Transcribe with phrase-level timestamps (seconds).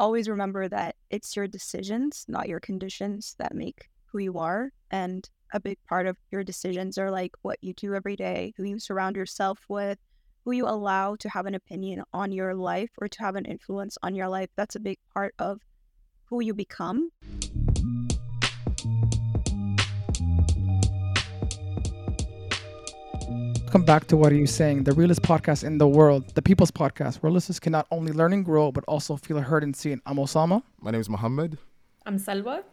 [0.00, 4.70] always remember that it's your decisions, not your conditions, that make who you are.
[4.90, 8.64] And a big part of your decisions are like what you do every day, who
[8.64, 9.98] you surround yourself with,
[10.44, 13.98] who you allow to have an opinion on your life or to have an influence
[14.02, 14.48] on your life.
[14.56, 15.60] That's a big part of
[16.24, 17.10] who you become.
[23.70, 24.82] Come back to what are you saying?
[24.82, 28.32] The realest podcast in the world, the people's podcast, where listeners can not only learn
[28.32, 30.02] and grow, but also feel heard and seen.
[30.06, 30.64] I'm Osama.
[30.80, 31.56] My name is Muhammad.
[32.04, 32.64] I'm Salwa.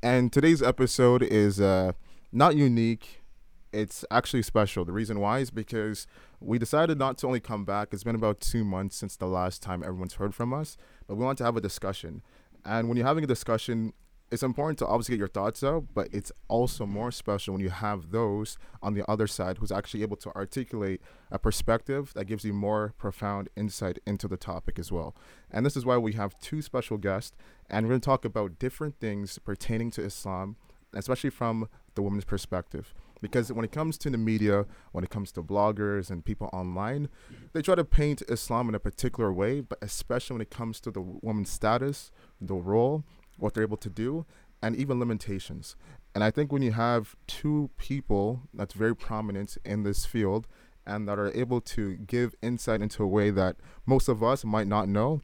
[0.00, 1.90] And today's episode is uh,
[2.30, 3.24] not unique.
[3.72, 4.84] It's actually special.
[4.84, 6.06] The reason why is because
[6.38, 7.88] we decided not to only come back.
[7.90, 10.76] It's been about two months since the last time everyone's heard from us,
[11.08, 12.22] but we want to have a discussion.
[12.64, 13.92] And when you're having a discussion,
[14.30, 17.70] it's important to obviously get your thoughts out, but it's also more special when you
[17.70, 22.44] have those on the other side who's actually able to articulate a perspective that gives
[22.44, 25.16] you more profound insight into the topic as well.
[25.50, 27.36] And this is why we have two special guests,
[27.70, 30.56] and we're going to talk about different things pertaining to Islam,
[30.92, 32.94] especially from the woman's perspective.
[33.20, 37.08] Because when it comes to the media, when it comes to bloggers and people online,
[37.52, 40.90] they try to paint Islam in a particular way, but especially when it comes to
[40.90, 43.04] the woman's status, the role,
[43.38, 44.26] what they're able to do,
[44.62, 45.76] and even limitations.
[46.14, 50.46] And I think when you have two people that's very prominent in this field
[50.86, 54.66] and that are able to give insight into a way that most of us might
[54.66, 55.20] not know,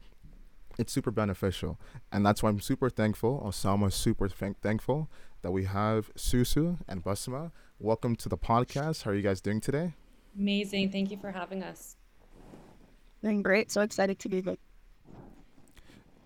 [0.78, 1.80] it's super beneficial.
[2.12, 3.42] And that's why I'm super thankful.
[3.44, 5.10] Osama is super th- thankful
[5.42, 7.52] that we have Susu and Basma.
[7.78, 9.02] Welcome to the podcast.
[9.02, 9.94] How are you guys doing today?
[10.38, 10.90] Amazing.
[10.90, 11.96] Thank you for having us.
[13.22, 13.70] Doing great.
[13.70, 14.56] So excited to be here.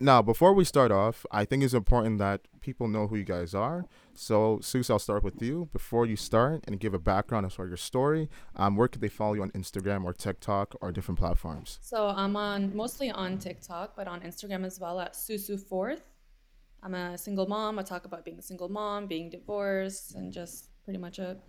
[0.01, 3.53] Now, before we start off, I think it's important that people know who you guys
[3.53, 3.85] are.
[4.15, 5.69] So, Sus, I'll start with you.
[5.73, 9.01] Before you start and give a background as far as your story, um, where could
[9.01, 11.81] they follow you on Instagram or TikTok or different platforms?
[11.83, 16.03] So I'm on mostly on TikTok, but on Instagram as well at Susu Fourth.
[16.83, 17.81] I'm a single mom.
[17.81, 21.41] I talk about being a single mom, being divorced, and just pretty much it.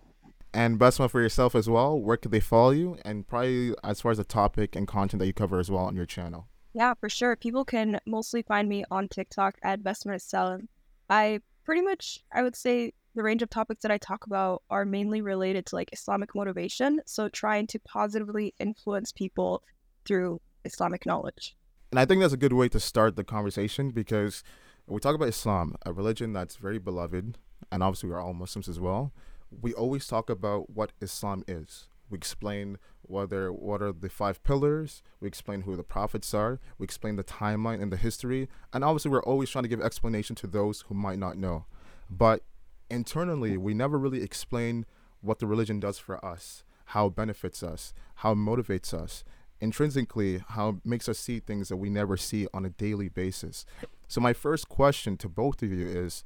[0.52, 2.00] And Basma for yourself as well.
[2.00, 2.98] Where could they follow you?
[3.04, 5.94] And probably as far as the topic and content that you cover as well on
[5.94, 6.48] your channel.
[6.72, 7.36] Yeah, for sure.
[7.36, 9.80] People can mostly find me on TikTok at
[10.18, 10.68] Selim.
[11.08, 14.84] I pretty much, I would say, the range of topics that I talk about are
[14.84, 17.00] mainly related to like Islamic motivation.
[17.06, 19.62] So trying to positively influence people
[20.04, 21.56] through Islamic knowledge.
[21.90, 24.44] And I think that's a good way to start the conversation because
[24.86, 27.36] we talk about Islam, a religion that's very beloved,
[27.72, 29.12] and obviously we're all Muslims as well.
[29.50, 31.88] We always talk about what Islam is.
[32.10, 35.02] We explain whether what are the five pillars.
[35.20, 36.60] We explain who the prophets are.
[36.78, 38.48] We explain the timeline and the history.
[38.72, 41.66] And obviously, we're always trying to give explanation to those who might not know.
[42.10, 42.42] But
[42.90, 44.84] internally, we never really explain
[45.20, 49.22] what the religion does for us, how it benefits us, how it motivates us,
[49.60, 53.64] intrinsically, how it makes us see things that we never see on a daily basis.
[54.08, 56.24] So, my first question to both of you is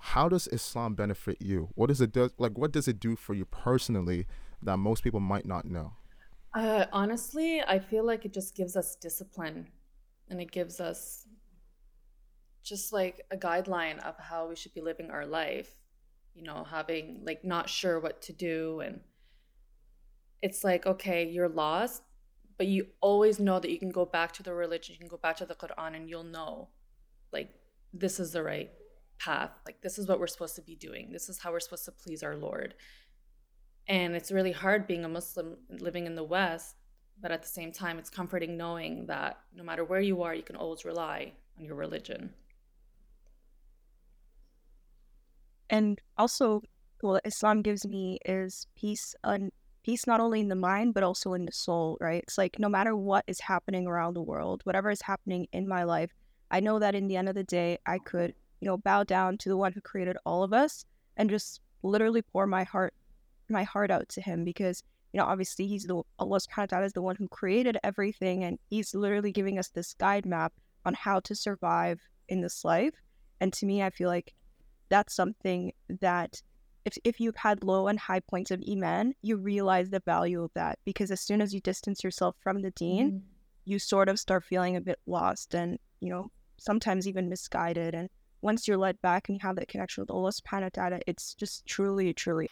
[0.00, 1.68] how does Islam benefit you?
[1.74, 2.30] What does it do?
[2.38, 4.26] Like, what does it do for you personally
[4.62, 5.92] that most people might not know?
[6.54, 9.68] Uh, honestly, I feel like it just gives us discipline
[10.28, 11.26] and it gives us
[12.62, 15.76] just like a guideline of how we should be living our life.
[16.34, 18.80] You know, having like not sure what to do.
[18.80, 19.00] And
[20.42, 22.02] it's like, okay, you're lost,
[22.56, 25.16] but you always know that you can go back to the religion, you can go
[25.16, 26.68] back to the Quran, and you'll know
[27.32, 27.50] like
[27.92, 28.70] this is the right
[29.18, 29.50] path.
[29.66, 31.10] Like, this is what we're supposed to be doing.
[31.12, 32.74] This is how we're supposed to please our Lord.
[33.90, 36.76] And it's really hard being a Muslim living in the West,
[37.20, 40.44] but at the same time, it's comforting knowing that no matter where you are, you
[40.44, 42.30] can always rely on your religion.
[45.68, 46.62] And also,
[47.00, 49.50] what Islam gives me is peace and
[49.82, 51.98] peace not only in the mind but also in the soul.
[52.00, 52.22] Right?
[52.22, 55.82] It's like no matter what is happening around the world, whatever is happening in my
[55.82, 56.12] life,
[56.48, 59.36] I know that in the end of the day, I could you know bow down
[59.38, 60.84] to the one who created all of us
[61.16, 62.94] and just literally pour my heart
[63.50, 66.86] my heart out to him because you know obviously he's the Allah subhanahu wa ta'ala
[66.86, 70.52] is the one who created everything and he's literally giving us this guide map
[70.84, 72.94] on how to survive in this life
[73.40, 74.34] and to me I feel like
[74.88, 76.42] that's something that
[76.84, 80.50] if, if you've had low and high points of iman you realize the value of
[80.54, 83.20] that because as soon as you distance yourself from the deen mm.
[83.64, 88.08] you sort of start feeling a bit lost and you know sometimes even misguided and
[88.42, 91.34] once you're led back and you have that connection with Allah subhanahu wa ta'ala it's
[91.34, 92.48] just truly truly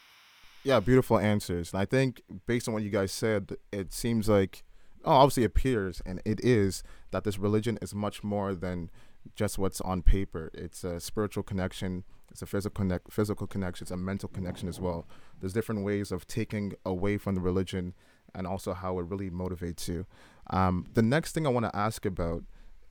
[0.63, 1.73] yeah, beautiful answers.
[1.73, 4.63] And I think based on what you guys said, it seems like,
[5.05, 8.89] oh, obviously appears, and it is, that this religion is much more than
[9.35, 10.49] just what's on paper.
[10.53, 12.03] It's a spiritual connection.
[12.31, 13.85] It's a physical connect, physical connection.
[13.85, 15.07] It's a mental connection as well.
[15.39, 17.93] There's different ways of taking away from the religion,
[18.35, 20.05] and also how it really motivates you.
[20.49, 22.43] Um, the next thing I want to ask about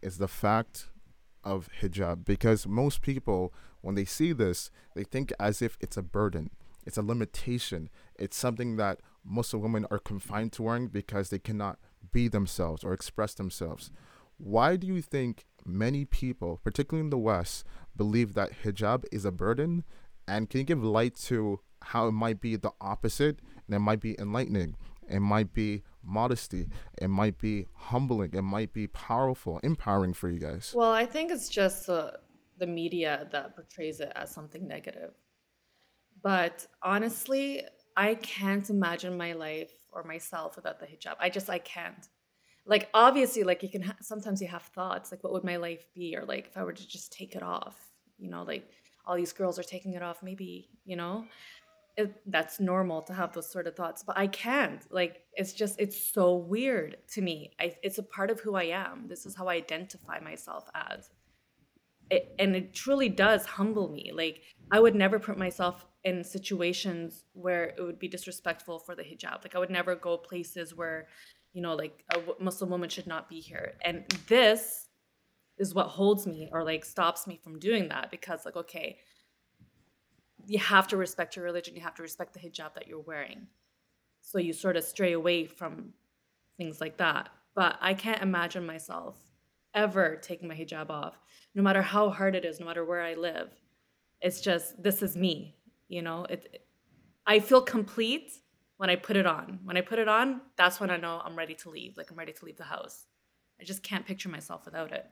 [0.02, 0.88] is the fact
[1.44, 6.02] of hijab because most people when they see this they think as if it's a
[6.02, 6.50] burden
[6.88, 7.88] it's a limitation
[8.18, 11.78] it's something that muslim women are confined to wearing because they cannot
[12.12, 13.90] be themselves or express themselves
[14.38, 17.64] why do you think many people particularly in the west
[17.96, 19.84] believe that hijab is a burden
[20.26, 24.00] and can you give light to how it might be the opposite and it might
[24.00, 24.74] be enlightening
[25.08, 26.66] it might be modesty.
[27.00, 28.30] It might be humbling.
[28.34, 30.72] It might be powerful, empowering for you guys.
[30.74, 32.18] Well, I think it's just the
[32.58, 35.12] the media that portrays it as something negative.
[36.22, 37.62] But honestly,
[37.96, 41.16] I can't imagine my life or myself without the hijab.
[41.18, 42.08] I just I can't.
[42.66, 45.86] Like obviously, like you can ha- sometimes you have thoughts like, what would my life
[45.94, 47.76] be, or like if I were to just take it off.
[48.18, 48.68] You know, like
[49.06, 50.22] all these girls are taking it off.
[50.22, 51.24] Maybe you know
[51.98, 55.80] it, that's normal to have those sort of thoughts but i can't like it's just
[55.80, 59.34] it's so weird to me I, it's a part of who i am this is
[59.34, 61.10] how i identify myself as
[62.10, 64.10] it, and it truly does humble me.
[64.14, 69.02] Like i would never put myself in situations where it would be disrespectful for the
[69.02, 69.42] hijab.
[69.44, 71.08] Like i would never go places where
[71.52, 73.74] you know like a muslim woman should not be here.
[73.84, 74.86] And this
[75.58, 78.98] is what holds me or like stops me from doing that because like okay
[80.46, 81.74] you have to respect your religion.
[81.74, 83.48] You have to respect the hijab that you're wearing.
[84.22, 85.92] So you sort of stray away from
[86.56, 87.28] things like that.
[87.54, 89.27] But i can't imagine myself
[89.74, 91.18] ever taking my hijab off
[91.54, 93.50] no matter how hard it is no matter where i live
[94.20, 95.56] it's just this is me
[95.88, 96.64] you know it,
[97.26, 98.32] i feel complete
[98.76, 101.36] when i put it on when i put it on that's when i know i'm
[101.36, 103.06] ready to leave like i'm ready to leave the house
[103.60, 105.06] i just can't picture myself without it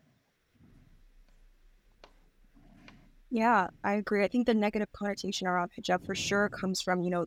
[3.31, 4.25] Yeah, I agree.
[4.25, 7.26] I think the negative connotation around hijab for sure comes from, you know,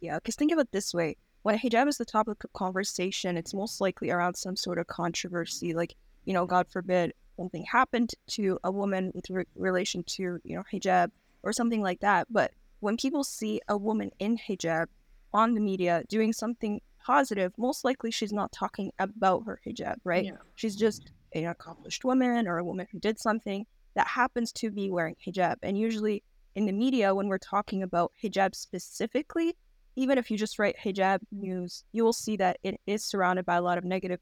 [0.00, 1.16] yeah, because think of it this way.
[1.42, 5.74] When hijab is the topic of conversation, it's most likely around some sort of controversy.
[5.74, 5.96] Like,
[6.30, 10.62] you know, God forbid something happened to a woman with re- relation to, you know,
[10.72, 11.10] hijab
[11.42, 12.28] or something like that.
[12.30, 14.86] But when people see a woman in hijab
[15.34, 20.26] on the media doing something positive, most likely she's not talking about her hijab, right?
[20.26, 20.36] Yeah.
[20.54, 23.66] She's just an accomplished woman or a woman who did something
[23.96, 25.56] that happens to be wearing hijab.
[25.64, 26.22] And usually
[26.54, 29.56] in the media, when we're talking about hijab specifically,
[29.96, 33.56] even if you just write hijab news, you will see that it is surrounded by
[33.56, 34.20] a lot of negative,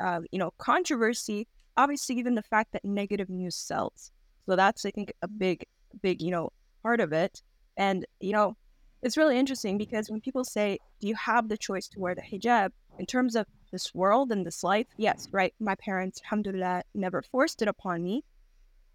[0.00, 1.46] uh, you know, controversy.
[1.76, 4.12] Obviously, even the fact that negative news sells.
[4.46, 5.64] So that's, I think, a big,
[6.02, 6.50] big, you know,
[6.82, 7.42] part of it.
[7.76, 8.56] And, you know,
[9.02, 12.22] it's really interesting because when people say, do you have the choice to wear the
[12.22, 12.70] hijab?
[12.98, 15.52] In terms of this world and this life, yes, right?
[15.58, 18.22] My parents, alhamdulillah, never forced it upon me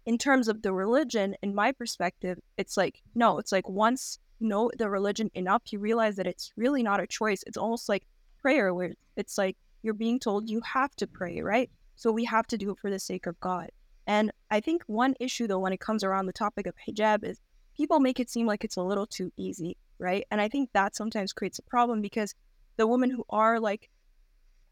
[0.06, 4.48] in terms of the religion, in my perspective, it's like, no, it's like once you
[4.48, 7.44] know the religion enough, you realize that it's really not a choice.
[7.46, 8.06] It's almost like
[8.40, 11.70] prayer, where it's like you're being told you have to pray, right?
[11.96, 13.70] So we have to do it for the sake of God.
[14.06, 17.40] And I think one issue, though, when it comes around the topic of hijab, is
[17.76, 20.26] people make it seem like it's a little too easy, right?
[20.30, 22.34] And I think that sometimes creates a problem because
[22.76, 23.90] the women who are like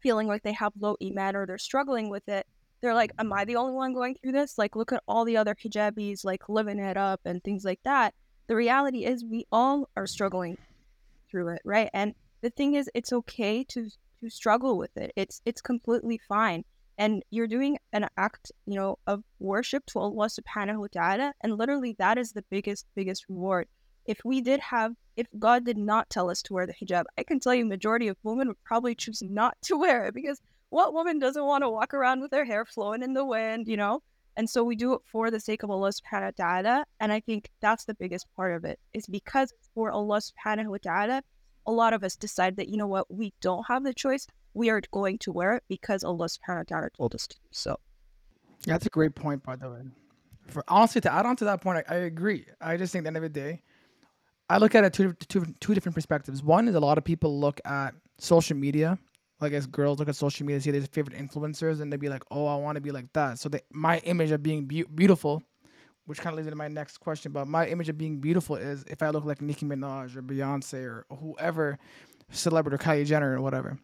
[0.01, 2.47] feeling like they have low iman or they're struggling with it,
[2.81, 4.57] they're like, Am I the only one going through this?
[4.57, 8.13] Like, look at all the other hijabis, like living it up and things like that.
[8.47, 10.57] The reality is, we all are struggling
[11.29, 11.89] through it, right?
[11.93, 13.89] And the thing is, it's okay to
[14.21, 15.11] to struggle with it.
[15.15, 16.63] It's it's completely fine.
[16.97, 21.33] And you're doing an act, you know, of worship to Allah subhanahu wa ta'ala.
[21.41, 23.67] And literally that is the biggest, biggest reward.
[24.05, 27.23] If we did have if God did not tell us to wear the hijab, I
[27.23, 30.93] can tell you majority of women would probably choose not to wear it because what
[30.93, 34.01] woman doesn't want to walk around with their hair flowing in the wind, you know?
[34.37, 36.85] And so we do it for the sake of Allah subhanahu wa ta'ala.
[36.99, 40.77] And I think that's the biggest part of it is because for Allah subhanahu wa
[40.81, 41.23] ta'ala,
[41.65, 44.27] a lot of us decide that, you know what, we don't have the choice.
[44.53, 47.79] We are going to wear it because Allah subhanahu wa ta'ala told us to so.
[48.65, 49.81] That's a great point, by the way.
[50.47, 52.45] For honestly, to add on to that point, I, I agree.
[52.59, 53.61] I just think at the end of the day,
[54.49, 56.43] I look at it two, two, two different perspectives.
[56.43, 58.97] One is a lot of people look at social media
[59.41, 62.23] like as girls look at social media, see their favorite influencers, and they be like,
[62.29, 65.43] "Oh, I want to be like that." So they, my image of being be- beautiful,
[66.09, 67.31] which kind of leads into my next question.
[67.31, 70.83] But my image of being beautiful is if I look like Nicki Minaj or Beyonce
[70.83, 71.77] or whoever,
[72.31, 73.77] celebrity or Kylie Jenner or whatever.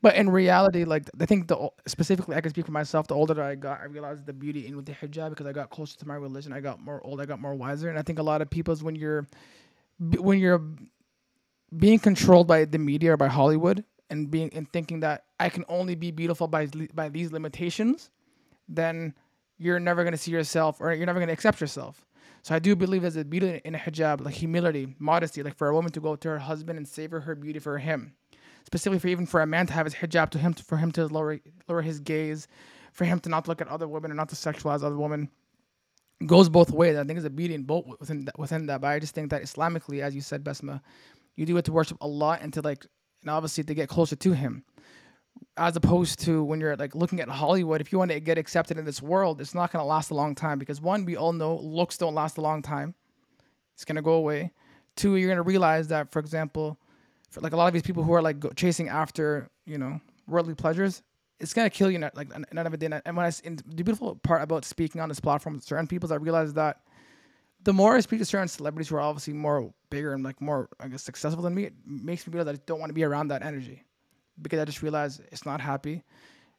[0.00, 3.06] But in reality, like I think the specifically, I can speak for myself.
[3.06, 5.68] The older I got, I realized the beauty in with the hijab because I got
[5.68, 6.54] closer to my religion.
[6.54, 7.20] I got more old.
[7.20, 7.90] I got more wiser.
[7.90, 9.26] And I think a lot of people's when you're
[9.98, 10.64] when you're
[11.76, 15.64] being controlled by the media or by Hollywood, and being and thinking that I can
[15.68, 18.10] only be beautiful by by these limitations,
[18.68, 19.14] then
[19.58, 22.06] you're never gonna see yourself or you're never gonna accept yourself.
[22.42, 25.68] So I do believe there's a beauty in a hijab, like humility, modesty, like for
[25.68, 28.14] a woman to go to her husband and savor her beauty for him.
[28.64, 30.92] Specifically for even for a man to have his hijab to him to, for him
[30.92, 32.46] to lower lower his gaze,
[32.92, 35.28] for him to not look at other women or not to sexualize other women
[36.26, 36.96] goes both ways.
[36.96, 38.80] I think it's a beauty in both within that, within that.
[38.80, 40.80] But I just think that Islamically, as you said, Basma,
[41.36, 42.86] you do it to worship Allah and to like,
[43.22, 44.64] and obviously to get closer to Him,
[45.56, 47.80] as opposed to when you're like looking at Hollywood.
[47.80, 50.14] If you want to get accepted in this world, it's not going to last a
[50.14, 52.94] long time because one, we all know looks don't last a long time.
[53.74, 54.52] It's going to go away.
[54.96, 56.78] Two, you're going to realize that, for example,
[57.30, 60.00] for like a lot of these people who are like go, chasing after, you know,
[60.26, 61.02] worldly pleasures,
[61.40, 61.98] it's gonna kill you.
[62.14, 62.82] Like none of it.
[62.82, 66.12] And when I in, the beautiful part about speaking on this platform with certain people,
[66.12, 66.80] I realized that
[67.62, 70.68] the more I speak to certain celebrities who are obviously more bigger and like more
[70.80, 73.04] I guess successful than me, it makes me realize that I don't want to be
[73.04, 73.84] around that energy
[74.40, 76.02] because I just realize it's not happy,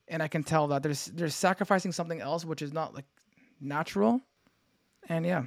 [0.07, 3.05] and I can tell that there's there's sacrificing something else which is not like
[3.59, 4.21] natural,
[5.07, 5.43] and yeah.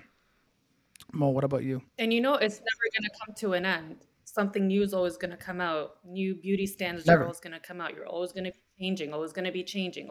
[1.13, 1.83] Mo, what about you?
[1.99, 5.31] And you know, it's never gonna come to an end something new is always going
[5.31, 5.97] to come out.
[6.05, 7.21] New beauty standards Never.
[7.21, 7.95] are always going to come out.
[7.95, 10.09] You're always going to be changing, always going to be changing.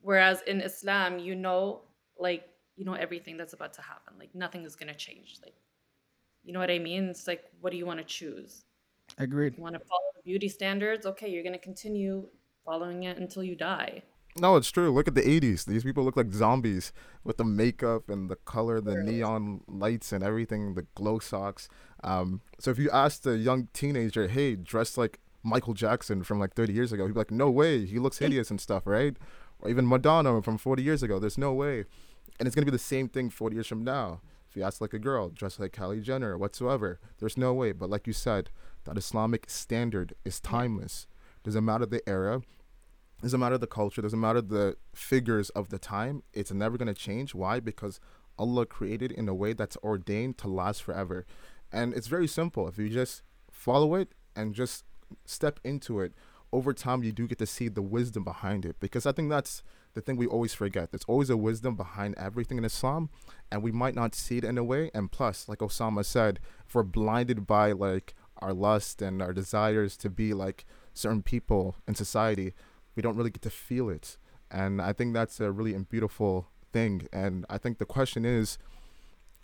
[0.00, 1.82] Whereas in Islam, you know,
[2.18, 2.44] like,
[2.76, 4.14] you know, everything that's about to happen.
[4.18, 5.38] Like, nothing is going to change.
[5.42, 5.54] Like,
[6.44, 7.08] you know what I mean?
[7.08, 8.64] It's like, what do you want to choose?
[9.18, 9.56] Agreed.
[9.56, 11.06] You want to follow beauty standards?
[11.06, 12.28] Okay, you're going to continue
[12.62, 14.02] following it until you die.
[14.38, 14.92] No, it's true.
[14.92, 15.64] Look at the 80s.
[15.64, 16.92] These people look like zombies
[17.24, 21.70] with the makeup and the color, the neon lights and everything, the glow socks.
[22.04, 26.54] Um, so if you ask a young teenager, hey, dress like Michael Jackson from like
[26.54, 27.86] 30 years ago, he'd be like, no way.
[27.86, 29.16] He looks hideous and stuff, right?
[29.60, 31.18] Or even Madonna from 40 years ago.
[31.18, 31.86] There's no way.
[32.38, 34.20] And it's going to be the same thing 40 years from now.
[34.48, 37.72] If you ask like a girl, dress like Kylie Jenner or whatsoever, there's no way.
[37.72, 38.50] But like you said,
[38.88, 41.06] that Islamic standard is timeless.
[41.44, 42.42] Doesn't matter the era,
[43.22, 46.22] doesn't matter the culture, doesn't matter the figures of the time.
[46.32, 47.34] It's never going to change.
[47.34, 47.60] Why?
[47.60, 48.00] Because
[48.38, 51.26] Allah created in a way that's ordained to last forever.
[51.70, 52.66] And it's very simple.
[52.66, 54.84] If you just follow it and just
[55.26, 56.12] step into it,
[56.50, 58.76] over time you do get to see the wisdom behind it.
[58.80, 59.62] Because I think that's
[59.94, 60.90] the thing we always forget.
[60.90, 63.10] There's always a wisdom behind everything in Islam,
[63.50, 64.90] and we might not see it in a way.
[64.94, 69.96] And plus, like Osama said, if we're blinded by like our lust and our desires
[69.98, 70.64] to be like
[70.94, 72.54] certain people in society,
[72.94, 74.16] we don't really get to feel it.
[74.50, 77.08] And I think that's a really beautiful thing.
[77.12, 78.58] And I think the question is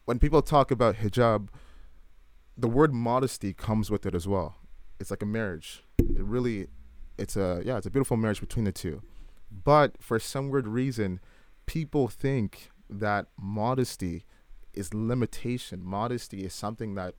[0.05, 1.49] when people talk about hijab,
[2.57, 4.57] the word modesty comes with it as well.
[5.01, 5.83] It's like a marriage.
[5.99, 6.69] It really,
[7.19, 9.03] it's a yeah, it's a beautiful marriage between the two.
[9.51, 11.21] But for some weird reason,
[11.67, 14.25] people think that modesty
[14.73, 15.83] is limitation.
[15.85, 17.15] Modesty is something that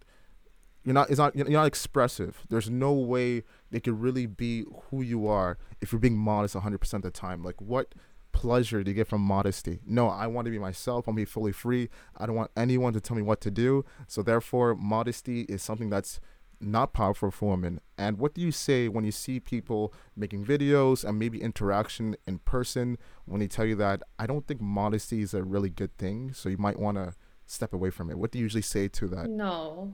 [0.85, 1.09] you're not.
[1.09, 1.35] It's not.
[1.35, 2.43] You're not expressive.
[2.49, 6.93] There's no way they could really be who you are if you're being modest 100%
[6.93, 7.43] of the time.
[7.43, 7.95] Like what
[8.31, 9.79] pleasure do you get from modesty?
[9.85, 11.07] No, I want to be myself.
[11.07, 11.89] I want to be fully free.
[12.15, 13.83] I don't want anyone to tell me what to do.
[14.07, 16.19] So therefore, modesty is something that's
[16.61, 17.79] not powerful for women.
[17.97, 22.39] And what do you say when you see people making videos and maybe interaction in
[22.39, 26.33] person when they tell you that I don't think modesty is a really good thing,
[26.33, 27.13] so you might want to
[27.45, 28.17] step away from it?
[28.17, 29.29] What do you usually say to that?
[29.29, 29.91] No.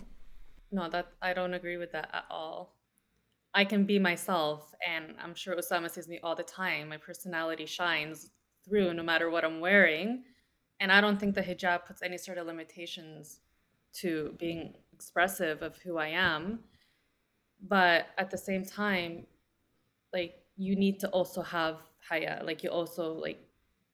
[0.71, 2.77] No, that I don't agree with that at all.
[3.53, 6.87] I can be myself, and I'm sure Osama sees me all the time.
[6.87, 8.29] My personality shines
[8.65, 10.23] through no matter what I'm wearing.
[10.79, 13.41] And I don't think the hijab puts any sort of limitations
[13.93, 16.61] to being expressive of who I am.
[17.61, 19.27] But at the same time,
[20.13, 21.77] like you need to also have
[22.09, 22.41] haya.
[22.43, 23.39] Like you also like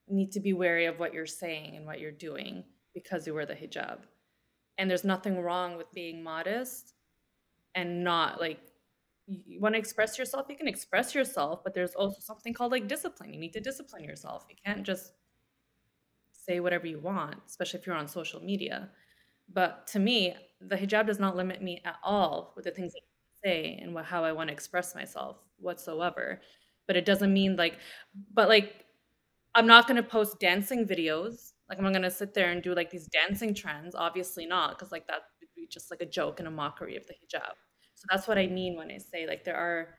[0.08, 3.46] need to be wary of what you're saying and what you're doing because you wear
[3.46, 4.00] the hijab.
[4.78, 6.94] And there's nothing wrong with being modest
[7.76, 8.60] and not like
[9.28, 12.88] you want to express yourself, you can express yourself, but there's also something called like
[12.88, 13.34] discipline.
[13.34, 14.46] You need to discipline yourself.
[14.50, 15.12] You can't just
[16.32, 18.90] say whatever you want, especially if you're on social media.
[19.54, 23.48] But to me, the hijab does not limit me at all with the things I
[23.48, 26.42] say and what, how I want to express myself whatsoever.
[26.86, 27.78] But it doesn't mean like,
[28.34, 28.86] but like,
[29.56, 31.54] I'm not going to post dancing videos.
[31.70, 33.94] Like, am going to sit there and do like these dancing trends.
[33.94, 37.06] Obviously not, because like that would be just like a joke and a mockery of
[37.08, 37.54] the hijab.
[37.96, 39.96] So that's what I mean when I say like there are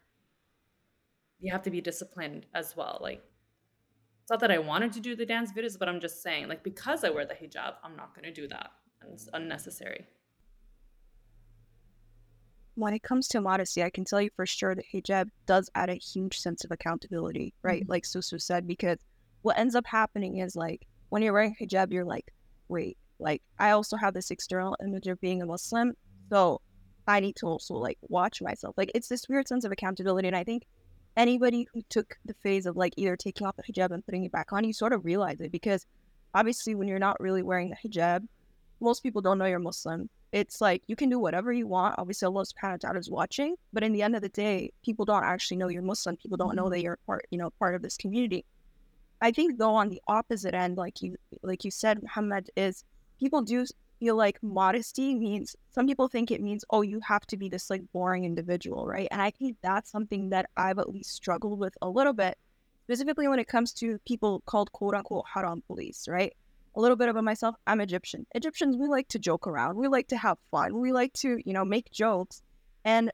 [1.41, 2.99] you have to be disciplined as well.
[3.01, 3.23] Like
[4.23, 6.63] it's not that I wanted to do the dance videos, but I'm just saying like
[6.63, 8.71] because I wear the hijab, I'm not going to do that.
[9.13, 10.07] It's unnecessary.
[12.75, 15.91] When it comes to modesty, I can tell you for sure that hijab does add
[15.91, 17.83] a huge sense of accountability, right?
[17.83, 17.91] Mm-hmm.
[17.91, 18.99] Like Susu said, because
[19.43, 22.33] what ends up happening is like when you're wearing hijab, you're like,
[22.69, 25.95] wait, like I also have this external image of being a Muslim.
[26.31, 26.61] So
[27.07, 28.75] I need to also like watch myself.
[28.77, 30.29] Like it's this weird sense of accountability.
[30.29, 30.67] And I think
[31.17, 34.33] anybody who took the phase of like either taking off the hijab and putting it
[34.33, 35.87] back on, you sort of realize it because
[36.35, 38.27] obviously when you're not really wearing the hijab,
[38.81, 40.09] most people don't know you're Muslim.
[40.31, 41.95] It's like you can do whatever you want.
[41.99, 45.05] Obviously, Allah subhanahu wa ta'ala is watching, but in the end of the day, people
[45.05, 46.17] don't actually know you're Muslim.
[46.17, 46.73] People don't know mm-hmm.
[46.73, 48.45] that you're part, you know, part of this community.
[49.21, 52.85] I think though on the opposite end, like you like you said, Muhammad, is
[53.19, 53.65] people do
[53.99, 57.69] feel like modesty means some people think it means oh you have to be this
[57.69, 59.09] like boring individual right?
[59.11, 62.39] And i think that's something that i've at least struggled with a little bit
[62.85, 66.33] specifically when it comes to people called quote unquote haram police right?
[66.77, 68.25] A little bit about myself i'm egyptian.
[68.35, 71.53] Egyptians we like to joke around we like to have fun we like to you
[71.53, 72.43] know make jokes.
[72.85, 73.11] And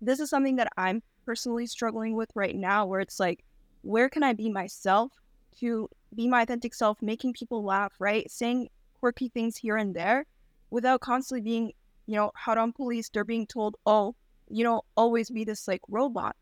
[0.00, 3.44] this is something that i'm personally struggling with right now where it's like
[3.82, 5.12] where can i be myself
[5.60, 8.68] to be my authentic self making people laugh right saying
[9.00, 10.26] quirky things here and there
[10.70, 11.72] without constantly being,
[12.06, 14.14] you know, haram policed or being told, oh,
[14.48, 16.36] you know, always be this like robot.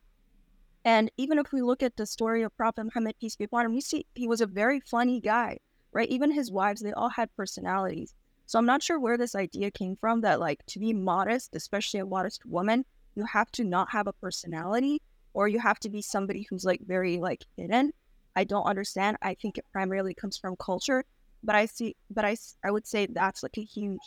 [0.85, 3.75] And even if we look at the story of Prophet Muhammad, peace be upon him,
[3.75, 5.59] we see he was a very funny guy,
[5.93, 6.09] right?
[6.09, 8.15] Even his wives, they all had personalities.
[8.47, 11.99] So I'm not sure where this idea came from that like to be modest, especially
[11.99, 12.85] a modest woman,
[13.17, 15.03] you have to not have a personality
[15.35, 17.93] or you have to be somebody who's like very like hidden.
[18.37, 19.17] I don't understand.
[19.23, 21.05] I think it primarily comes from culture
[21.47, 24.01] but I see, but I, I would say that's like a huge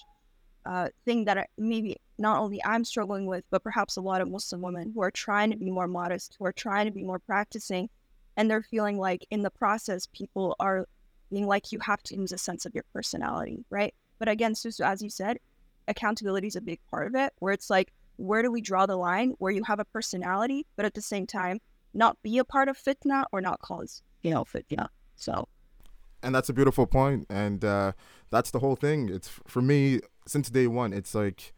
[0.65, 4.29] uh, thing that I, maybe not only I'm struggling with, but perhaps a lot of
[4.29, 7.19] Muslim women who are trying to be more modest, who are trying to be more
[7.19, 7.89] practicing,
[8.35, 10.85] and they're feeling like in the process, people are
[11.31, 13.93] being like, you have to lose a sense of your personality, right?
[14.19, 15.37] But again, Susu, as you said,
[15.87, 18.97] accountability is a big part of it, where it's like, where do we draw the
[18.97, 21.61] line where you have a personality, but at the same time,
[21.93, 24.87] not be a part of fitna or not cause, you know, yeah.
[25.15, 25.47] So
[26.21, 27.93] and that's a beautiful point and uh,
[28.29, 31.53] that's the whole thing it's for me since day one it's like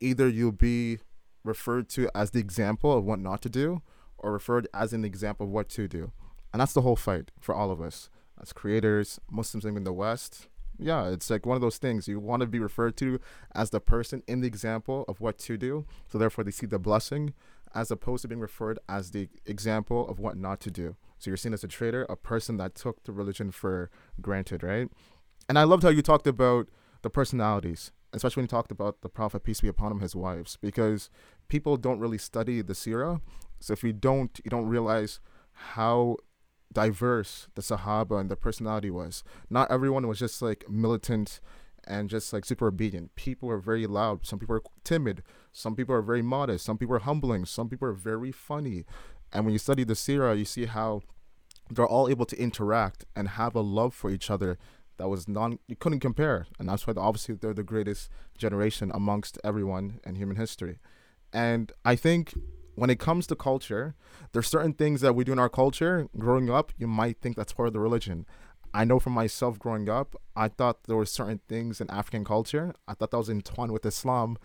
[0.00, 0.98] either you'll be
[1.44, 3.82] referred to as the example of what not to do
[4.18, 6.12] or referred as an example of what to do
[6.52, 8.08] and that's the whole fight for all of us
[8.40, 10.48] as creators muslims in the west
[10.82, 13.20] yeah it's like one of those things you want to be referred to
[13.54, 16.78] as the person in the example of what to do so therefore they see the
[16.78, 17.32] blessing
[17.74, 21.36] as opposed to being referred as the example of what not to do so you're
[21.36, 24.88] seen as a traitor, a person that took the religion for granted, right?
[25.48, 26.66] And I loved how you talked about
[27.02, 30.58] the personalities, especially when you talked about the Prophet, peace be upon him, his wives,
[30.60, 31.10] because
[31.46, 33.20] people don't really study the Sirah.
[33.60, 35.20] So if you don't, you don't realize
[35.52, 36.16] how
[36.72, 39.22] diverse the Sahaba and their personality was.
[39.50, 41.40] Not everyone was just like militant
[41.84, 43.14] and just like super obedient.
[43.16, 44.26] People are very loud.
[44.26, 45.22] Some people are timid.
[45.52, 46.64] Some people are very modest.
[46.64, 47.44] Some people are humbling.
[47.44, 48.84] Some people are very funny.
[49.32, 51.02] And when you study the Sirah, you see how
[51.70, 54.58] they're all able to interact and have a love for each other
[54.98, 56.46] that was non you couldn't compare.
[56.58, 60.78] And that's why obviously they're the greatest generation amongst everyone in human history.
[61.32, 62.34] And I think
[62.74, 63.94] when it comes to culture,
[64.32, 66.08] there's certain things that we do in our culture.
[66.18, 68.26] Growing up, you might think that's part of the religion.
[68.74, 72.74] I know for myself growing up, I thought there were certain things in African culture.
[72.88, 74.38] I thought that was entwined with Islam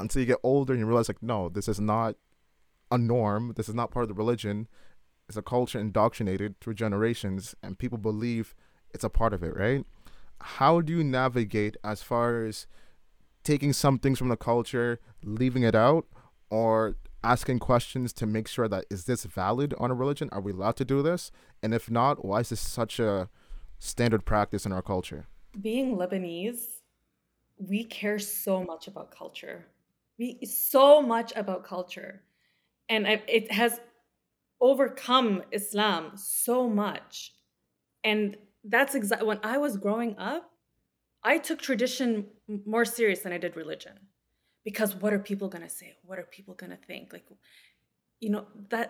[0.00, 2.16] until you get older and you realize like, no, this is not
[2.90, 3.52] a norm.
[3.56, 4.66] This is not part of the religion.
[5.28, 8.54] It's a culture indoctrinated through generations, and people believe
[8.94, 9.84] it's a part of it, right?
[10.40, 12.66] How do you navigate as far as
[13.44, 16.06] taking some things from the culture, leaving it out,
[16.50, 20.28] or asking questions to make sure that is this valid on a religion?
[20.32, 21.30] Are we allowed to do this?
[21.62, 23.28] And if not, why is this such a
[23.78, 25.26] standard practice in our culture?
[25.60, 26.80] Being Lebanese,
[27.58, 29.66] we care so much about culture.
[30.18, 32.22] We so much about culture
[32.88, 33.80] and it has
[34.60, 37.32] overcome Islam so much.
[38.02, 40.50] And that's exactly when I was growing up,
[41.22, 42.26] I took tradition
[42.64, 43.98] more serious than I did religion.
[44.68, 45.94] Because what are people going to say?
[46.04, 47.10] What are people going to think?
[47.10, 47.24] Like,
[48.20, 48.86] you know, that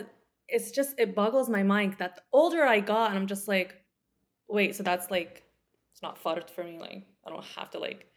[0.49, 3.77] it's just, it boggles my mind that the older I got, and I'm just like,
[4.49, 5.45] wait, so that's like,
[5.93, 6.81] it's not fard for me.
[6.81, 8.09] Like, I don't have to like,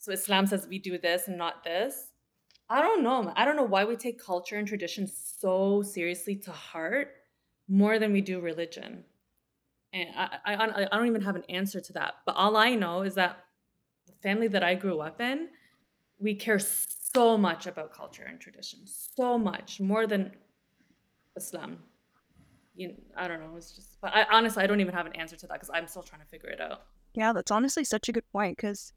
[0.00, 1.94] so Islam says we do this and not this.
[2.68, 3.32] I don't know.
[3.34, 7.08] I don't know why we take culture and tradition so seriously to heart
[7.68, 9.04] more than we do religion.
[9.94, 12.16] And I, I, I don't even have an answer to that.
[12.26, 13.38] But all I know is that
[14.06, 15.48] the family that I grew up in,
[16.20, 20.32] we care so much about culture and tradition, so much more than
[21.36, 21.78] Islam.
[22.74, 23.56] You, I don't know.
[23.56, 25.88] It's just, but I honestly, I don't even have an answer to that because I'm
[25.88, 26.82] still trying to figure it out.
[27.14, 28.92] Yeah, that's honestly such a good point because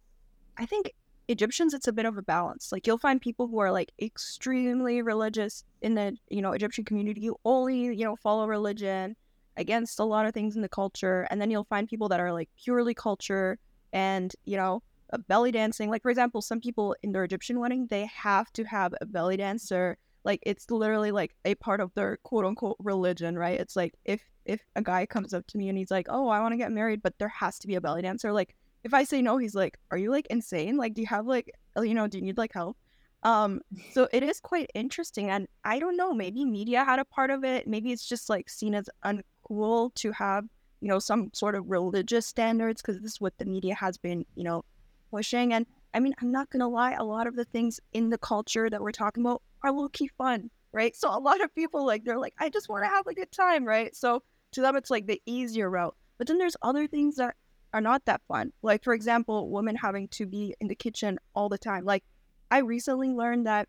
[0.57, 0.93] I think
[1.27, 2.71] Egyptians, it's a bit of a balance.
[2.71, 7.21] Like you'll find people who are like extremely religious in the you know Egyptian community
[7.21, 9.15] You only you know follow religion
[9.55, 12.33] against a lot of things in the culture, and then you'll find people that are
[12.33, 13.57] like purely culture
[13.91, 14.83] and you know
[15.19, 15.89] belly dancing.
[15.89, 19.38] Like for example, some people in their Egyptian wedding they have to have a belly
[19.38, 19.97] dancer.
[20.23, 23.60] Like it's literally like a part of their quote unquote religion, right?
[23.60, 26.39] It's like if if a guy comes up to me and he's like, "Oh, I
[26.41, 29.04] want to get married, but there has to be a belly dancer," like if I
[29.06, 30.78] say no, he's like, "Are you like insane?
[30.78, 32.78] Like, do you have like, uh, you know, do you need like help?"
[33.23, 36.13] Um, so it is quite interesting, and I don't know.
[36.13, 37.67] Maybe media had a part of it.
[37.67, 40.45] Maybe it's just like seen as uncool to have
[40.84, 44.26] you know, some sort of religious standards because this is what the media has been,
[44.36, 44.65] you know,
[45.13, 45.54] pushing.
[45.54, 48.69] And I mean, I'm not gonna lie, a lot of the things in the culture
[48.69, 50.95] that we're talking about are low key fun, right?
[50.95, 53.32] So a lot of people like they're like, I just want to have a good
[53.32, 53.95] time, right?
[53.95, 54.23] So
[54.54, 55.95] to them, it's like the easier route.
[56.17, 57.36] But then there's other things that
[57.73, 58.52] are not that fun.
[58.63, 61.86] Like for example, women having to be in the kitchen all the time.
[61.86, 62.04] Like
[62.49, 63.67] I recently learned that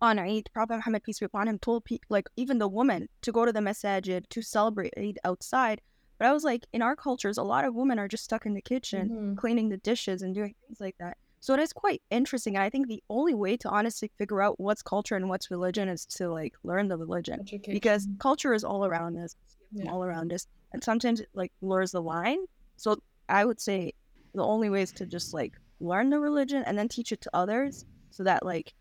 [0.00, 3.32] on Eid, Prophet Muhammad peace be upon him told people like even the woman to
[3.32, 5.80] go to the masajid to celebrate Eid outside.
[6.24, 8.54] But I was like, in our cultures, a lot of women are just stuck in
[8.54, 9.34] the kitchen, mm-hmm.
[9.34, 11.18] cleaning the dishes and doing things like that.
[11.40, 12.56] So it is quite interesting.
[12.56, 15.86] And I think the only way to honestly figure out what's culture and what's religion
[15.86, 17.74] is to like learn the religion Education.
[17.74, 19.36] because culture is all around us,
[19.70, 19.92] yeah.
[19.92, 20.46] all around us.
[20.72, 22.38] And sometimes it like blurs the line.
[22.78, 22.96] So
[23.28, 23.92] I would say
[24.32, 27.30] the only way is to just like learn the religion and then teach it to
[27.34, 28.72] others so that like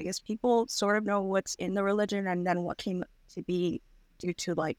[0.00, 3.42] I guess people sort of know what's in the religion and then what came to
[3.42, 3.82] be
[4.18, 4.78] due to like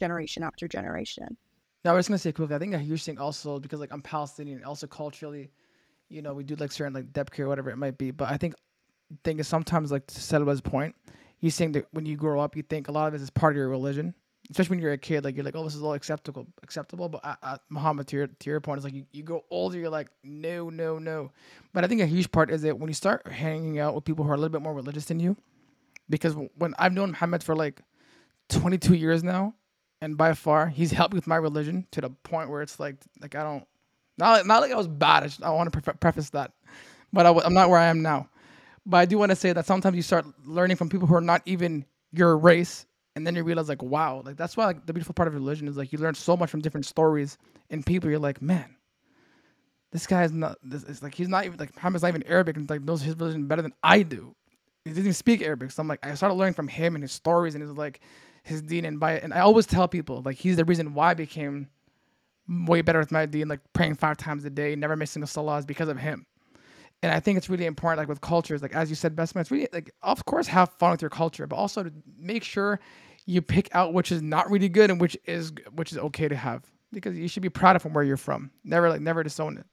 [0.00, 1.36] generation after generation.
[1.84, 4.02] Now I was gonna say quickly, I think a huge thing also because like I'm
[4.02, 5.50] Palestinian, also culturally
[6.12, 8.10] you know, we do like certain like dabke, whatever it might be.
[8.10, 8.54] But I think
[9.24, 10.94] thing is sometimes like to Salwa's point,
[11.38, 13.54] he's saying that when you grow up, you think a lot of this is part
[13.54, 14.14] of your religion.
[14.50, 17.08] Especially when you're a kid, like you're like, oh, this is all acceptable, acceptable.
[17.08, 19.78] But uh, uh, Muhammad, to your to your point, is like you, you go older,
[19.78, 21.30] you're like, no, no, no.
[21.72, 24.24] But I think a huge part is that when you start hanging out with people
[24.24, 25.36] who are a little bit more religious than you,
[26.10, 27.80] because when I've known Muhammad for like
[28.50, 29.54] 22 years now,
[30.02, 33.34] and by far he's helped with my religion to the point where it's like like
[33.34, 33.66] I don't
[34.18, 35.22] not, not like I was bad.
[35.22, 36.52] I, just, I want to pre- preface that,
[37.12, 38.28] but I'm not where I am now.
[38.84, 41.20] But I do want to say that sometimes you start learning from people who are
[41.20, 42.86] not even your race,
[43.16, 45.68] and then you realize like, wow, like that's why like the beautiful part of religion
[45.68, 47.38] is like you learn so much from different stories
[47.70, 48.10] and people.
[48.10, 48.76] You're like, man,
[49.92, 50.58] this guy is not.
[50.62, 53.16] This is like he's not even like Muhammad's not even Arabic and like knows his
[53.16, 54.34] religion better than I do.
[54.84, 57.12] He doesn't even speak Arabic, so I'm like, I started learning from him and his
[57.12, 58.00] stories and his like
[58.42, 61.14] his deen and by and I always tell people like he's the reason why I
[61.14, 61.68] became
[62.48, 65.58] way better with my deen, like praying five times a day, never missing a salah
[65.58, 66.26] is because of him.
[67.02, 69.50] And I think it's really important, like with cultures, like as you said, Basma, it's
[69.50, 72.80] really like of course have fun with your culture, but also to make sure
[73.26, 76.36] you pick out which is not really good and which is which is okay to
[76.36, 78.50] have because you should be proud of from where you're from.
[78.64, 79.66] Never like never disown it.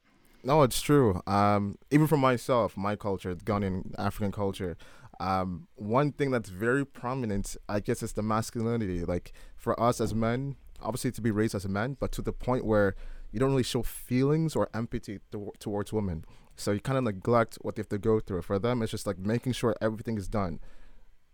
[0.44, 1.22] No, it's true.
[1.28, 4.78] Um, even for myself, my culture, Ghanaian African culture,
[5.20, 9.04] um, one thing that's very prominent, I guess, is the masculinity.
[9.04, 12.32] Like for us as men, obviously to be raised as a man, but to the
[12.34, 12.96] point where
[13.32, 16.26] you don't really show feelings or empathy to, towards women.
[16.56, 18.42] So you kind of neglect what they have to go through.
[18.42, 20.60] For them, it's just like making sure everything is done.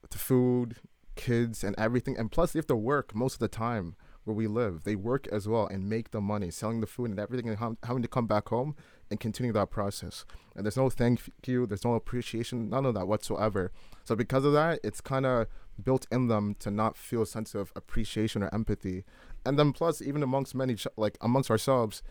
[0.10, 0.76] The food,
[1.16, 2.18] kids, and everything.
[2.18, 4.84] And plus, they have to work most of the time where we live.
[4.84, 8.02] They work as well and make the money, selling the food and everything, and having
[8.02, 8.76] to come back home
[9.10, 10.26] and continue that process.
[10.56, 13.72] And there's no thank you, there's no appreciation, none of that whatsoever.
[14.04, 15.48] So because of that, it's kind of
[15.82, 19.04] built in them to not feel a sense of appreciation or empathy
[19.46, 22.02] and then plus even amongst many like amongst ourselves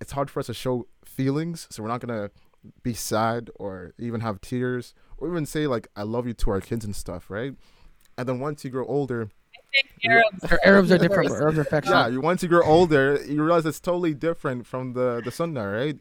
[0.00, 2.30] it's hard for us to show feelings so we're not gonna
[2.82, 6.60] be sad or even have tears or even say like i love you to our
[6.60, 7.54] kids and stuff right
[8.18, 9.30] and then once you grow older
[10.04, 10.44] Arabs.
[10.64, 11.30] Arabs are different.
[11.30, 11.96] Arabs are affectionate.
[11.96, 15.68] Yeah, you once you grow older, you realize it's totally different from the the sunnah,
[15.68, 15.98] right?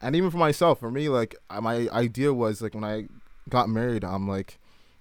[0.00, 3.06] And even for myself, for me, like uh, my idea was like when I
[3.48, 4.58] got married, I'm like,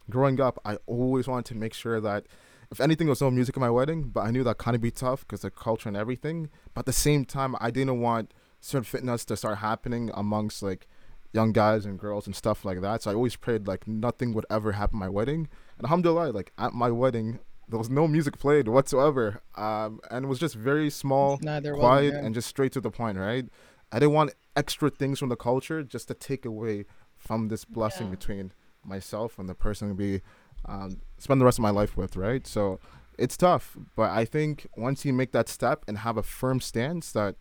[0.09, 2.25] growing up, I always wanted to make sure that
[2.71, 4.81] if anything, there was no music at my wedding, but I knew that kind of
[4.81, 6.49] be tough because the culture and everything.
[6.73, 10.85] But at the same time, I didn't want certain fitness to start happening amongst like
[11.31, 13.03] young guys and girls and stuff like that.
[13.03, 15.47] So I always prayed like nothing would ever happen at my wedding.
[15.77, 19.41] And alhamdulillah, like at my wedding, there was no music played whatsoever.
[19.55, 23.17] Um, and it was just very small, Neither quiet, and just straight to the point,
[23.17, 23.45] right?
[23.91, 28.07] I didn't want extra things from the culture just to take away from this blessing
[28.07, 28.15] yeah.
[28.15, 28.53] between
[28.83, 30.21] myself and the person to be
[30.65, 32.45] um, spend the rest of my life with, right?
[32.45, 32.79] So
[33.17, 37.11] it's tough, but I think once you make that step and have a firm stance
[37.11, 37.35] that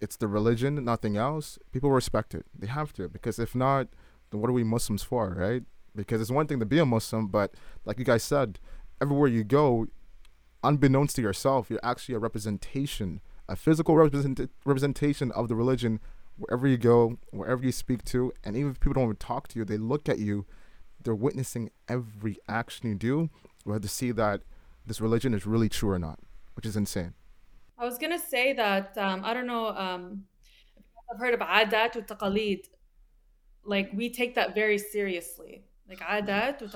[0.00, 2.44] it's the religion, nothing else, people respect it.
[2.58, 3.88] They have to, because if not,
[4.30, 5.62] then what are we Muslims for, right?
[5.94, 7.54] Because it's one thing to be a Muslim, but
[7.84, 8.58] like you guys said,
[9.02, 9.86] everywhere you go,
[10.62, 16.00] unbeknownst to yourself, you're actually a representation, a physical represent- representation of the religion
[16.38, 19.58] wherever you go, wherever you speak to, and even if people don't even talk to
[19.58, 20.46] you, they look at you
[21.04, 23.30] they're witnessing every action you do.
[23.66, 24.42] Have to see that
[24.86, 26.18] this religion is really true or not,
[26.54, 27.14] which is insane.
[27.78, 29.68] I was gonna say that um, I don't know.
[29.68, 30.24] Um,
[31.12, 32.66] I've heard of adat wa taqalid.
[33.64, 35.64] Like we take that very seriously.
[35.92, 36.00] Like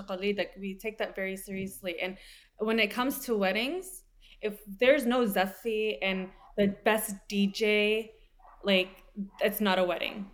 [0.08, 0.14] wa.
[0.16, 1.96] Like we take that very seriously.
[2.00, 2.16] And
[2.58, 4.02] when it comes to weddings,
[4.42, 8.10] if there's no zafi and the best DJ,
[8.64, 9.04] like
[9.40, 10.26] it's not a wedding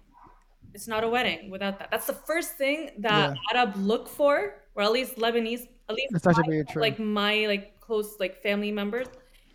[0.74, 1.90] it's not a wedding without that.
[1.90, 3.60] That's the first thing that yeah.
[3.60, 8.42] Arab look for, or at least Lebanese, at least my, like my like close like
[8.42, 9.08] family members.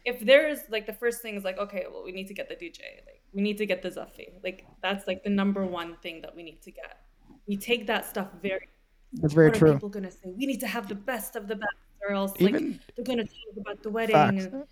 [0.06, 2.56] if there's like the first thing is like, okay, well, we need to get the
[2.56, 6.22] DJ, like we need to get the Zaffi, like that's like the number one thing
[6.22, 7.00] that we need to get.
[7.48, 8.70] We take that stuff very.
[9.14, 9.70] That's very what true.
[9.72, 11.76] Are people gonna say we need to have the best of the best,
[12.08, 14.16] or else Even like they're gonna talk about the wedding.
[14.16, 14.64] And,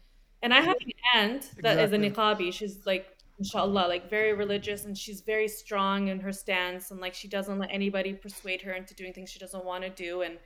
[0.41, 2.07] and I have an aunt that is Exactly.
[2.07, 2.53] a niqabi.
[2.53, 3.07] She's like,
[3.39, 7.57] inshallah, like very religious, and she's very strong in her stance, and like she doesn't
[7.59, 10.37] let anybody persuade her into doing things she doesn't want to do, and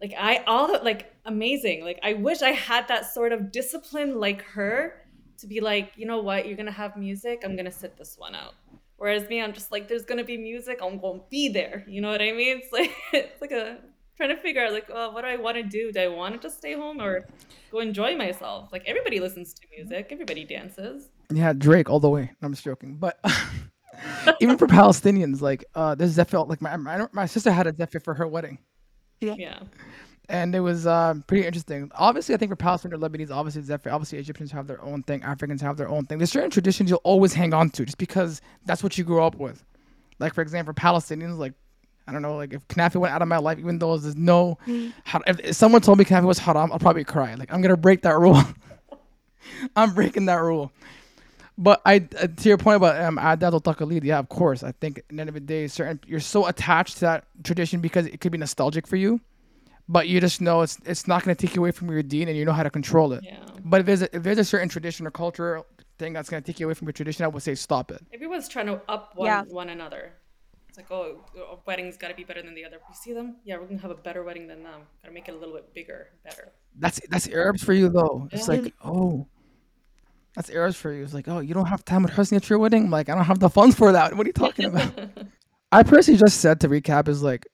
[0.00, 1.84] like I all the like amazing.
[1.84, 5.00] Like I wish I had that sort of discipline like her
[5.38, 8.34] to be like, you know what, you're gonna have music, I'm gonna sit this one
[8.34, 8.54] out.
[8.96, 11.84] Whereas me, I'm just like, there's gonna be music, I'm gonna be there.
[11.88, 12.58] You know what I mean?
[12.58, 13.78] It's like it's like a
[14.16, 15.90] trying to figure out like, oh, what do I want to do?
[15.92, 17.26] Do I want to just stay home or
[17.72, 18.68] go enjoy myself?
[18.72, 21.08] Like everybody listens to music, everybody dances.
[21.32, 22.30] Yeah, Drake all the way.
[22.42, 22.96] I'm just joking.
[22.96, 23.18] But
[24.40, 28.00] even for Palestinians, like uh, this Zephyr, like my, my my sister had a Zephyr
[28.00, 28.58] for her wedding,
[29.20, 29.60] Yeah.
[30.28, 31.90] And it was uh, pretty interesting.
[31.94, 35.22] Obviously, I think for Palestinians, or Lebanese, obviously Zephyr, obviously Egyptians have their own thing,
[35.22, 36.18] Africans have their own thing.
[36.18, 39.36] There's certain traditions you'll always hang on to just because that's what you grew up
[39.36, 39.64] with.
[40.18, 41.52] Like for example, Palestinians, like
[42.06, 44.58] I don't know, like if Knafi went out of my life, even though there's no,
[44.66, 47.34] if, if someone told me Knafi was haram, I'll probably cry.
[47.34, 48.40] Like I'm gonna break that rule.
[49.76, 50.72] I'm breaking that rule.
[51.56, 54.64] But I, uh, to your point about um, adat al taqalid, yeah, of course.
[54.64, 57.80] I think at the end of the day, certain you're so attached to that tradition
[57.80, 59.20] because it could be nostalgic for you,
[59.88, 62.28] but you just know it's it's not going to take you away from your deen,
[62.28, 63.22] and you know how to control it.
[63.24, 63.38] Yeah.
[63.64, 65.62] But if there's a, if there's a certain tradition or culture
[65.98, 68.00] thing that's going to take you away from your tradition, I would say stop it.
[68.12, 69.42] Everyone's trying to up one Yeah.
[69.44, 70.12] one another.
[70.68, 72.78] It's like, oh, a wedding's got to be better than the other.
[72.88, 73.36] You see them?
[73.44, 74.80] Yeah, we're gonna have a better wedding than them.
[75.02, 76.50] Gotta make it a little bit bigger, better.
[76.78, 78.28] That's that's Arabs for you though.
[78.32, 78.54] It's Yeah.
[78.56, 79.28] like oh,
[80.34, 81.04] that's Arabs for you.
[81.04, 82.86] It's like oh, you don't have time with Husni at your wedding.
[82.86, 84.16] I'm like I don't have the funds for that.
[84.16, 84.92] What are you talking about?
[85.70, 87.46] I personally just said to recap is like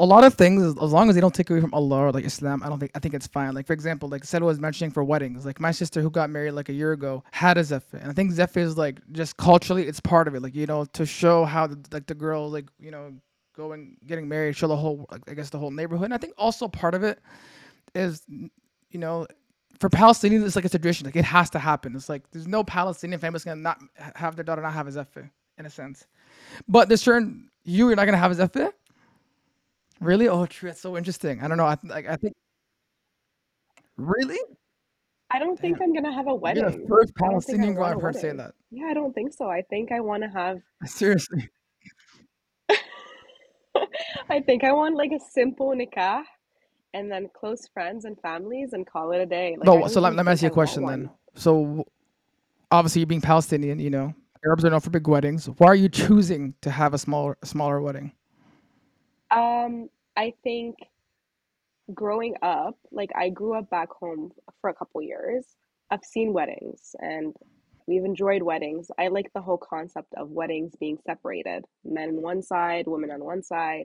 [0.00, 2.24] a lot of things as long as they don't take away from Allah or like
[2.24, 3.54] Islam, I don't think I think it's fine.
[3.54, 6.52] Like for example, like Seth was mentioning for weddings, like my sister who got married
[6.52, 9.86] like a year ago had a zephyr, and I think zephyr is like just culturally
[9.86, 12.66] it's part of it, like you know to show how the, like the girl like
[12.78, 13.12] you know
[13.54, 16.06] going getting married, show the whole like, I guess the whole neighborhood.
[16.06, 17.20] And I think also part of it
[17.94, 19.26] is you know
[19.78, 21.94] for Palestinians it's like a tradition, like it has to happen.
[21.94, 23.78] It's like there's no Palestinian family that's gonna not
[24.14, 26.06] have their daughter not have a zephyr in a sense.
[26.66, 28.72] But there's certain you you're not gonna have a zephyr.
[30.00, 30.28] Really?
[30.28, 30.70] Oh, true.
[30.70, 31.42] That's so interesting.
[31.42, 31.66] I don't know.
[31.66, 32.08] I th- like.
[32.08, 32.34] I think.
[33.96, 34.38] Really?
[35.30, 36.62] I don't think I'm gonna have a wedding.
[36.64, 38.54] You're the first I don't think I Palestinian girl I've heard say that.
[38.70, 39.48] Yeah, I don't think so.
[39.48, 40.60] I think I want to have.
[40.86, 41.48] Seriously.
[44.28, 46.22] I think I want like a simple nikah,
[46.94, 49.56] and then close friends and families, and call it a day.
[49.56, 49.86] Like no.
[49.86, 51.10] So let, let me ask you a I question then.
[51.36, 51.84] So,
[52.70, 54.12] obviously, you being Palestinian, you know,
[54.44, 55.46] Arabs are known for big weddings.
[55.46, 58.12] Why are you choosing to have a smaller, a smaller wedding?
[59.30, 60.76] Um, I think
[61.94, 65.46] growing up, like I grew up back home for a couple years.
[65.90, 67.34] I've seen weddings and
[67.86, 68.90] we've enjoyed weddings.
[68.98, 73.24] I like the whole concept of weddings being separated, men on one side, women on
[73.24, 73.84] one side.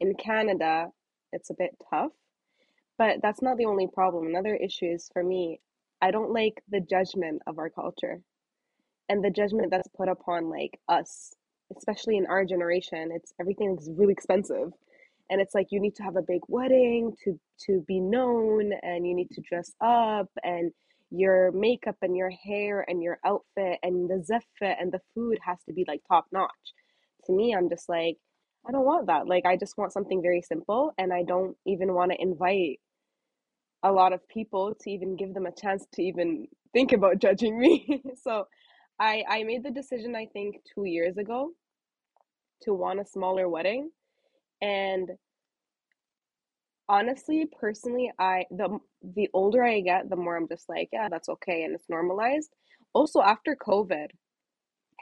[0.00, 0.88] In Canada,
[1.32, 2.12] it's a bit tough,
[2.98, 4.26] but that's not the only problem.
[4.26, 5.60] Another issue is for me,
[6.00, 8.20] I don't like the judgment of our culture
[9.08, 11.34] and the judgment that's put upon like us,
[11.76, 13.10] especially in our generation.
[13.12, 14.72] It's everything is really expensive.
[15.30, 19.06] And it's like you need to have a big wedding to to be known and
[19.06, 20.72] you need to dress up and
[21.10, 25.58] your makeup and your hair and your outfit and the zeffet and the food has
[25.66, 26.50] to be like top notch
[27.24, 28.16] to me i'm just like
[28.66, 29.28] i don't want that.
[29.28, 32.80] Like i just want something very simple and i don't even want to invite
[33.82, 37.58] a lot of people to even give them a chance to even think about judging
[37.58, 38.02] me.
[38.16, 38.46] So
[38.98, 41.50] i i made the decision i think 2 years ago
[42.62, 43.90] to want a smaller wedding
[44.62, 45.10] and
[46.88, 48.78] honestly personally i the
[49.14, 52.50] the older i get the more i'm just like yeah that's okay and it's normalized
[52.92, 54.08] also after covid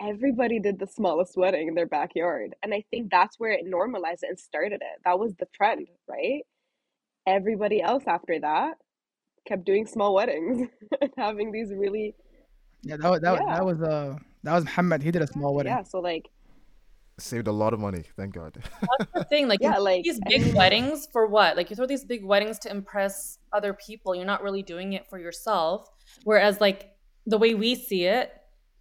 [0.01, 4.23] everybody did the smallest wedding in their backyard and i think that's where it normalized
[4.23, 6.43] it and started it that was the trend right
[7.27, 8.75] everybody else after that
[9.47, 10.69] kept doing small weddings
[11.01, 12.15] and having these really
[12.85, 13.57] Yeah, that was that, Yeah.
[13.57, 15.03] that was uh that was Muhammad.
[15.03, 15.73] He did a small wedding.
[15.73, 16.29] yeah so like
[17.19, 18.57] Saved a lot of money, thank God.
[18.99, 19.47] That's the thing.
[19.47, 21.57] Like, Yeah, like, these big weddings for what?
[21.57, 24.15] Like, you throw these big weddings to impress other people.
[24.15, 25.89] You're not really doing it for yourself.
[26.25, 26.97] Whereas, like,
[27.27, 28.33] the way we see it,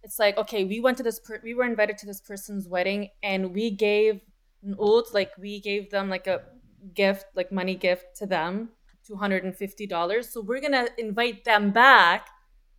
[0.02, 3.10] it's like, okay, we went to this, per- we were invited to this person's wedding,
[3.22, 4.20] and we gave
[4.64, 6.42] an oath, like, we gave them like a
[6.94, 8.70] gift, like money gift to them,
[9.06, 10.28] two hundred and fifty dollars.
[10.30, 12.28] So we're gonna invite them back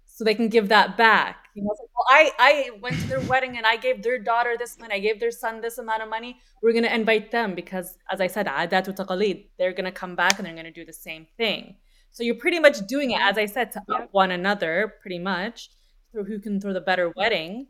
[0.06, 1.43] so they can give that back.
[1.54, 4.18] You know, it's like, well, I I went to their wedding and I gave their
[4.18, 6.40] daughter this money, I gave their son this amount of money.
[6.62, 10.40] We're gonna invite them because, as I said, adat wa taqalid, they're gonna come back
[10.40, 11.76] and they're gonna do the same thing.
[12.12, 15.70] So you're pretty much doing it, as I said, to up one another, pretty much,
[16.12, 17.68] through who can throw the better wedding.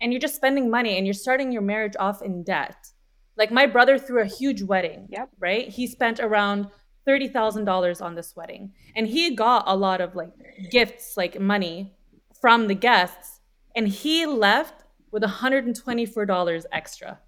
[0.00, 2.76] And you're just spending money and you're starting your marriage off in debt.
[3.36, 5.30] Like my brother threw a huge wedding, Yep.
[5.38, 5.68] right?
[5.68, 6.68] He spent around
[7.06, 10.30] thirty thousand dollars on this wedding, and he got a lot of like
[10.70, 11.94] gifts, like money
[12.44, 13.40] from the guests,
[13.74, 17.18] and he left with one hundred and twenty-four dollars extra.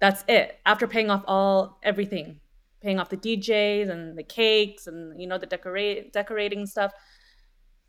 [0.00, 2.40] That's it after paying off all everything,
[2.82, 6.90] paying off the DJs and the cakes and you know the decorate decorating stuff.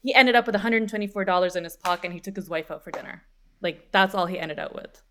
[0.04, 2.36] He ended up with one hundred and twenty-four dollars in his pocket, and he took
[2.36, 3.24] his wife out for dinner.
[3.60, 5.02] Like that's all he ended up with.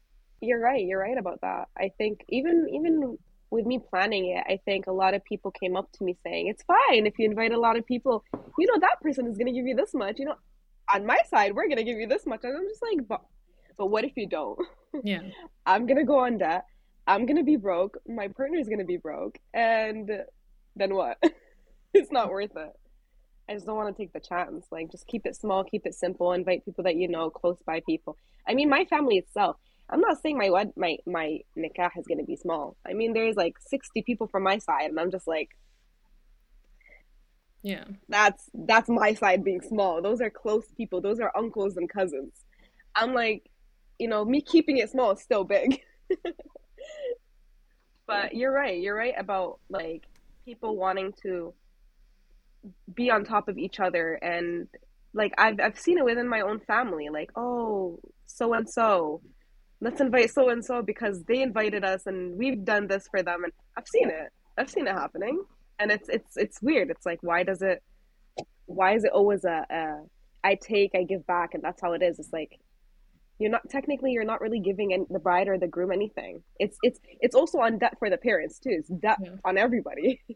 [0.41, 0.87] You're right.
[0.87, 1.67] You're right about that.
[1.77, 3.19] I think even even
[3.51, 6.47] with me planning it, I think a lot of people came up to me saying,
[6.47, 8.23] "It's fine if you invite a lot of people.
[8.57, 10.21] You know that person is going to give you this much.
[10.21, 10.37] You know,
[10.93, 13.23] on my side, we're going to give you this much." And I'm just like, "But,
[13.77, 14.59] but what if you don't?
[15.05, 15.21] Yeah.
[15.67, 16.65] I'm going to go on debt.
[17.07, 17.99] I'm going to be broke.
[18.09, 20.11] My partner's going to be broke, and
[20.75, 21.19] then what?
[21.95, 22.73] it's not worth it."
[23.49, 24.67] I just don't want to take the chance.
[24.73, 26.33] Like, just keep it small, keep it simple.
[26.33, 28.17] Invite people that you know, close by people.
[28.49, 29.57] I mean, my family itself.
[29.89, 32.77] I'm not saying my wed my my nikah is gonna be small.
[32.85, 35.51] I mean, there's like 60 people from my side, and I'm just like,
[37.67, 37.83] Yeah.
[38.09, 40.01] that's that's my side being small.
[40.01, 41.01] Those are close people.
[41.01, 42.33] Those are uncles and cousins.
[42.95, 43.51] I'm like,
[43.99, 45.81] you know, me keeping it small is still big.
[48.07, 48.81] but you're right.
[48.81, 50.05] You're right about like
[50.45, 51.55] people wanting to
[52.95, 54.69] be on top of each other and
[55.13, 57.09] like I've I've seen it within my own family.
[57.09, 59.23] Like, oh, so and so,
[59.81, 63.43] let's invite so and so because they invited us and we've done this for them.
[63.43, 64.31] And I've seen it.
[64.57, 65.43] I've seen it happening,
[65.79, 66.91] and it's it's it's weird.
[66.91, 67.83] It's like why does it?
[68.67, 70.03] Why is it always a, a
[70.45, 72.19] I take, I give back, and that's how it is.
[72.19, 72.59] It's like
[73.39, 76.43] you're not technically you're not really giving any, the bride or the groom anything.
[76.59, 78.71] It's it's it's also on debt for the parents too.
[78.79, 79.31] It's debt Yeah.
[79.45, 80.21] on everybody.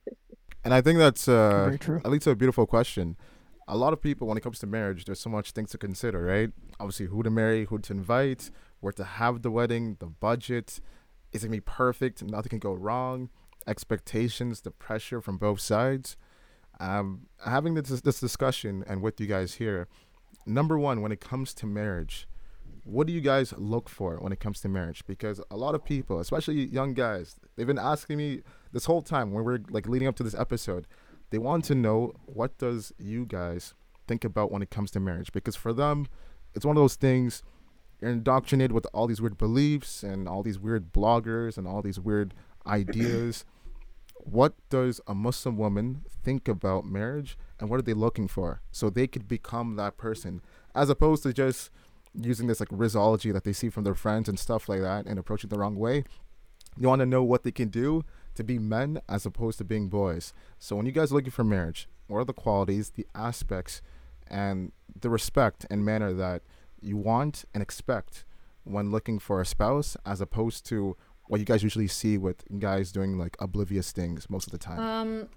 [0.63, 2.01] And I think that's uh, Very true.
[2.05, 3.17] that leads to a beautiful question.
[3.67, 6.21] A lot of people, when it comes to marriage, there's so much things to consider,
[6.23, 6.51] right?
[6.79, 8.51] Obviously, who to marry, who to invite,
[8.81, 10.79] where to have the wedding, the budget.
[11.33, 12.23] Is it gonna be perfect?
[12.23, 13.31] Nothing can go wrong.
[13.67, 16.17] Expectations, the pressure from both sides.
[16.79, 19.87] Um, having this this discussion and with you guys here,
[20.47, 22.27] number one, when it comes to marriage,
[22.85, 25.05] what do you guys look for when it comes to marriage?
[25.07, 28.43] Because a lot of people, especially young guys, they've been asking me
[28.73, 30.87] this whole time when we're like leading up to this episode,
[31.31, 33.75] they want to know what does you guys
[34.09, 35.33] think about when it comes to marriage?
[35.33, 36.07] Because for them,
[36.55, 37.43] it's one of those things
[38.01, 42.01] you're indoctrinated with all these weird beliefs and all these weird bloggers and all these
[42.01, 42.35] weird
[42.67, 43.45] ideas.
[44.17, 48.91] what does a Muslim woman think about marriage and what are they looking for so
[48.91, 50.43] they could become that person
[50.75, 51.71] as opposed to just
[52.15, 55.19] using this like rizology that they see from their friends and stuff like that and
[55.19, 56.05] approach it the wrong way.
[56.77, 59.89] You want to know what they can do to be men as opposed to being
[59.89, 60.33] boys.
[60.59, 63.83] So when you guys are looking for marriage, what are the qualities, the aspects,
[64.27, 66.43] and the respect and manner that
[66.81, 68.25] you want and expect
[68.65, 70.97] when looking for a spouse as opposed to
[71.31, 74.81] what you guys usually see with guys doing like oblivious things most of the time?
[74.81, 75.29] Um,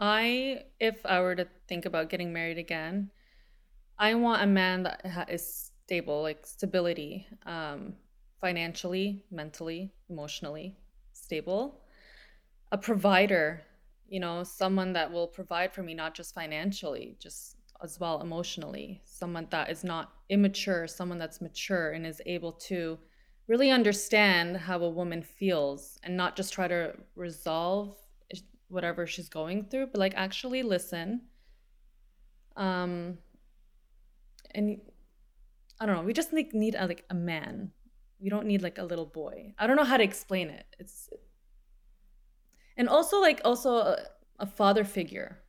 [0.00, 3.10] I, if I were to think about getting married again,
[3.98, 7.92] I want a man that is stable, like stability, um,
[8.40, 10.74] financially, mentally, emotionally
[11.12, 11.82] stable.
[12.72, 13.60] A provider,
[14.08, 19.02] you know, someone that will provide for me, not just financially, just as well emotionally.
[19.04, 22.98] Someone that is not immature, someone that's mature and is able to
[23.48, 27.96] really understand how a woman feels and not just try to resolve
[28.68, 31.22] whatever she's going through, but like actually listen.
[32.56, 33.18] Um,
[34.54, 34.80] and
[35.80, 36.02] I don't know.
[36.02, 37.72] We just need need a, like a man.
[38.20, 39.54] We don't need like a little boy.
[39.58, 40.66] I don't know how to explain it.
[40.78, 41.08] It's
[42.76, 43.98] and also like also a,
[44.38, 45.40] a father figure,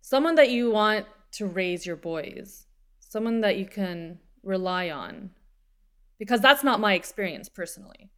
[0.00, 2.66] someone that you want to raise your boys,
[3.00, 5.30] someone that you can rely on,
[6.18, 8.10] because that's not my experience personally.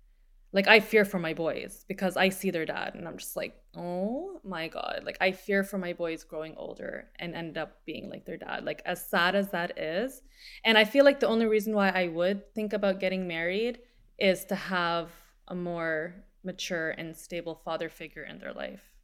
[0.53, 3.55] Like I fear for my boys because I see their dad and I'm just like,
[3.77, 5.03] oh my god.
[5.05, 8.65] Like I fear for my boys growing older and end up being like their dad.
[8.65, 10.23] Like as sad as that is.
[10.65, 13.81] And I feel like the only reason why I would think about getting married
[14.19, 15.11] is to have
[15.49, 18.95] a more mature and stable father figure in their life.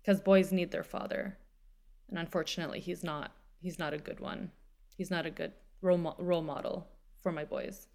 [0.00, 1.38] Because boys need their father.
[2.08, 4.52] And unfortunately, he's not he's not a good one.
[4.96, 6.86] He's not a good role, mo- role model
[7.20, 7.87] for my boys.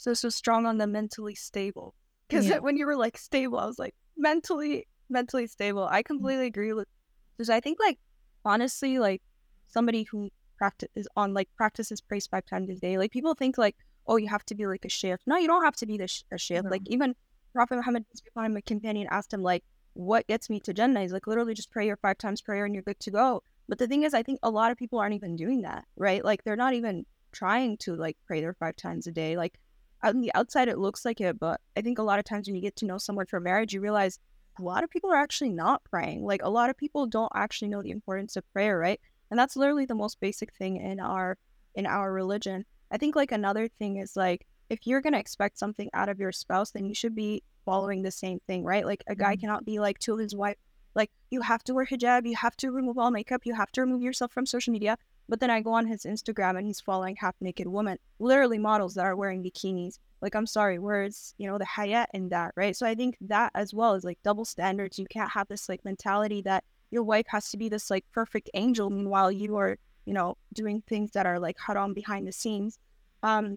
[0.00, 1.94] So so strong on the mentally stable.
[2.26, 2.58] Because Yeah.
[2.66, 5.86] when you were like stable, I was like mentally mentally stable.
[5.90, 6.06] I mm.
[6.06, 6.88] completely agree with
[7.36, 7.98] because I think like
[8.42, 9.20] honestly like
[9.66, 12.96] somebody who practice is on like practices praise five times a day.
[12.96, 13.76] Like people think like
[14.06, 15.20] oh you have to be like a sheikh.
[15.26, 16.64] No, you don't have to be the sh- a sheikh.
[16.64, 16.70] No.
[16.70, 17.14] Like even
[17.52, 20.72] Prophet Muhammad peace be upon him, a companion asked him like what gets me to
[20.72, 21.02] Jannah?
[21.02, 23.42] He's like literally just pray your five times prayer and you're good to go.
[23.68, 26.24] But the thing is, I think a lot of people aren't even doing that, right?
[26.24, 29.36] Like they're not even trying to like pray their five times a day.
[29.36, 29.58] Like
[30.02, 32.56] on the outside, it looks like it, but I think a lot of times when
[32.56, 34.18] you get to know someone for marriage, you realize
[34.58, 36.24] a lot of people are actually not praying.
[36.24, 39.00] Like a lot of people don't actually know the importance of prayer, right?
[39.30, 41.38] And that's literally the most basic thing in our
[41.74, 42.64] in our religion.
[42.90, 46.32] I think like another thing is like if you're gonna expect something out of your
[46.32, 48.84] spouse, then you should be following the same thing, right?
[48.84, 49.40] Like a guy mm-hmm.
[49.40, 50.56] cannot be like to his wife,
[50.94, 53.80] like you have to wear hijab, you have to remove all makeup, you have to
[53.80, 54.96] remove yourself from social media.
[55.30, 58.94] But then I go on his Instagram and he's following half naked women, literally models
[58.94, 60.00] that are wearing bikinis.
[60.20, 62.76] Like I'm sorry, where's you know the haya in that, right?
[62.76, 64.98] So I think that as well is like double standards.
[64.98, 68.50] You can't have this like mentality that your wife has to be this like perfect
[68.54, 72.80] angel, meanwhile you are you know doing things that are like haram behind the scenes.
[73.22, 73.56] Um,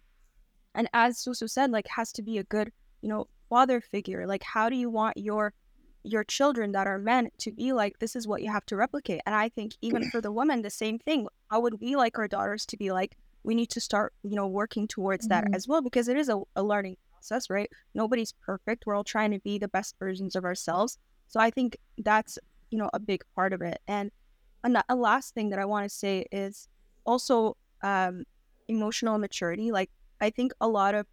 [0.76, 2.72] and as Sousou said, like has to be a good
[3.02, 4.28] you know father figure.
[4.28, 5.54] Like how do you want your
[6.04, 9.22] your children that are men to be like this is what you have to replicate.
[9.26, 11.28] And i think even for the woman the same thing.
[11.50, 13.18] How would we like our daughters to be like?
[13.44, 15.56] We need to start you know working towards that mm-hmm.
[15.56, 17.70] as well because it is a, a learning process right?
[17.94, 18.86] Nobody's perfect.
[18.86, 20.98] We're all trying to be the best versions of ourselves.
[21.28, 22.38] So i think that's
[22.70, 23.80] you know a big part of it.
[23.88, 24.12] And
[24.64, 26.68] a, a last thing that i want to say is
[27.06, 28.24] also um
[28.68, 29.72] emotional maturity.
[29.72, 29.90] Like
[30.22, 31.06] i think a lot of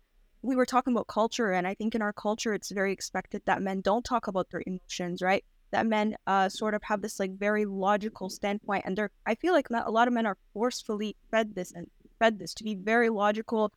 [0.42, 3.62] we were talking about culture, and I think in our culture, it's very expected that
[3.62, 5.44] men don't talk about their emotions, right?
[5.70, 9.10] That men uh, sort of have this like very logical standpoint, and they're.
[9.26, 11.88] I feel like a lot of men are forcefully fed this and
[12.18, 13.72] fed this to be very logical,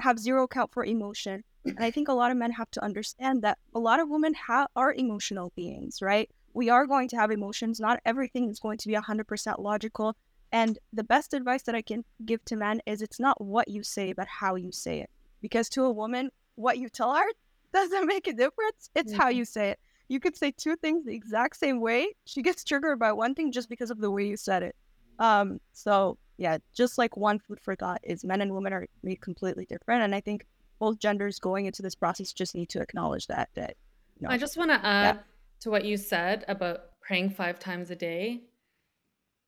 [0.00, 1.44] have zero count for emotion.
[1.64, 4.34] And I think a lot of men have to understand that a lot of women
[4.34, 6.30] ha- are emotional beings, right?
[6.54, 7.78] We are going to have emotions.
[7.78, 10.16] Not everything is going to be 100% logical.
[10.52, 13.82] And the best advice that I can give to men is it's not what you
[13.84, 15.10] say, but how you say it
[15.40, 17.26] because to a woman, what you tell her
[17.72, 18.90] doesn't make a difference.
[18.94, 19.20] It's mm-hmm.
[19.20, 19.80] how you say it.
[20.08, 22.14] You could say two things the exact same way.
[22.24, 24.74] She gets triggered by one thing just because of the way you said it.
[25.20, 29.20] Um, so yeah, just like one food for thought is men and women are made
[29.20, 30.02] completely different.
[30.02, 30.46] And I think
[30.78, 33.76] both genders going into this process just need to acknowledge that that
[34.18, 35.22] you know, I just want to add yeah.
[35.60, 38.40] to what you said about praying five times a day.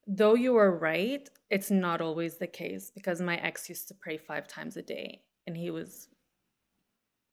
[0.07, 4.19] Though you are right, it's not always the case because my ex used to pray
[4.19, 6.09] five times a day and he was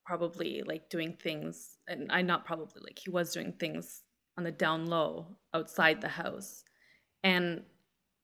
[0.05, 4.01] probably like doing things and I not probably like he was doing things
[4.37, 6.63] on the down low outside the house.
[7.23, 7.63] And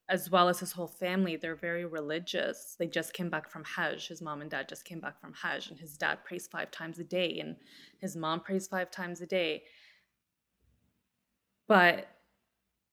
[0.08, 2.76] as well as his whole family, they're very religious.
[2.80, 4.08] They just came back from Hajj.
[4.08, 7.00] His mom and dad just came back from Hajj, and his dad prays five times
[7.00, 7.56] a day, and
[8.00, 9.64] his mom prays five times a day.
[11.68, 12.08] But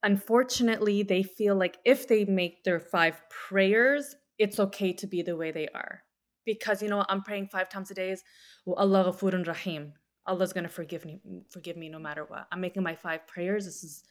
[0.02, 5.36] unfortunately, they feel like if they make their five prayers, it's okay to be the
[5.36, 6.02] way they are
[6.44, 8.22] because you know I'm praying five times a day is
[8.66, 9.92] Allah ghafurun rahim.
[10.26, 11.20] Allah's gonna forgive me
[11.50, 12.46] forgive me no matter what.
[12.52, 13.64] I'm making my five prayers.
[13.64, 14.04] This is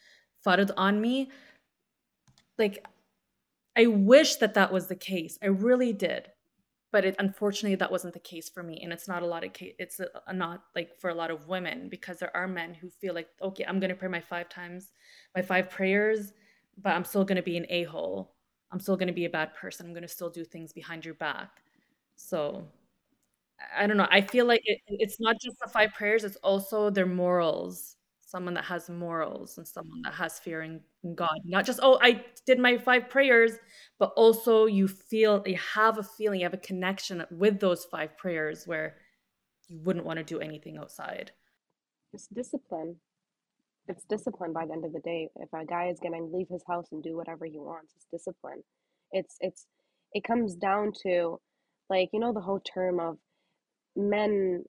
[0.46, 1.32] fard on me.
[2.58, 2.86] Like
[3.76, 5.38] I wish that that was the case.
[5.42, 6.30] I really did.
[6.92, 9.54] But it, unfortunately, that wasn't the case for me, and it's not a lot of
[9.54, 9.74] case.
[9.80, 12.90] It's a, a not like for a lot of women because there are men who
[12.90, 14.92] feel like, okay, I'm gonna pray my five times,
[15.34, 16.34] my five prayers,
[16.82, 18.36] but I'm still gonna be an a hole.
[18.74, 19.86] I'm still gonna be a bad person.
[19.86, 21.62] I'm gonna still do things behind your back
[22.28, 22.68] so
[23.78, 24.08] I don't know.
[24.10, 27.96] I feel like it, it's not just the five prayers, it's also their morals.
[28.26, 30.80] Someone that has morals and someone that has fear in
[31.16, 31.38] God.
[31.44, 33.52] Not just, oh, I did my five prayers,
[34.00, 38.18] but also you feel, you have a feeling, you have a connection with those five
[38.18, 38.96] prayers where
[39.68, 41.32] you wouldn't want to do anything outside.
[42.14, 42.96] It's discipline.
[43.90, 45.28] It's discipline by the end of the day.
[45.36, 48.06] If a guy is going to leave his house and do whatever he wants, it's
[48.10, 48.64] discipline.
[49.12, 49.66] It's, it's,
[50.14, 51.42] it comes down to
[51.92, 53.18] like, you know, the whole term of
[53.98, 54.64] men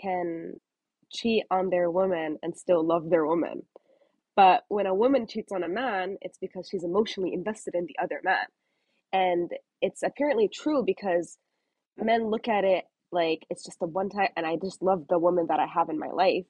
[0.00, 0.60] can
[1.10, 3.62] cheat on their woman and still love their woman.
[4.36, 7.96] But when a woman cheats on a man, it's because she's emotionally invested in the
[8.00, 8.44] other man.
[9.10, 9.50] And
[9.80, 11.38] it's apparently true because
[11.96, 15.18] men look at it like it's just a one time and I just love the
[15.18, 16.44] woman that I have in my life.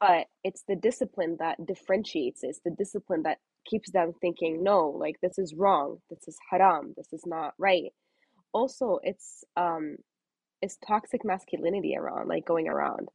[0.00, 5.14] But it's the discipline that differentiates, it's the discipline that keeps them thinking, no, like
[5.22, 7.92] this is wrong, this is haram, this is not right
[8.54, 9.96] also it's um
[10.62, 13.08] it's toxic masculinity around like going around.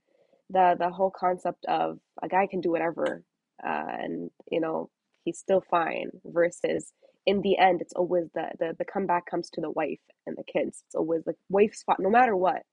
[0.52, 3.24] The the whole concept of a guy can do whatever
[3.66, 4.90] uh, and you know
[5.26, 6.94] he's still fine versus
[7.26, 10.44] in the end it's always the, the the comeback comes to the wife and the
[10.44, 10.84] kids.
[10.88, 12.64] It's always the wife's fault no matter what.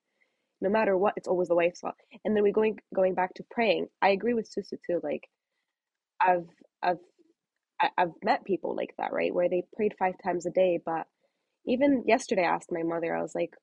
[0.61, 1.95] No matter what it's always the wife's fault.
[2.25, 5.29] And then we going going back to praying i agree with Sousou too like
[6.21, 6.47] i've
[6.83, 6.97] i've
[7.97, 11.07] i've met people like that right where they prayed five times a day but
[11.67, 13.53] even yesterday I asked my mother, I was like,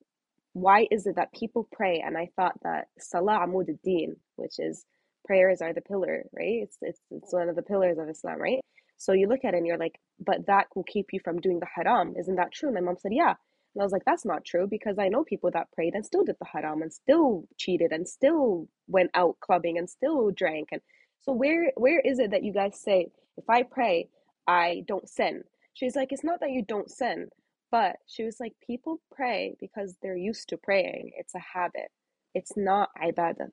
[0.53, 2.03] why is it that people pray?
[2.05, 4.85] And I thought that Salah Amud din which is
[5.25, 6.61] prayers are the pillar, right?
[6.63, 8.61] It's, it's, it's one of the pillars of Islam, right?
[8.97, 11.59] So you look at it and you're like, but that will keep you from doing
[11.59, 12.15] the haram.
[12.19, 12.73] Isn't that true?
[12.73, 13.35] My mom said, yeah.
[13.75, 16.23] And I was like, that's not true because I know people that prayed and still
[16.25, 20.69] did the haram and still cheated and still went out clubbing and still drank.
[20.71, 20.81] And
[21.21, 24.09] so where where is it that you guys say, if I pray,
[24.47, 25.43] I don't sin?
[25.73, 27.29] She's like, it's not that you don't sin,
[27.71, 31.11] but she was like, people pray because they're used to praying.
[31.17, 31.89] It's a habit.
[32.33, 33.49] It's not ibadah.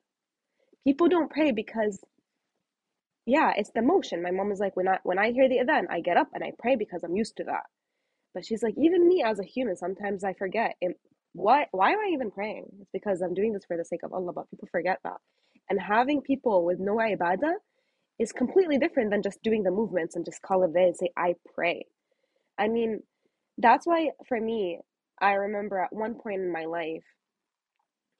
[0.85, 1.99] People don't pray because
[3.25, 4.21] yeah, it's the motion.
[4.21, 6.43] My mom is like, when I when I hear the adhan, I get up and
[6.43, 7.63] I pray because I'm used to that.
[8.33, 10.75] But she's like, even me as a human, sometimes I forget.
[10.81, 10.95] And
[11.33, 12.65] why why am I even praying?
[12.81, 15.17] It's because I'm doing this for the sake of Allah, but people forget that.
[15.69, 17.53] And having people with no ibadah
[18.19, 21.09] is completely different than just doing the movements and just call it there and say,
[21.17, 21.85] I pray.
[22.59, 23.01] I mean,
[23.57, 24.79] that's why for me,
[25.21, 27.03] I remember at one point in my life,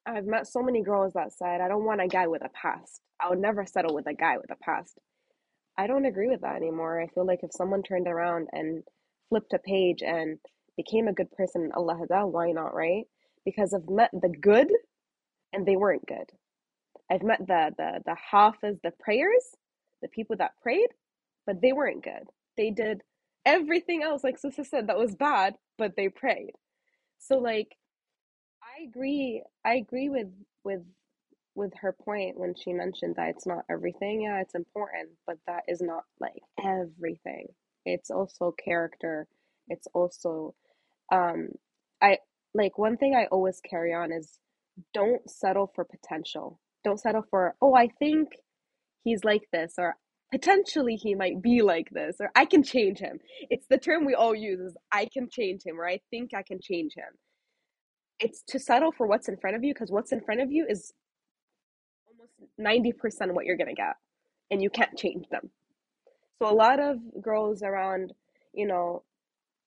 [0.06, 3.02] I've met so many girls that said, I don't want a guy with a past.
[3.22, 5.00] I would never settle with a guy with a past.
[5.78, 7.02] I don't agree with that anymore.
[7.02, 8.84] I feel like if someone turned around and
[9.30, 10.38] flipped a page and
[10.78, 11.96] became a good person Allah
[12.28, 13.06] why not, right?
[13.46, 14.70] Because I've met the good
[15.54, 16.30] and they weren't good.
[17.12, 19.46] I've met the the the hafiz, the prayers,
[20.02, 20.90] the people that prayed,
[21.46, 22.26] but they weren't good.
[22.58, 23.02] They did
[23.46, 26.54] everything else, like Sister said, that was bad, but they prayed.
[27.20, 27.76] So like
[28.64, 30.30] I agree I agree with
[30.64, 30.84] with
[31.56, 34.22] with her point when she mentioned that it's not everything.
[34.24, 37.48] Yeah, it's important, but that is not like everything.
[37.86, 39.28] It's also character.
[39.70, 40.56] It's also
[41.12, 41.50] um
[42.02, 42.20] I
[42.54, 44.40] like one thing I always carry on is
[44.94, 46.60] don't settle for potential.
[46.84, 48.30] Don't settle for, oh, I think
[49.04, 49.98] he's like this or
[50.34, 53.20] potentially he might be like this or I can change him.
[53.52, 56.42] It's the term we all use is I can change him or I think I
[56.42, 57.06] can change him.
[58.20, 60.66] It's to settle for what's in front of you because what's in front of you
[60.68, 60.92] is
[62.08, 63.94] almost 90% of what you're going to get
[64.50, 65.52] and you can't change them.
[66.42, 68.12] So a lot of girls around,
[68.56, 69.04] you know,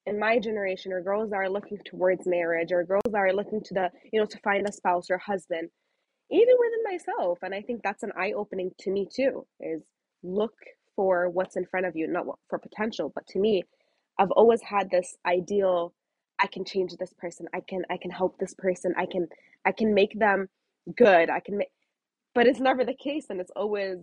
[0.04, 3.60] in my generation or girls that are looking towards marriage or girls that are looking
[3.66, 5.68] to the, you know, to find a spouse or husband,
[6.28, 7.38] even within myself.
[7.42, 9.82] And I think that's an eye opening to me too, is
[10.26, 10.54] look
[10.96, 13.64] for what's in front of you, not for potential, but to me,
[14.18, 15.94] I've always had this ideal
[16.40, 17.46] I can change this person.
[17.54, 18.94] I can I can help this person.
[18.98, 19.28] I can
[19.64, 20.48] I can make them
[20.96, 21.30] good.
[21.30, 21.70] I can make
[22.34, 23.98] but it's never the case and it's always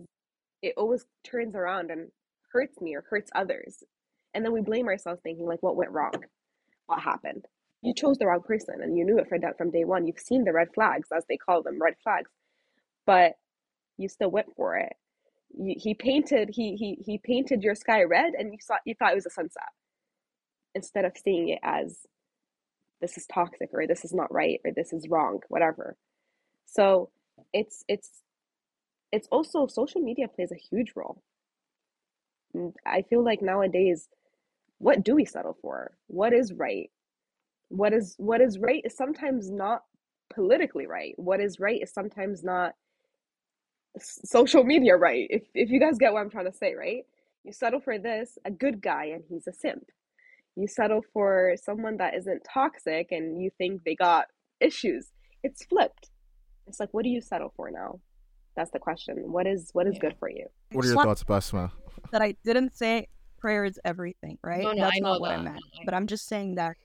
[0.62, 2.10] it always turns around and
[2.52, 3.84] hurts me or hurts others.
[4.34, 6.12] And then we blame ourselves thinking like what went wrong?
[6.86, 7.46] What happened?
[7.82, 10.06] You chose the wrong person and you knew it from from day one.
[10.06, 12.30] You've seen the red flags as they call them, red flags.
[13.06, 13.34] But
[13.98, 14.94] you still went for it.
[15.58, 19.16] He painted he he he painted your sky red and you saw you thought it
[19.16, 19.70] was a sunset
[20.74, 22.00] instead of seeing it as
[23.00, 25.96] this is toxic or this is not right or this is wrong whatever
[26.66, 27.10] so
[27.52, 28.10] it's it's
[29.12, 31.18] it's also social media plays a huge role
[32.56, 34.08] mm, I feel like nowadays,
[34.78, 35.96] what do we settle for?
[36.08, 36.90] What is right?
[37.68, 39.82] What is what is right is sometimes not
[40.34, 41.14] politically right.
[41.18, 42.74] What is right is sometimes not
[44.00, 45.26] social media right.
[45.30, 47.04] If if you guys get what I'm trying to say, right?
[47.44, 49.84] You settle for this, a good guy and he's a simp.
[50.56, 54.26] You settle for someone that isn't toxic and you think they got
[54.60, 55.08] issues.
[55.42, 56.10] It's flipped.
[56.66, 58.00] It's like what do you settle for now?
[58.56, 59.16] That's the question.
[59.32, 60.00] What is what is yeah.
[60.00, 60.46] good for you?
[60.72, 61.70] What are your thoughts, Basma?
[62.12, 64.62] that I didn't say prayer is everything, right?
[64.62, 65.40] No, no, That's I know not what that.
[65.40, 65.60] I meant.
[65.84, 66.76] But I'm just saying that,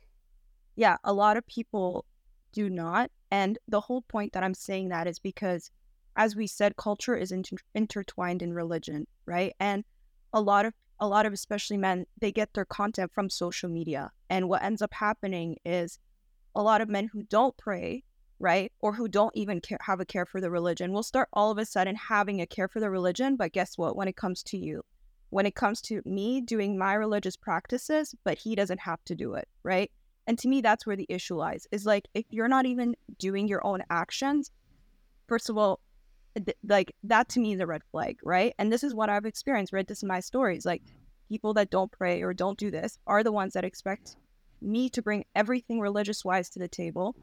[0.76, 2.06] yeah, a lot of people
[2.52, 3.12] do not.
[3.32, 5.72] And the whole point that I'm saying that is because,
[6.16, 9.54] as we said, culture is inter- intertwined in religion, right?
[9.60, 9.84] And
[10.34, 14.12] a lot of a lot of especially men they get their content from social media
[14.30, 15.98] and what ends up happening is
[16.56, 18.04] a lot of men who don't pray
[18.38, 21.52] right or who don't even care, have a care for the religion will start all
[21.52, 24.44] of a sudden having a care for the religion but guess what when it comes
[24.44, 24.84] to you
[25.30, 29.36] when it comes to me doing my religious practices, but he doesn't have to do
[29.36, 29.92] it, right?
[30.28, 31.68] And to me, that's where the issue lies.
[31.72, 34.52] Is like if you're not even doing your own actions,
[35.28, 35.80] first of all,
[36.64, 38.54] like that to me is a red flag, right?
[38.58, 39.74] And this is what I've experienced.
[39.74, 40.66] Read this in my stories.
[40.66, 40.82] Like
[41.30, 44.16] people that don't pray or don't do this are the ones that expect
[44.62, 47.16] me to bring everything religious wise to the table,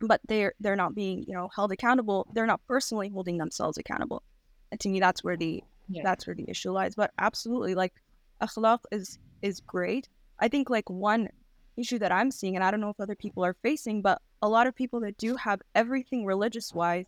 [0.00, 2.26] but they're they're not being you know held accountable.
[2.32, 4.22] They're not personally holding themselves accountable.
[4.70, 6.02] And to me, that's where the yeah.
[6.04, 6.94] that's where the issue lies.
[6.94, 7.94] But absolutely, like
[8.42, 10.08] akhlaq is is great.
[10.38, 11.28] I think like one
[11.76, 14.48] issue that I'm seeing, and I don't know if other people are facing, but a
[14.48, 17.06] lot of people that do have everything religious wise,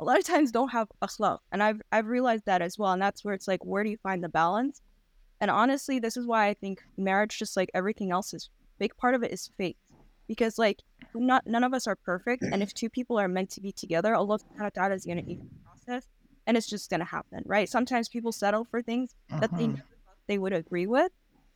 [0.00, 2.92] a lot of times don't have akhlaq, and I've I've realized that as well.
[2.92, 4.80] And that's where it's like, where do you find the balance?
[5.40, 9.14] And honestly, this is why I think marriage, just like everything else, is big part
[9.14, 9.76] of it is faith,
[10.28, 10.80] because like
[11.14, 14.14] not none of us are perfect, and if two people are meant to be together,
[14.14, 14.38] Allah
[14.74, 16.08] Ta'ala is gonna even process
[16.46, 17.68] and it's just going to happen, right?
[17.70, 19.72] Sometimes people settle for things that they Uh-huh.
[19.76, 21.10] never thought they would agree with.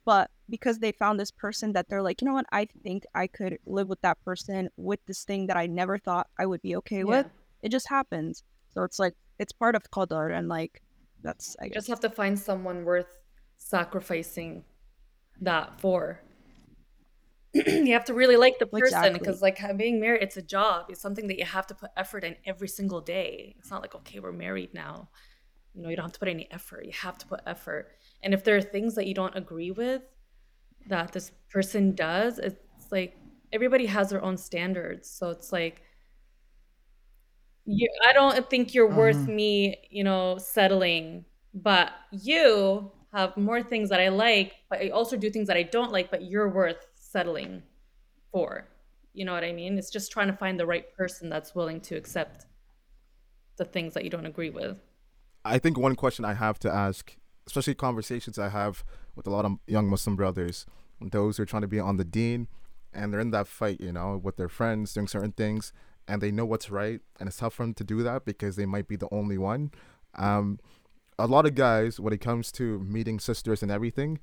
[0.06, 3.26] But because they found this person that they're like, you know what, I think I
[3.26, 6.74] could live with that person with this thing that I never thought I would be
[6.76, 7.26] okay with.
[7.62, 8.42] It just happens.
[8.70, 10.82] So it's like it's part of qadar and like
[11.22, 13.16] that's I guess just have to find someone worth
[13.56, 14.64] sacrificing
[15.40, 16.20] that for.
[17.54, 19.18] you have to really like the person Exactly.
[19.18, 22.22] because like being married it's a job it's something that you have to put effort
[22.22, 25.08] in every single day it's not like okay we're married now
[25.74, 27.88] you know you don't have to put any effort you have to put effort
[28.22, 30.02] and if there are things that you don't agree with
[30.88, 32.60] that this person does it's
[32.92, 33.16] like
[33.50, 35.82] everybody has their own standards so it's like
[37.68, 39.34] you i don't think you're worth Mhm.
[39.34, 45.16] me you know settling but you have more things that i like but i also
[45.16, 47.62] do things that i don't like but you're worth settling
[48.32, 48.68] for.
[49.14, 49.78] You know what i mean?
[49.78, 52.46] It's just trying to find the right person that's willing to accept
[53.56, 54.76] the things that you don't agree with.
[55.44, 57.16] I think one question I have to ask,
[57.46, 58.84] especially conversations I have
[59.16, 60.66] with a lot of young Muslim brothers,
[61.00, 62.48] those who are trying to be on the deen
[62.92, 65.72] and they're in that fight, you know, with their friends doing certain things,
[66.08, 68.66] and they know what's right, and it's tough for them to do that because they
[68.66, 69.70] might be the only one.
[70.16, 70.58] Um,
[71.18, 74.18] a lot of guys, when it comes to meeting sisters and everything,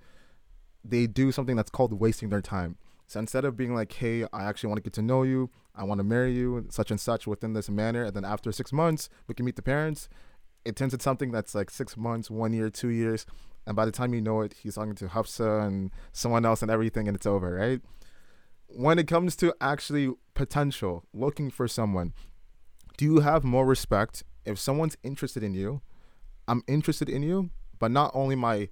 [0.83, 2.77] they do something that's called wasting their time.
[3.07, 5.83] So instead of being like, hey, I actually want to get to know you, I
[5.83, 9.09] want to marry you, such and such within this manner, and then after six months,
[9.27, 10.09] we can meet the parents,
[10.65, 13.25] it turns into something that's like six months, one year, two years,
[13.67, 16.71] and by the time you know it, he's talking to Hafsa and someone else and
[16.71, 17.81] everything, and it's over, right?
[18.67, 22.13] When it comes to actually potential, looking for someone,
[22.97, 25.81] do you have more respect if someone's interested in you?
[26.47, 27.49] I'm interested in you,
[27.79, 28.69] but not only my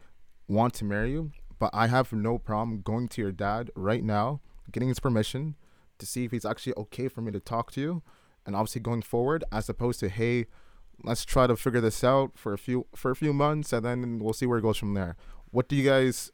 [0.47, 4.41] want to marry you, but I have no problem going to your dad right now,
[4.71, 5.55] getting his permission
[5.99, 8.03] to see if he's actually okay for me to talk to you,
[8.45, 10.47] and obviously going forward, as opposed to hey,
[11.03, 14.19] let's try to figure this out for a few for a few months, and then
[14.19, 15.15] we'll see where it goes from there.
[15.51, 16.31] What do you guys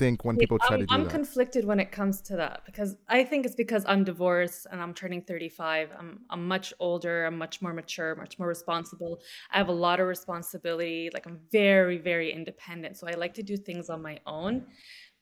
[0.00, 1.10] think when people try I'm, to do I'm that?
[1.10, 4.94] conflicted when it comes to that because I think it's because I'm divorced and I'm
[4.94, 5.90] turning 35.
[5.98, 7.26] I'm I'm much older.
[7.26, 9.20] I'm much more mature, much more responsible.
[9.52, 11.10] I have a lot of responsibility.
[11.14, 14.64] Like I'm very very independent, so I like to do things on my own.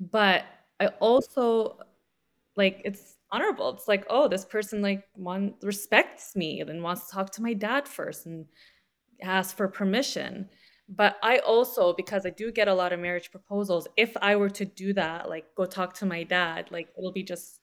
[0.01, 0.45] But
[0.81, 1.79] I also
[2.57, 3.69] like it's honorable.
[3.75, 7.53] It's like oh, this person like one respects me and wants to talk to my
[7.53, 8.47] dad first and
[9.23, 10.49] ask for permission
[10.89, 14.51] but I also, because I do get a lot of marriage proposals, if I were
[14.51, 17.61] to do that, like go talk to my dad, like it'll be just,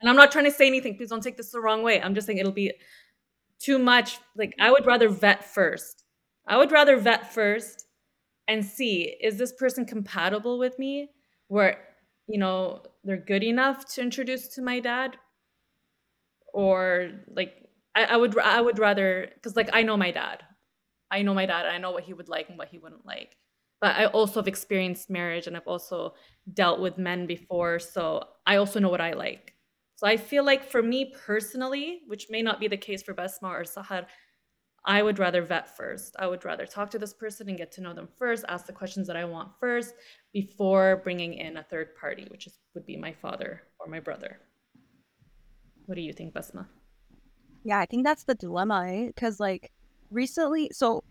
[0.00, 2.00] and I'm not trying to say anything, please don't take this the wrong way.
[2.00, 2.72] I'm just saying it'll be
[3.58, 4.18] too much.
[4.36, 6.04] Like I would rather vet first.
[6.46, 7.86] I would rather vet first
[8.46, 11.10] and see is this person compatible with me
[11.48, 11.78] where,
[12.26, 15.16] you know, they're good enough to introduce to my dad
[16.52, 17.54] or like
[17.94, 20.42] I, I would I would rather because like I know my dad.
[21.10, 21.66] I know my dad.
[21.66, 23.36] I know what he would like and what he wouldn't like.
[23.80, 26.14] But I also have experienced marriage and I've also
[26.52, 27.78] dealt with men before.
[27.78, 29.54] So I also know what I like.
[29.96, 33.50] So I feel like for me personally, which may not be the case for Basma
[33.50, 34.06] or Sahar,
[34.84, 36.14] I would rather vet first.
[36.18, 38.72] I would rather talk to this person and get to know them first, ask the
[38.72, 39.94] questions that I want first
[40.32, 44.38] before bringing in a third party, which is, would be my father or my brother.
[45.86, 46.66] What do you think, Basma?
[47.64, 49.06] Yeah, I think that's the dilemma, eh?
[49.06, 49.72] Because like
[50.10, 51.04] recently, so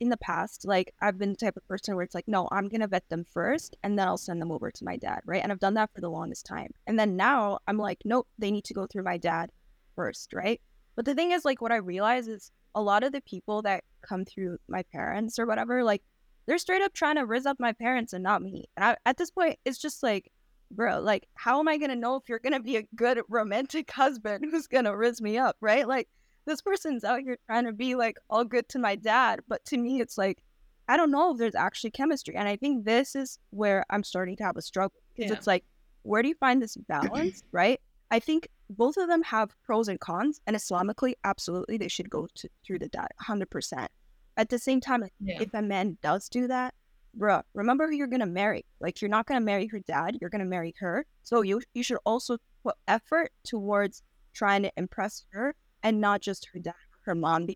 [0.00, 2.68] in the past, like I've been the type of person where it's like, no, I'm
[2.68, 5.42] gonna vet them first, and then I'll send them over to my dad, right?
[5.42, 6.72] And I've done that for the longest time.
[6.86, 9.50] And then now I'm like, nope, they need to go through my dad
[9.94, 10.60] first, right?
[10.96, 13.84] But the thing is, like, what I realize is a lot of the people that
[14.02, 16.02] come through my parents or whatever, like,
[16.46, 18.66] they're straight up trying to rizz up my parents and not me.
[18.76, 20.32] And I, at this point, it's just like,
[20.70, 24.46] bro, like, how am I gonna know if you're gonna be a good romantic husband
[24.50, 25.86] who's gonna rizz me up, right?
[25.86, 26.08] Like,
[26.46, 29.78] this person's out here trying to be like all good to my dad, but to
[29.78, 30.42] me, it's like,
[30.88, 32.34] I don't know if there's actually chemistry.
[32.36, 35.36] And I think this is where I'm starting to have a struggle because Yeah.
[35.38, 35.64] it's like,
[36.02, 37.80] where do you find this balance, right?
[38.10, 42.26] I think both of them have pros and cons, and Islamically, absolutely, they should go
[42.34, 43.88] to, through the dad, 100%.
[44.36, 45.40] At the same time, Yeah.
[45.40, 46.74] if a man does do that,
[47.16, 48.64] bruh, remember who you're gonna marry.
[48.80, 51.06] Like, you're not gonna marry her dad, you're gonna marry her.
[51.22, 54.02] So you you should also put effort towards
[54.34, 57.48] trying to impress her and not just her dad or her mom.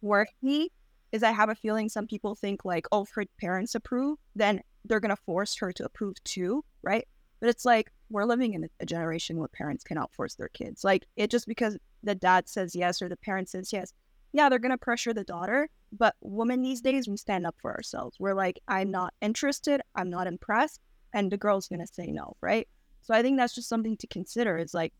[0.00, 0.70] Where he
[1.12, 4.62] is, I have a feeling some people think like, oh, if her parents approve, then
[4.84, 7.06] they're gonna force her to approve too, right?
[7.40, 10.84] But it's like we're living in a- a generation where parents cannot force their kids.
[10.84, 13.92] Like it just because the dad says yes or the parent says yes,
[14.32, 15.68] yeah, they're gonna pressure the daughter.
[15.90, 18.18] But women these days, we stand up for ourselves.
[18.20, 20.80] We're like, I'm not interested, I'm not impressed,
[21.14, 22.68] and the girl's gonna say no, right?
[23.00, 24.58] So I think that's just something to consider.
[24.58, 24.92] Is like,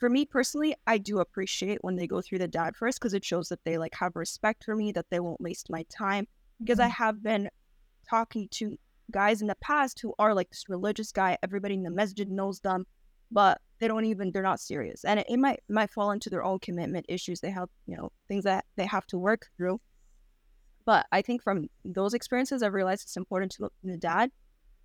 [0.00, 3.24] for me personally, I do appreciate when they go through the dad first because it
[3.24, 6.26] shows that they like have respect for me, that they won't waste my time.
[6.58, 7.04] Because I mm-hmm.
[7.04, 7.50] have been
[8.08, 8.76] talking to
[9.10, 12.60] guys in the past who are like this religious guy, everybody in the masjid knows
[12.60, 12.86] them,
[13.30, 15.04] but they don't even they're not serious.
[15.04, 17.40] And it, it might might fall into their own commitment issues.
[17.40, 19.82] They have, you know, things that they have to work through.
[20.86, 24.30] But I think from those experiences I've realized it's important to look in the dad.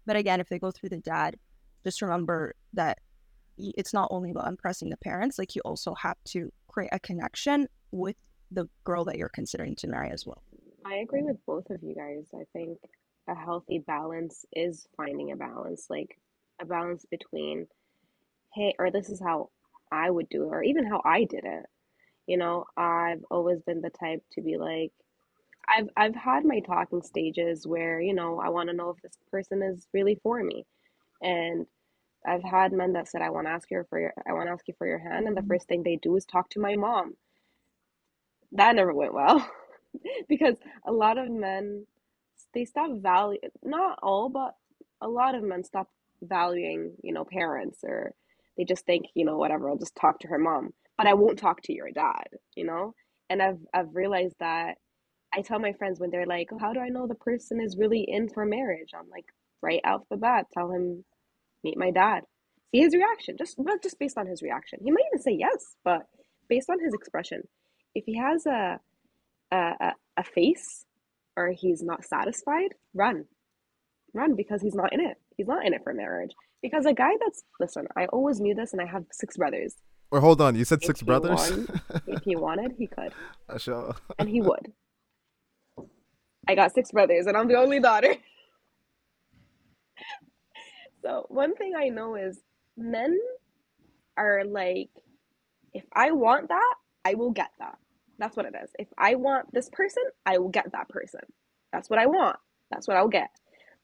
[0.06, 1.38] But again, if they go through the dad,
[1.86, 3.00] just remember that
[3.58, 7.68] it's not only about impressing the parents, like you also have to create a connection
[7.92, 8.16] with
[8.52, 10.42] the girl that you're considering to marry as well.
[10.86, 12.28] I agree with both of you guys.
[12.34, 12.78] I think
[13.28, 16.20] a healthy balance is finding a balance, like
[16.62, 17.68] a balance between,
[18.54, 19.50] hey, or this is how
[19.92, 21.66] I would do it, or even how I did it.
[22.28, 24.92] You know, I've always been the type to be like,
[25.68, 29.18] I've I've had my talking stages where, you know, I want to know if this
[29.32, 30.66] person is really for me.
[31.22, 31.66] And
[32.28, 34.52] I've had men that said, I want to ask you for your I want to
[34.52, 35.50] ask you for your hand, and the mm-hmm.
[35.50, 37.16] first thing they do is talk to my mom.
[38.52, 39.48] That never went well.
[40.30, 40.56] because
[40.86, 41.86] a lot of men
[42.54, 44.56] they stop value not all but
[45.02, 45.90] a lot of men stop
[46.24, 48.14] valuing you know parents or
[48.58, 51.38] they just think you know whatever i'll just talk to her mom but i won't
[51.38, 52.94] talk to your dad you know
[53.30, 54.76] and i've i've realized that
[55.34, 57.78] i tell my friends when they're like oh, how do i know the person is
[57.78, 59.26] really in for marriage i'm like
[59.62, 61.04] right off the bat tell him
[61.66, 62.22] meet my dad
[62.72, 65.60] see his reaction just but just based on his reaction he might even say yes
[65.84, 66.04] but
[66.54, 67.42] based on his expression
[67.94, 68.80] if he has a
[69.52, 70.86] a, a, face
[71.38, 73.26] or he's not satisfied, run.
[74.14, 75.18] Run because he's not in it.
[75.36, 76.32] He's not in it for marriage.
[76.62, 79.76] Because a guy that's, listen, I always knew this and I have six brothers.
[80.12, 81.68] Or hold on, you said if six brothers?
[82.08, 83.12] if he wanted, he could.
[83.60, 83.96] Sure.
[84.18, 84.72] and he would.
[86.48, 88.16] I got six brothers and I'm the only daughter.
[91.06, 92.40] So, one thing I know is
[92.76, 93.20] men
[94.18, 94.90] are like,
[95.72, 96.74] if I want that,
[97.06, 97.78] I will get that.
[98.18, 98.72] That's what it is.
[98.80, 101.20] If I want this person, I will get that person.
[101.72, 102.38] That's what I want.
[102.72, 103.30] That's what I'll get.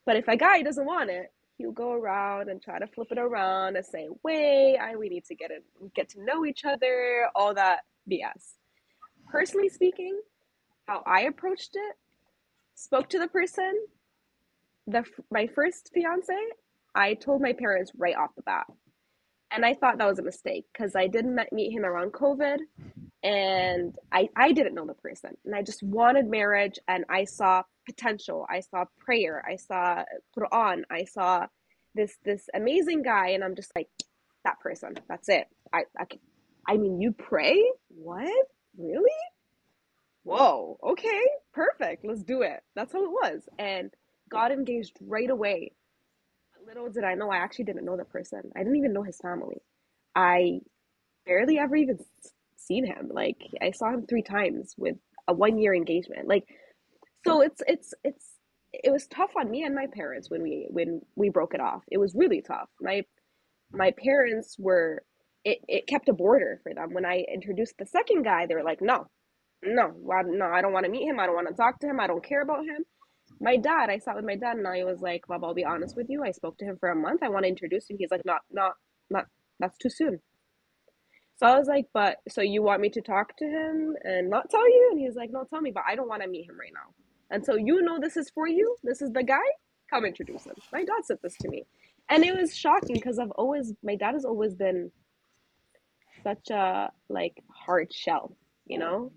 [0.04, 3.20] But if a guy doesn't want it, he'll go around and try to flip it
[3.20, 5.64] around and say, "Wait, I we need to get it,
[5.94, 8.56] get to know each other." All that BS.
[9.30, 10.20] Personally speaking,
[10.88, 11.96] how I approached it,
[12.74, 13.86] spoke to the person.
[14.88, 16.34] The my first fiance,
[16.96, 18.66] I told my parents right off the bat,
[19.52, 22.60] and I thought that was a mistake because I didn't meet him around COVID
[23.24, 27.64] and I, I didn't know the person and I just wanted marriage and I saw
[27.86, 28.48] potential.
[28.50, 29.44] I saw prayer.
[29.48, 30.04] I saw
[30.38, 30.84] Quran.
[30.90, 31.48] I saw
[31.94, 33.90] this this amazing guy and I'm just like
[34.46, 34.96] that person.
[35.10, 35.48] That's it.
[35.74, 36.06] I I,
[36.68, 37.62] I mean you pray?
[37.90, 38.48] What?
[38.78, 39.12] Really?
[40.24, 40.78] Whoa.
[40.82, 41.22] Okay.
[41.54, 42.06] Perfect.
[42.06, 42.62] Let's do it.
[42.76, 43.42] That's how it was.
[43.60, 43.92] And
[44.30, 45.74] God engaged right away.
[46.82, 48.42] Little did I know I actually didn't know the person.
[48.56, 49.62] I didn't even know his family.
[50.16, 50.62] I
[51.26, 52.00] barely ever even
[52.58, 53.10] seen him.
[53.14, 56.28] Like I saw him three times with a one year engagement.
[56.28, 56.46] Like
[57.26, 58.32] so it's it's it's
[58.74, 61.84] it was tough on me and my parents when we when we broke it off.
[61.92, 62.70] It was really tough.
[62.80, 63.04] My
[63.72, 65.04] my parents were
[65.44, 66.94] it, it kept a border for them.
[66.94, 69.08] When I introduced the second guy, they were like, no,
[69.64, 69.94] no,
[70.26, 71.20] no, I don't want to meet him.
[71.20, 72.00] I don't want to talk to him.
[72.00, 72.86] I don't care about him.
[73.42, 75.98] My dad, I sat with my dad and I was like, Bob, I'll be honest
[75.98, 76.24] with you.
[76.24, 77.24] I spoke to him for a month.
[77.24, 77.98] I want to introduce him.
[77.98, 78.74] He's like, not, not,
[79.10, 79.26] not,
[79.60, 80.20] that's too soon.
[81.38, 84.52] So I was like, but so you want me to talk to him and not
[84.52, 84.90] tell you?
[84.92, 86.94] And he's like, no, tell me, but I don't want to meet him right now.
[87.32, 88.76] And so you know this is for you.
[88.84, 89.40] This is the guy.
[89.90, 90.54] Come introduce him.
[90.72, 91.66] My dad said this to me,
[92.10, 94.92] and it was shocking because I've always my dad has always been
[96.24, 99.12] such a like hard shell, you know,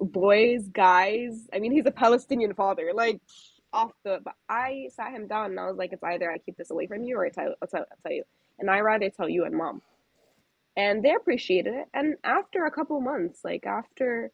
[0.00, 1.46] boys, guys.
[1.52, 3.20] I mean, he's a Palestinian father, like
[3.72, 4.20] off the.
[4.24, 6.86] But I sat him down and I was like, it's either I keep this away
[6.86, 8.24] from you or I tell, I'll tell, I'll tell you,
[8.58, 9.82] and I rather tell you and mom
[10.76, 11.86] and they appreciated it.
[11.94, 14.30] And after a couple months, like after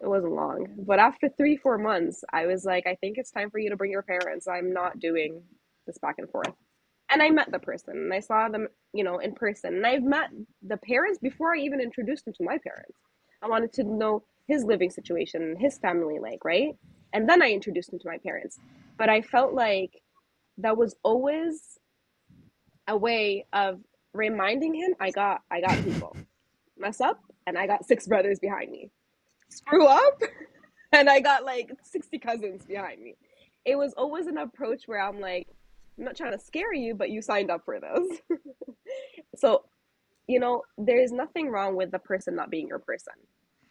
[0.00, 3.50] it wasn't long, but after three, four months, I was like, I think it's time
[3.50, 4.46] for you to bring your parents.
[4.48, 5.42] I'm not doing
[5.86, 6.52] this back and forth.
[7.10, 9.74] And I met the person and I saw them, you know, in person.
[9.74, 10.30] And I've met
[10.66, 12.98] the parents before I even introduced them to my parents.
[13.42, 16.76] I wanted to know his living situation, his family like, right?
[17.12, 18.58] And then I introduced him to my parents.
[18.96, 20.02] But I felt like
[20.58, 21.78] that was always
[22.88, 23.80] a way of
[24.12, 26.16] reminding him I got I got people.
[26.76, 28.90] Mess up and I got six brothers behind me.
[29.48, 30.20] Screw up
[30.92, 33.16] and I got like 60 cousins behind me.
[33.64, 35.46] It was always an approach where I'm like,
[35.98, 38.18] I'm not trying to scare you, but you signed up for this.
[39.36, 39.64] so,
[40.26, 43.14] you know, there's nothing wrong with the person not being your person.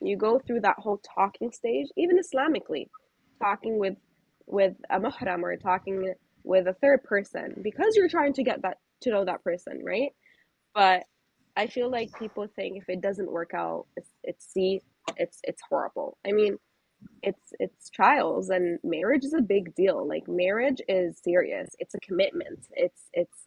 [0.01, 2.87] You go through that whole talking stage, even Islamically,
[3.39, 3.97] talking with
[4.47, 6.13] with a mahram or talking
[6.43, 10.11] with a third person because you're trying to get that to know that person, right?
[10.75, 11.05] but
[11.57, 14.81] I feel like people think if it doesn't work out, it's, it's see,
[15.17, 16.17] it's it's horrible.
[16.27, 16.57] I mean,
[17.23, 20.07] it's it's trials and marriage is a big deal.
[20.07, 21.69] Like marriage is serious.
[21.79, 22.67] It's a commitment.
[22.73, 23.37] It's it's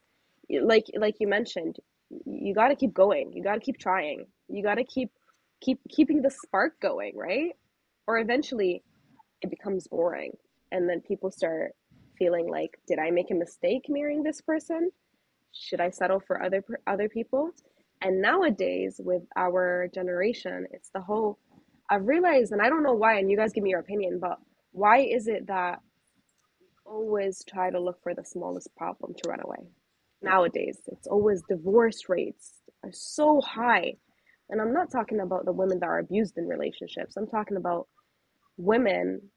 [0.51, 1.79] like like you mentioned
[2.27, 3.33] you got to keep going.
[3.35, 4.27] You got to keep trying.
[4.49, 5.11] You got to keep
[5.63, 7.53] keep keeping the spark going right?
[8.09, 8.83] Or eventually
[9.43, 10.33] it becomes boring.
[10.73, 11.73] And then people start
[12.21, 14.91] feeling like did i make a mistake marrying this person?
[15.53, 17.51] Should i settle for other other people?
[18.03, 21.39] And nowadays with our generation it's the whole
[21.91, 24.39] i've realized and i don't know why and you guys give me your opinion but
[24.73, 25.81] why is it that
[26.61, 29.67] we always try to look for the smallest problem to run away?
[30.23, 32.53] Nowadays it's always divorce rates
[32.85, 33.95] are so high.
[34.51, 37.17] And i'm not talking about the women that are abused in relationships.
[37.17, 37.89] I'm talking about
[38.61, 39.31] women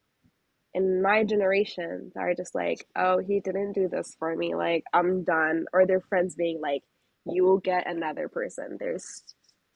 [0.73, 4.55] in my generation are just like, oh, he didn't do this for me.
[4.55, 5.65] Like, I'm done.
[5.71, 6.83] Or their friends being like,
[7.25, 8.77] you will get another person.
[8.79, 9.23] There's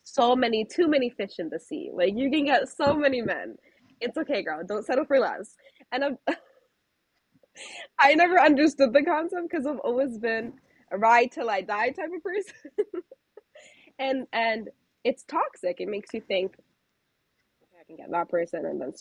[0.03, 1.91] so many, too many fish in the sea.
[1.93, 3.55] Like, you can get so many men.
[4.01, 4.61] It's okay, girl.
[4.67, 5.55] Don't settle for less.
[5.91, 6.17] And I'm,
[7.99, 10.53] I never understood the concept because I've always been
[10.91, 12.53] a ride till I die type of person.
[13.99, 14.69] and and
[15.03, 15.79] it's toxic.
[15.79, 16.53] It makes you think,
[17.63, 18.93] okay, I can get that person and then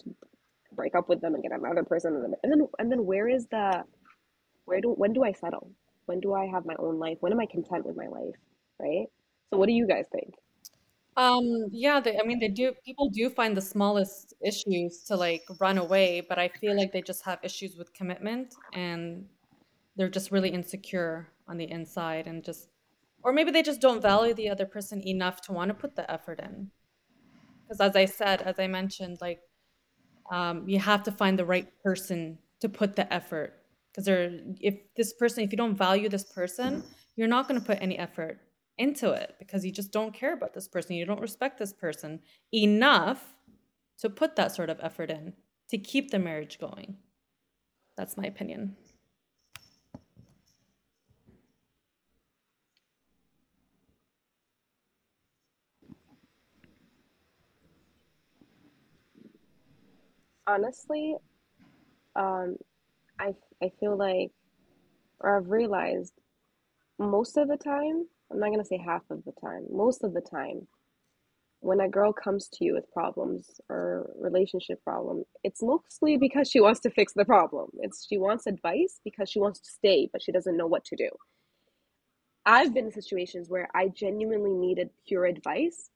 [0.77, 3.85] break up with them and get another person and then and then, where is the
[4.67, 5.71] where do when do I settle?
[6.07, 7.19] When do I have my own life?
[7.21, 8.37] When am I content with my life?
[8.79, 9.07] Right?
[9.51, 10.35] So what do you guys think?
[11.17, 15.43] Um, yeah, they, I mean, they do, people do find the smallest issues to like
[15.59, 19.25] run away, but I feel like they just have issues with commitment and
[19.97, 22.69] they're just really insecure on the inside and just,
[23.23, 26.11] or maybe they just don't value the other person enough to want to put the
[26.11, 26.71] effort in.
[27.63, 29.41] Because as I said, as I mentioned, like
[30.31, 33.55] um, you have to find the right person to put the effort.
[33.91, 36.83] Because there if this person if you don't value this person
[37.17, 38.39] you're not going to put any effort
[38.79, 40.97] into it because you just don't care about this person.
[40.97, 42.21] You don't respect this person
[42.53, 43.35] enough
[43.99, 45.33] to put that sort of effort in
[45.71, 46.99] to keep the marriage going.
[47.97, 48.77] That's my opinion
[60.47, 61.17] honestly,
[62.15, 62.57] um,
[63.19, 64.33] I I feel like,
[65.21, 66.13] or I've realized,
[66.99, 70.21] most of the time, I'm not gonna say half of the time, most of the
[70.21, 70.67] time,
[71.61, 76.61] when a girl comes to you with problems or relationship problem, it's mostly because she
[76.61, 77.71] wants to fix the problem.
[77.81, 80.97] It's she wants advice because she wants to stay, but she doesn't know what to
[80.97, 81.09] do.
[82.45, 85.91] I've been in situations where I genuinely needed pure advice,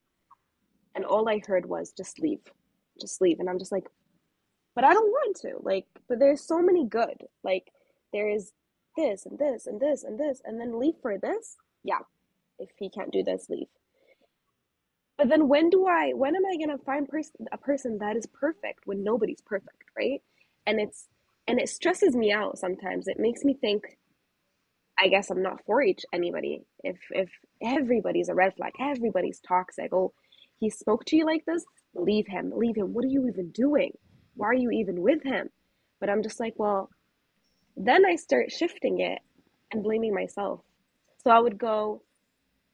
[0.95, 2.41] and all I heard was just leave,
[3.01, 3.87] just leave, and I'm just like,
[4.81, 5.59] but I don't want to.
[5.61, 7.27] Like, but there's so many good.
[7.45, 7.65] Like,
[8.15, 8.53] there is
[8.97, 11.57] this and this and this and this, and then leave for this.
[11.85, 11.99] Yeah,
[12.59, 13.67] if he can't do this, leave.
[15.19, 16.13] But then when do I?
[16.15, 20.23] When am I gonna find pers- a person that is perfect when nobody's perfect, right?
[20.67, 21.09] And it's
[21.47, 23.07] and it stresses me out sometimes.
[23.07, 23.99] It makes me think.
[24.99, 26.63] I guess I'm not for each anybody.
[26.83, 27.29] If if
[27.63, 29.93] everybody's a red flag, everybody's toxic.
[29.93, 30.15] Oh,
[30.59, 31.67] he spoke to you like this.
[31.95, 32.51] Leave him.
[32.57, 32.95] Leave him.
[32.95, 33.93] What are you even doing?
[34.35, 35.51] Why are you even with him?
[36.01, 36.91] But I'm just like, well,
[37.77, 39.21] then I start shifting it
[39.73, 40.61] and blaming myself.
[41.23, 42.03] So I would go,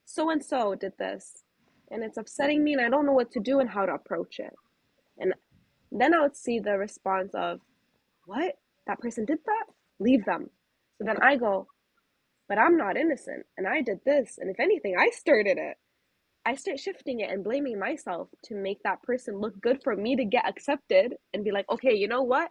[0.05, 1.43] so and so did this,
[1.91, 4.39] and it's upsetting me, and I don't know what to do and how to approach
[4.39, 4.55] it.
[5.19, 5.35] And
[5.91, 7.61] then I would see the response of,
[8.25, 8.55] what?
[8.87, 9.65] That person did that?
[9.99, 10.51] Leave them.
[10.99, 11.67] So then I go,
[12.49, 15.77] but I'm not innocent, and I did this, and if anything, I started it.
[16.47, 20.15] I start shifting it and blaming myself to make that person look good for me
[20.15, 22.51] to get accepted and be like, okay, you know what?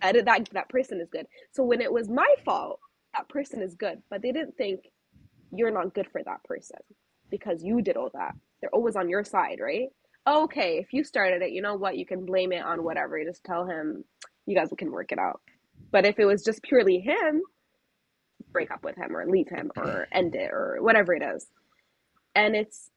[0.00, 1.26] Edit that that person is good.
[1.52, 2.80] So when it was my fault,
[3.14, 4.02] that person is good.
[4.08, 4.80] But they didn't think
[5.52, 6.78] you're not good for that person
[7.30, 8.32] because you did all that.
[8.62, 9.88] They're always on your side, right?
[10.26, 11.98] Okay, if you started it, you know what?
[11.98, 13.18] You can blame it on whatever.
[13.18, 14.04] You just tell him
[14.46, 15.42] you guys can work it out.
[15.92, 17.42] But if it was just purely him,
[18.52, 21.46] break up with him or leave him or end it or whatever it is.
[22.34, 22.90] And it's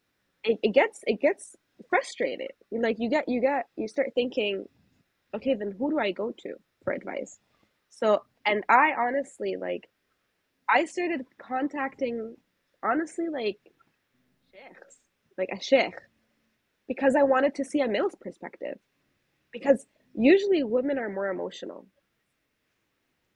[0.48, 1.56] it, it gets it gets
[1.90, 2.52] frustrated.
[2.72, 4.66] Like you get you get you start thinking
[5.36, 7.40] okay then who do i go to for advice?
[7.90, 9.90] So and i honestly like
[10.70, 12.36] i started contacting
[12.84, 13.58] honestly like
[14.54, 15.00] sheikhs
[15.38, 15.96] like a sheikh
[16.88, 18.78] because i wanted to see a male's perspective.
[19.52, 21.88] Because usually women are more emotional.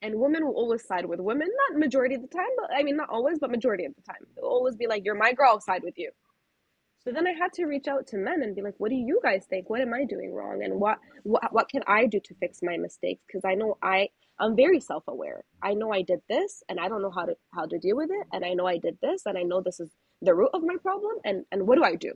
[0.04, 1.48] And women will always side with women.
[1.70, 4.24] Not majority of the time but i mean not always but majority of the time.
[4.36, 6.12] They'll always be like you're my girl I'll side with you
[7.04, 9.20] so then I had to reach out to men and be like, what do you
[9.24, 9.70] guys think?
[9.70, 10.64] What am I doing wrong?
[10.64, 13.24] And what what, what can I do to fix my mistakes?
[13.28, 15.44] Because I know I I'm very self-aware.
[15.62, 18.10] I know I did this and I don't know how to how to deal with
[18.12, 18.28] it.
[18.34, 19.90] And I know I did this and I know this is
[20.22, 21.14] the root of my problem.
[21.26, 22.14] And and what do I do?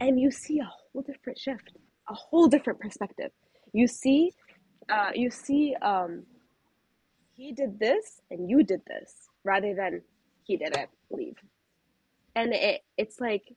[0.00, 1.72] And you see a whole different shift,
[2.08, 3.30] a whole different perspective.
[3.72, 4.32] You see,
[4.88, 6.24] uh, you see, um,
[7.34, 9.12] he did this and you did this,
[9.44, 10.02] rather than
[10.44, 11.36] he didn't leave.
[12.34, 13.52] And it it's like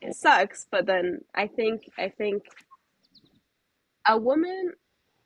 [0.00, 2.44] it sucks, but then I think I think
[4.08, 4.72] a woman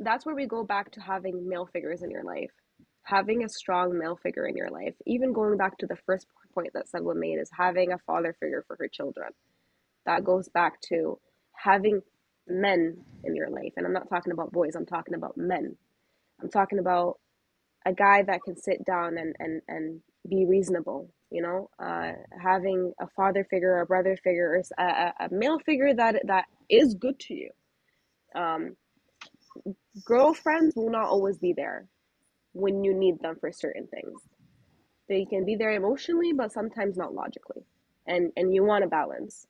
[0.00, 2.50] that's where we go back to having male figures in your life
[3.04, 4.94] having a strong male figure in your life.
[5.06, 8.64] Even going back to the first point that Salwa made is having a father figure
[8.66, 9.30] for her children.
[10.06, 11.18] That goes back to
[11.52, 12.00] having
[12.48, 13.72] men in your life.
[13.76, 15.76] And i'm not talking about boys i'm talking about men.
[16.42, 17.18] I'm talking about
[17.86, 22.12] a guy that can sit down and and, and be reasonable you know uh,
[22.42, 26.94] having a father figure a brother figure a, a, a male figure that that is
[26.94, 27.50] good to you
[28.34, 28.76] um,
[30.04, 31.86] girlfriends will not always be there
[32.52, 34.20] when you need them for certain things.
[35.08, 37.62] They can be there emotionally, but sometimes not logically.
[38.06, 39.46] And and you want a balance.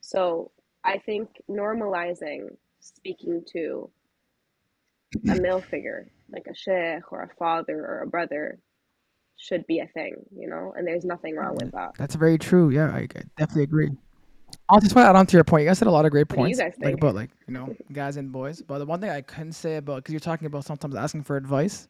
[0.00, 0.50] So
[0.84, 3.90] I think normalizing speaking to
[5.30, 8.58] a male figure, like a sheikh or a father or a brother,
[9.42, 11.90] should be a thing, you know, and there's nothing wrong with that.
[11.98, 12.70] That's very true.
[12.70, 13.90] Yeah, I, I definitely agree.
[14.68, 15.64] I'll just want to add on to your point.
[15.64, 17.54] You guys said a lot of great What do you points, like about like you
[17.54, 18.62] know guys and boys.
[18.62, 21.36] But the one thing I couldn't say about because you're talking about sometimes asking for
[21.36, 21.88] advice,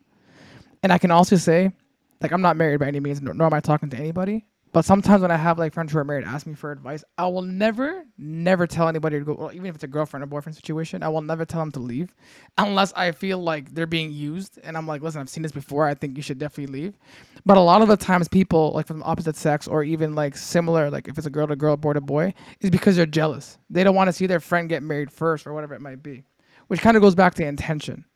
[0.83, 1.73] and I can also say,
[2.21, 4.47] like I'm not married by any means, nor am I talking to anybody.
[4.73, 7.27] But sometimes when I have like friends who are married ask me for advice, I
[7.27, 9.35] will never, never tell anybody to go.
[9.35, 11.81] Well, even if it's a girlfriend or boyfriend situation, I will never tell them to
[11.81, 12.15] leave,
[12.57, 15.87] unless I feel like they're being used, and I'm like, listen, I've seen this before.
[15.87, 16.99] I think you should definitely leave.
[17.45, 20.37] But a lot of the times, people like from the opposite sex or even like
[20.37, 23.59] similar, like if it's a girl to girl, boy to boy, is because they're jealous.
[23.69, 26.25] They don't want to see their friend get married first or whatever it might be,
[26.69, 28.07] which kind of goes back to intention.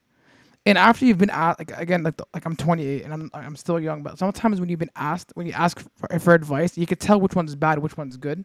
[0.66, 3.54] And after you've been asked, like again, like the, like I'm 28 and I'm I'm
[3.54, 6.86] still young, but sometimes when you've been asked, when you ask for, for advice, you
[6.86, 8.44] can tell which one's bad, which one's good.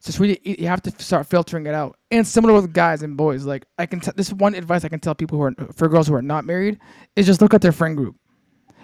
[0.00, 1.96] So it's really you have to start filtering it out.
[2.10, 4.98] And similar with guys and boys, like I can tell this one advice I can
[4.98, 6.80] tell people who are for girls who are not married
[7.14, 8.16] is just look at their friend group,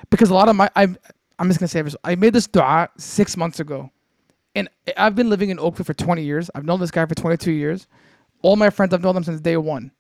[0.08, 0.96] because a lot of my I'm
[1.40, 1.96] I'm just gonna say this.
[2.04, 3.90] I made this dua six months ago,
[4.54, 6.52] and I've been living in oakland for 20 years.
[6.54, 7.88] I've known this guy for 22 years.
[8.42, 9.90] All my friends, I've known them since day one.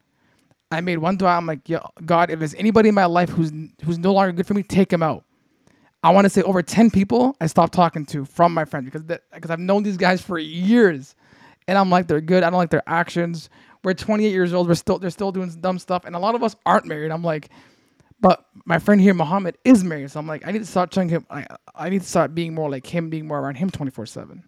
[0.70, 1.30] I made one dua.
[1.30, 3.52] I'm like, yeah, God, if there's anybody in my life who's
[3.84, 5.24] who's no longer good for me, take him out.
[6.02, 9.02] I want to say over 10 people I stopped talking to from my friends because
[9.02, 11.14] because I've known these guys for years,
[11.66, 12.42] and I'm like they're good.
[12.42, 13.50] I don't like their actions.
[13.82, 14.68] We're 28 years old.
[14.68, 17.10] We're still they're still doing dumb stuff, and a lot of us aren't married.
[17.10, 17.48] I'm like,
[18.20, 21.08] but my friend here, Muhammad, is married, so I'm like, I need to start trying
[21.08, 21.26] him.
[21.30, 24.44] I, I need to start being more like him, being more around him 24 seven.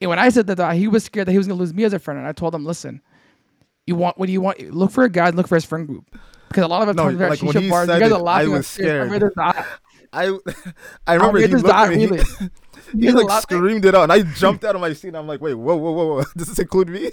[0.00, 1.92] And when I said that, he was scared that he was gonna lose me as
[1.92, 3.02] a friend, and I told him, listen,
[3.86, 4.60] you want what do you want?
[4.72, 6.16] Look for a guy, look for his friend group,
[6.48, 7.98] because a lot of the No, times we're at like, when shisha he bars, you
[7.98, 8.48] guys it, are laughing.
[8.48, 8.58] I was.
[8.58, 9.10] I scared.
[9.10, 9.66] this dua.
[10.12, 10.38] I
[11.06, 11.98] I remember he looked at me.
[11.98, 12.24] He, really.
[12.94, 15.14] he like screamed it out, and I jumped out of my seat.
[15.14, 16.24] I'm like, wait, whoa, whoa, whoa, whoa!
[16.36, 17.10] Does this include me?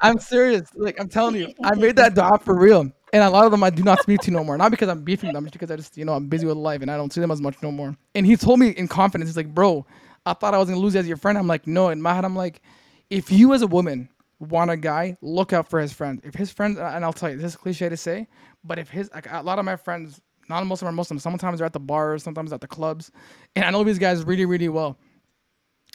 [0.00, 0.68] I'm serious.
[0.74, 2.90] Like I'm telling you, I made that dua for real.
[3.14, 4.56] And a lot of them I do not speak to no more.
[4.56, 6.82] Not because I'm beefing them, just because I just you know I'm busy with life
[6.82, 7.96] and I don't see them as much no more.
[8.14, 9.86] And he told me in confidence, he's like, bro,
[10.24, 11.38] I thought I was gonna lose you as your friend.
[11.38, 11.90] I'm like, no.
[11.90, 12.62] In my head, I'm like,
[13.10, 14.08] if you as a woman
[14.42, 16.20] want a guy, look out for his friends.
[16.24, 18.26] If his friends, and I'll tell you, this is cliche to say,
[18.64, 21.22] but if his like a lot of my friends, not most of them are Muslims.
[21.22, 23.10] Sometimes they're at the bars, sometimes at the clubs,
[23.56, 24.98] and I know these guys really, really well.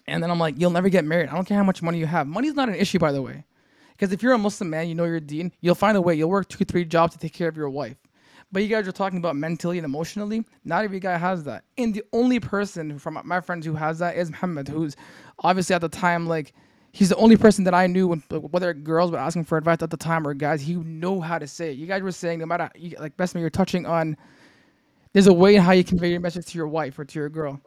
[0.07, 1.29] And then I'm like, you'll never get married.
[1.29, 2.27] I don't care how much money you have.
[2.27, 3.43] Money's not an issue, by the way.
[3.91, 6.15] Because if you're a Muslim man, you know your deen, you'll find a way.
[6.15, 7.97] You'll work two, three jobs to take care of your wife.
[8.51, 10.45] But you guys are talking about mentally and emotionally.
[10.63, 11.65] Not every guy has that.
[11.77, 14.95] And the only person from my friends who has that is Muhammad, who's
[15.39, 16.53] obviously at the time like
[16.91, 19.89] he's the only person that I knew when whether girls were asking for advice at
[19.89, 21.77] the time or guys, he know how to say it.
[21.77, 22.69] You guys were saying no matter
[22.99, 24.17] like best man, you're touching on.
[25.13, 27.59] There's a way how you convey your message to your wife or to your girl.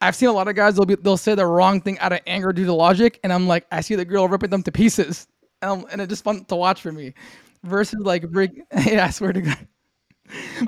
[0.00, 2.20] I've seen a lot of guys they'll be they'll say the wrong thing out of
[2.26, 5.28] anger due to logic, and I'm like, I see the girl ripping them to pieces,
[5.62, 7.14] um, and it's just fun to watch for me.
[7.62, 9.68] Versus like, bring, yeah, I swear to God.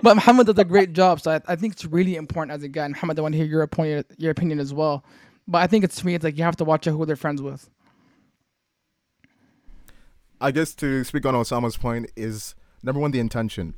[0.03, 2.69] But Muhammad does a great job, so I, I think it's really important as a
[2.69, 2.85] guy.
[2.85, 5.05] And Muhammad, I want to hear your opinion, your opinion as well.
[5.49, 7.17] But I think it's to me, it's like you have to watch out who they're
[7.17, 7.69] friends with.
[10.45, 13.73] I guess to speak on Osama's point is number one the intention.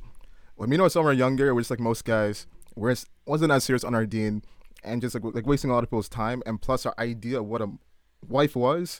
[0.57, 2.45] When me and Osama were younger, we're just like most guys.
[2.75, 2.93] We're
[3.25, 4.43] wasn't as serious on our deen
[4.83, 6.43] and just like like wasting a lot of people's time.
[6.45, 7.69] And plus, our idea of what a
[8.27, 8.99] wife was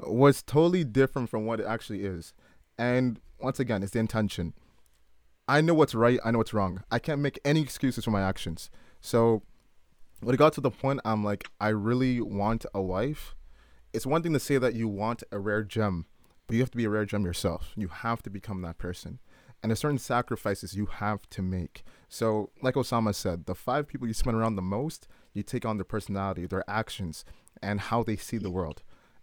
[0.00, 2.34] was totally different from what it actually is.
[2.76, 4.52] And once again, it's the intention.
[5.46, 6.18] I know what's right.
[6.24, 6.82] I know what's wrong.
[6.90, 8.68] I can't make any excuses for my actions.
[9.00, 9.42] So
[10.18, 13.36] when it got to the point, I'm like, I really want a wife.
[13.92, 16.06] It's one thing to say that you want a rare gem,
[16.48, 17.72] but you have to be a rare gem yourself.
[17.76, 19.20] You have to become that person.
[19.62, 21.84] And there's certain sacrifices you have to make.
[22.08, 25.76] So, like Osama said, the five people you spend around the most, you take on
[25.76, 27.24] their personality, their actions,
[27.62, 28.82] and how they see the world.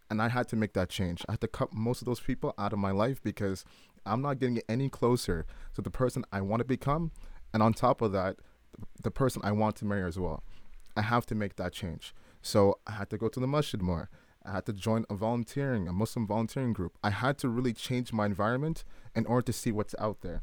[0.09, 1.25] And I had to make that change.
[1.27, 3.65] I had to cut most of those people out of my life because
[4.05, 7.11] I'm not getting any closer to the person I want to become.
[7.53, 8.37] And on top of that,
[9.01, 10.43] the person I want to marry as well.
[10.95, 12.13] I have to make that change.
[12.41, 14.09] So I had to go to the masjid more.
[14.45, 16.97] I had to join a volunteering, a Muslim volunteering group.
[17.03, 18.83] I had to really change my environment
[19.15, 20.41] in order to see what's out there.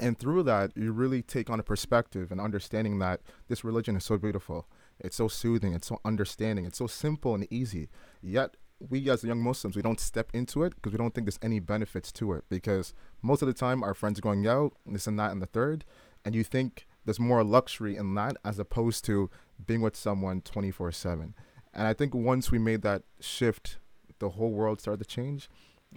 [0.00, 4.04] And through that, you really take on a perspective and understanding that this religion is
[4.04, 4.66] so beautiful.
[4.98, 5.72] It's so soothing.
[5.72, 6.64] It's so understanding.
[6.66, 7.88] It's so simple and easy.
[8.20, 11.38] Yet, we as young Muslims, we don't step into it because we don't think there's
[11.42, 12.44] any benefits to it.
[12.48, 15.46] Because most of the time, our friends are going out, this and that, and the
[15.46, 15.84] third.
[16.24, 19.30] And you think there's more luxury in that as opposed to
[19.64, 21.34] being with someone 24 7.
[21.74, 23.78] And I think once we made that shift,
[24.20, 25.50] the whole world started to change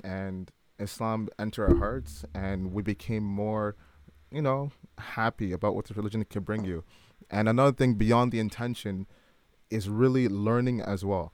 [0.04, 3.76] and Islam entered our hearts and we became more,
[4.32, 6.84] you know, happy about what the religion can bring you.
[7.30, 9.08] And another thing beyond the intention
[9.70, 11.34] is really learning as well.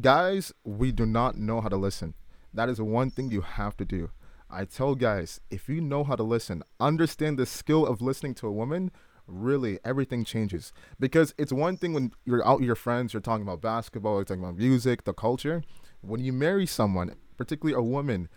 [0.00, 2.14] Guys, we do not know how to listen.
[2.54, 4.10] That is one thing you have to do.
[4.48, 8.46] I tell guys, if you know how to listen, understand the skill of listening to
[8.46, 8.90] a woman,
[9.30, 10.72] really everything changes.
[10.98, 14.24] Because it's one thing when you're out with your friends you're talking about basketball you're
[14.24, 15.62] talking about music the culture.
[16.00, 18.28] When you marry someone particularly a woman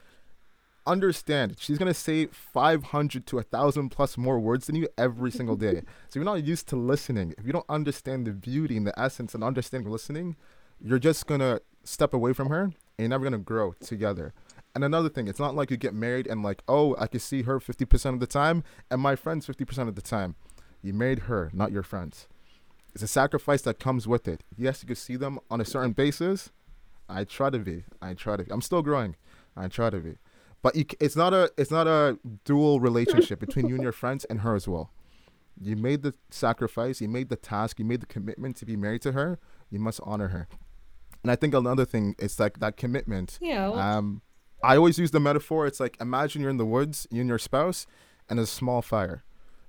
[0.85, 5.31] understand she's going to say 500 to a 1000 plus more words than you every
[5.31, 5.81] single day.
[6.09, 7.33] So you're not used to listening.
[7.37, 10.35] If you don't understand the beauty and the essence and understanding listening
[10.83, 14.33] you're just going to step away from her and you're never going to grow together.
[14.75, 17.43] And another thing, it's not like you get married and like, oh, I can see
[17.43, 20.35] her 50% of the time and my friends 50% of the time.
[20.83, 22.27] You married her, not your friends.
[22.93, 24.43] It's a sacrifice that comes with it.
[24.55, 26.51] Yes, you can see them on a certain basis.
[27.09, 27.85] I try to be.
[28.01, 28.43] I try to.
[28.43, 28.51] Be.
[28.51, 29.15] I'm still growing.
[29.55, 30.17] I try to be.
[30.61, 34.25] But you, it's not a it's not a dual relationship between you and your friends
[34.25, 34.91] and her as well.
[35.59, 36.99] You made the sacrifice.
[36.99, 37.79] You made the task.
[37.79, 39.39] You made the commitment to be married to her.
[39.69, 40.47] You must honor her.
[41.23, 43.39] And I think another thing is like that commitment.
[43.41, 43.69] Yeah.
[43.69, 44.21] Um,
[44.63, 45.65] I always use the metaphor.
[45.65, 47.87] It's like imagine you're in the woods, you and your spouse,
[48.29, 49.23] and a small fire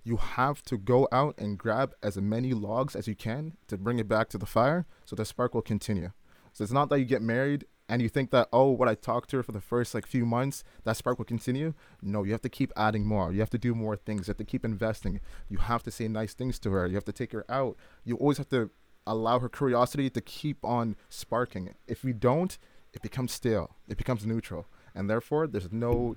[0.04, 3.98] you have to go out and grab as many logs as you can to bring
[3.98, 6.12] it back to the fire so the spark will continue.
[6.52, 9.30] So it's not that you get married and you think that oh what I talked
[9.30, 11.72] to her for the first like few months that spark will continue.
[12.02, 13.32] No, you have to keep adding more.
[13.32, 14.26] You have to do more things.
[14.26, 15.20] You have to keep investing.
[15.48, 16.86] You have to say nice things to her.
[16.86, 17.76] You have to take her out.
[18.04, 18.70] You always have to
[19.06, 21.74] allow her curiosity to keep on sparking.
[21.86, 22.56] If we don't,
[22.92, 23.76] it becomes stale.
[23.88, 24.66] It becomes neutral.
[24.94, 26.16] And therefore there's no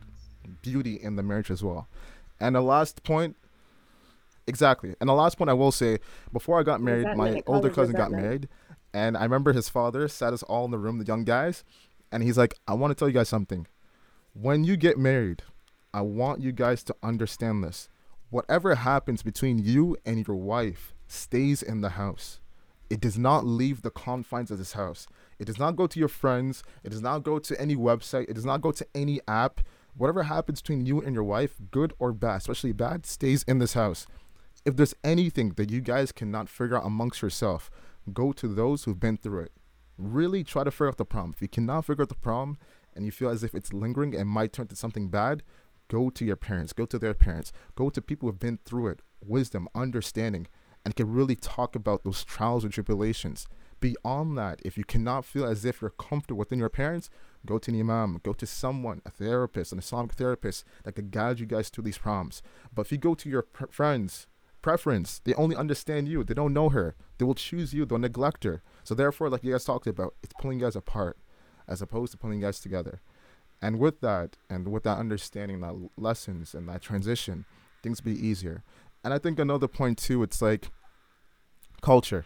[0.61, 1.87] beauty in the marriage as well.
[2.39, 3.35] And the last point
[4.47, 4.95] Exactly.
[4.99, 5.99] And the last point I will say,
[6.31, 8.47] before I got married, my older cousin got married,
[8.93, 11.65] and I remember his father sat us all in the room, the young guys,
[12.11, 13.67] and he's like, "I want to tell you guys something.
[14.33, 15.43] When you get married,
[15.93, 17.89] I want you guys to understand this.
[18.29, 22.39] Whatever happens between you and your wife stays in the house.
[22.89, 25.07] It does not leave the confines of this house.
[25.39, 26.63] It does not go to your friends.
[26.83, 28.29] It does not go to any website.
[28.29, 29.59] It does not go to any app.
[29.95, 33.73] Whatever happens between you and your wife, good or bad, especially bad, stays in this
[33.73, 34.07] house
[34.67, 37.71] if there's anything that you guys cannot figure out amongst yourself,
[38.11, 39.53] go to those who've been through it.
[39.97, 41.31] Really try to figure out the problem.
[41.33, 42.57] If you cannot figure out the problem
[42.93, 45.41] and you feel as if it's lingering and might turn to something bad,
[45.87, 48.99] go to your parents, go to their parents, go to people who've been through it,
[49.25, 50.47] wisdom, understanding,
[50.83, 53.47] and can really talk about those trials and tribulations.
[53.79, 57.09] Beyond that, if you cannot feel as if you're comfortable within your parents,
[57.45, 61.39] go to an imam, go to someone, a therapist, an Islamic therapist that could guide
[61.39, 62.41] you guys through these problems.
[62.75, 64.27] But if you go to your pr- friends,
[64.67, 65.21] preference.
[65.23, 66.25] They only understand you.
[66.25, 66.93] They don't know her.
[67.17, 67.85] They will choose you.
[67.85, 68.61] They'll neglect her.
[68.83, 71.17] So therefore, like you guys talked about, it's pulling guys apart
[71.69, 72.99] as opposed to pulling guys together.
[73.61, 77.45] And with that, and with that understanding, that lessons and that transition,
[77.81, 78.65] things be easier.
[79.05, 80.69] And I think another point too, it's like
[81.81, 82.25] culture.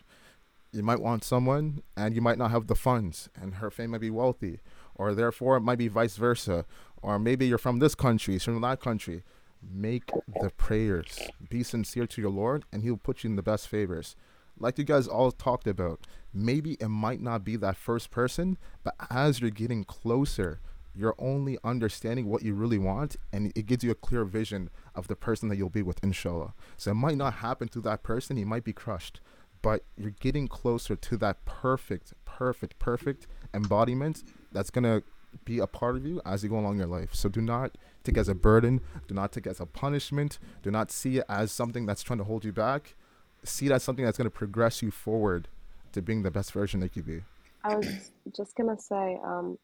[0.73, 4.01] You might want someone, and you might not have the funds, and her family might
[4.01, 4.61] be wealthy,
[4.95, 6.65] or therefore it might be vice versa,
[7.03, 9.21] or maybe you're from this country, she's from that country
[9.69, 10.11] make
[10.41, 11.19] the prayers.
[11.49, 14.15] Be sincere to your Lord, and He'll put you in the best favors.
[14.59, 18.95] Like you guys all talked about, maybe it might not be that first person, but
[19.09, 20.59] as you're getting closer,
[20.93, 25.07] you're only understanding what you really want, and it gives you a clear vision of
[25.07, 26.53] the person that you'll be with, inshallah.
[26.77, 29.21] So it might not happen to that person, he might be crushed,
[29.61, 35.01] but you're getting closer to that perfect, perfect, perfect embodiment that's gonna
[35.45, 37.13] be a part of you as you go along your life.
[37.13, 38.81] So do not take as a burden.
[39.07, 40.39] Do not take as a punishment.
[40.63, 42.95] Do not see it as something that's trying to hold you back.
[43.43, 45.47] See it as something that's going to progress you forward
[45.93, 47.23] to being the best version that you be.
[47.63, 49.57] I was just gonna say, um,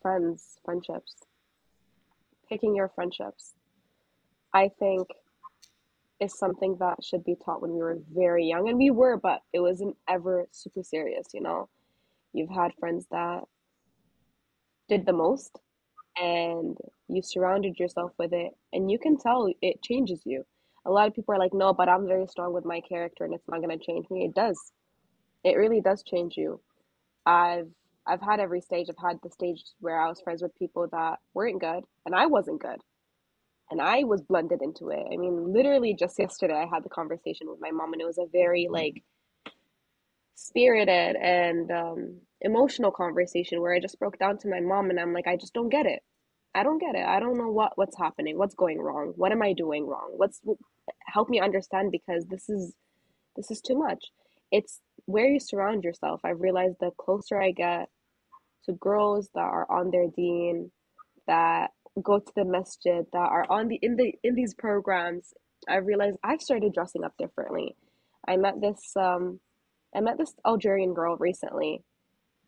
[0.00, 1.16] friends, friendships,
[2.48, 3.54] picking your friendships.
[4.52, 5.08] I think
[6.20, 9.42] is something that should be taught when we were very young, and we were, but
[9.52, 11.28] it wasn't ever super serious.
[11.32, 11.68] You know,
[12.32, 13.44] you've had friends that
[14.88, 15.58] did the most
[16.20, 16.76] and
[17.08, 20.44] you surrounded yourself with it and you can tell it changes you.
[20.86, 23.34] A lot of people are like no but i'm very strong with my character and
[23.34, 24.24] it's not going to change me.
[24.24, 24.58] It does.
[25.44, 26.60] It really does change you.
[27.26, 27.68] I've
[28.06, 28.88] i've had every stage.
[28.90, 32.26] I've had the stage where i was friends with people that weren't good and i
[32.26, 32.80] wasn't good.
[33.70, 35.04] And i was blended into it.
[35.12, 38.18] I mean literally just yesterday i had the conversation with my mom and it was
[38.18, 39.02] a very like
[40.40, 45.12] spirited and um, emotional conversation where I just broke down to my mom and I'm
[45.12, 46.02] like, I just don't get it.
[46.54, 47.06] I don't get it.
[47.06, 48.38] I don't know what what's happening.
[48.38, 49.12] What's going wrong?
[49.16, 50.12] What am I doing wrong?
[50.16, 50.40] What's
[51.06, 52.74] help me understand because this is
[53.36, 54.06] this is too much.
[54.50, 56.20] It's where you surround yourself.
[56.24, 57.88] I've realized the closer I get
[58.66, 60.70] to girls that are on their deen,
[61.26, 61.70] that
[62.02, 65.32] go to the masjid, that are on the in the in these programs,
[65.68, 67.76] I realized I've started dressing up differently.
[68.26, 69.40] I met this um
[69.94, 71.84] I met this Algerian girl recently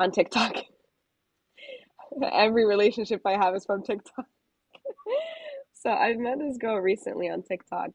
[0.01, 0.57] on TikTok.
[2.33, 4.27] Every relationship I have is from TikTok.
[5.75, 7.91] so I met this girl recently on TikTok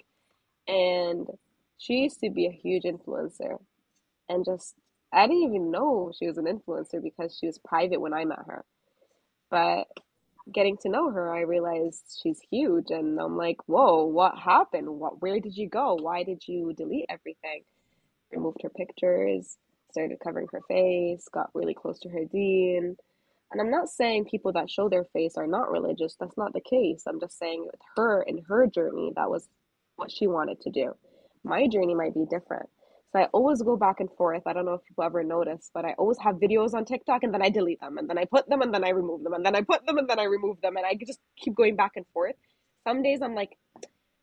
[0.67, 1.27] and
[1.77, 3.57] she used to be a huge influencer
[4.29, 4.75] and just
[5.13, 8.39] I didn't even know she was an influencer because she was private when I met
[8.47, 8.65] her.
[9.49, 9.87] But
[10.53, 14.89] getting to know her, I realized she's huge and I'm like, "Whoa, what happened?
[14.99, 15.95] What where did you go?
[15.95, 17.63] Why did you delete everything?"
[18.31, 19.57] Removed her pictures,
[19.91, 22.97] started covering her face, got really close to her deen.
[23.51, 26.15] And I'm not saying people that show their face are not religious.
[26.19, 27.03] That's not the case.
[27.07, 29.47] I'm just saying with her and her journey, that was
[29.95, 30.93] what she wanted to do.
[31.43, 32.69] My journey might be different.
[33.13, 34.43] So I always go back and forth.
[34.45, 37.33] I don't know if people ever notice, but I always have videos on TikTok and
[37.33, 39.45] then I delete them and then I put them and then I remove them and
[39.45, 41.93] then I put them and then I remove them and I just keep going back
[41.95, 42.35] and forth.
[42.85, 43.57] Some days I'm like,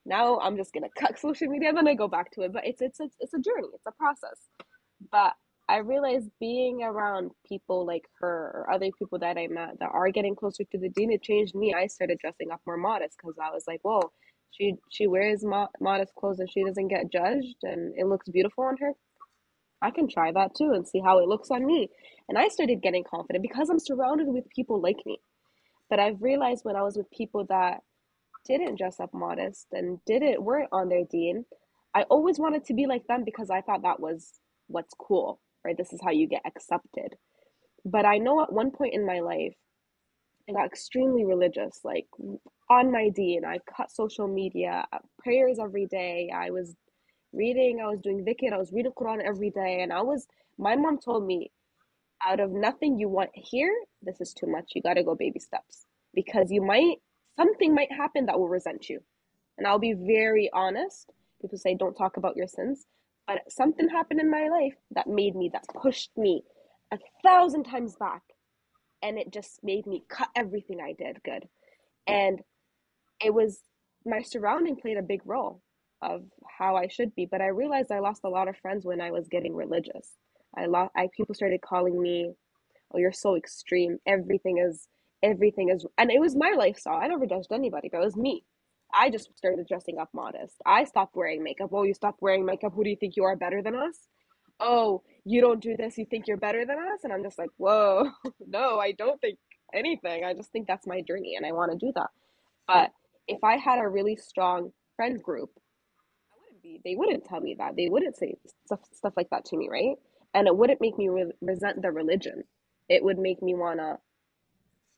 [0.04, 2.52] now I'm just gonna cut social media and then I go back to it.
[2.52, 3.68] But it's it's it's, it's a journey.
[3.74, 4.38] It's a process.
[5.10, 5.32] But
[5.68, 10.10] I realized being around people like her or other people that I met that are
[10.10, 11.74] getting closer to the deen, it changed me.
[11.74, 14.12] I started dressing up more modest because I was like, whoa,
[14.50, 18.64] she she wears mo- modest clothes and she doesn't get judged and it looks beautiful
[18.64, 18.92] on her.
[19.82, 21.88] I can try that too and see how it looks on me.
[22.28, 25.18] And I started getting confident because I'm surrounded with people like me.
[25.90, 27.80] But I've realized when I was with people that
[28.46, 31.46] didn't dress up modest and didn't weren't on their deen,
[31.94, 35.76] I always wanted to be like them because I thought that was what's cool right?
[35.76, 37.16] This is how you get accepted.
[37.84, 39.54] But I know at one point in my life,
[40.48, 42.06] I got extremely religious, like
[42.70, 46.30] on my D, and I cut social media, uh, prayers every day.
[46.34, 46.74] I was
[47.32, 49.80] reading, I was doing dhikr, I was reading Quran every day.
[49.82, 50.26] And I was,
[50.58, 51.50] my mom told me,
[52.26, 54.72] out of nothing you want here, this is too much.
[54.74, 56.96] You got to go baby steps because you might,
[57.36, 59.00] something might happen that will resent you.
[59.58, 61.10] And I'll be very honest.
[61.40, 62.86] People say, don't talk about your sins.
[63.26, 66.42] But something happened in my life that made me, that pushed me
[66.92, 68.22] a thousand times back.
[69.02, 71.48] And it just made me cut everything I did good.
[72.06, 72.40] And
[73.24, 73.60] it was
[74.06, 75.62] my surrounding played a big role
[76.02, 76.22] of
[76.58, 77.26] how I should be.
[77.26, 80.12] But I realized I lost a lot of friends when I was getting religious.
[80.56, 82.32] I lost I people started calling me,
[82.94, 83.98] Oh, you're so extreme.
[84.06, 84.88] Everything is
[85.22, 86.98] everything is and it was my lifestyle.
[86.98, 88.44] I never judged anybody, but it was me.
[88.96, 90.56] I just started dressing up modest.
[90.66, 91.70] I stopped wearing makeup.
[91.72, 92.72] Oh, you stopped wearing makeup.
[92.74, 93.96] Who do you think you are better than us?
[94.60, 95.98] Oh, you don't do this.
[95.98, 97.04] You think you're better than us?
[97.04, 98.10] And I'm just like, whoa,
[98.46, 99.38] no, I don't think
[99.74, 100.24] anything.
[100.24, 102.10] I just think that's my journey and I want to do that.
[102.68, 102.92] But
[103.28, 105.50] if I had a really strong friend group,
[106.32, 107.76] I wouldn't be, they wouldn't tell me that.
[107.76, 109.96] They wouldn't say stuff, stuff like that to me, right?
[110.34, 112.44] And it wouldn't make me re- resent the religion.
[112.88, 113.98] It would make me want to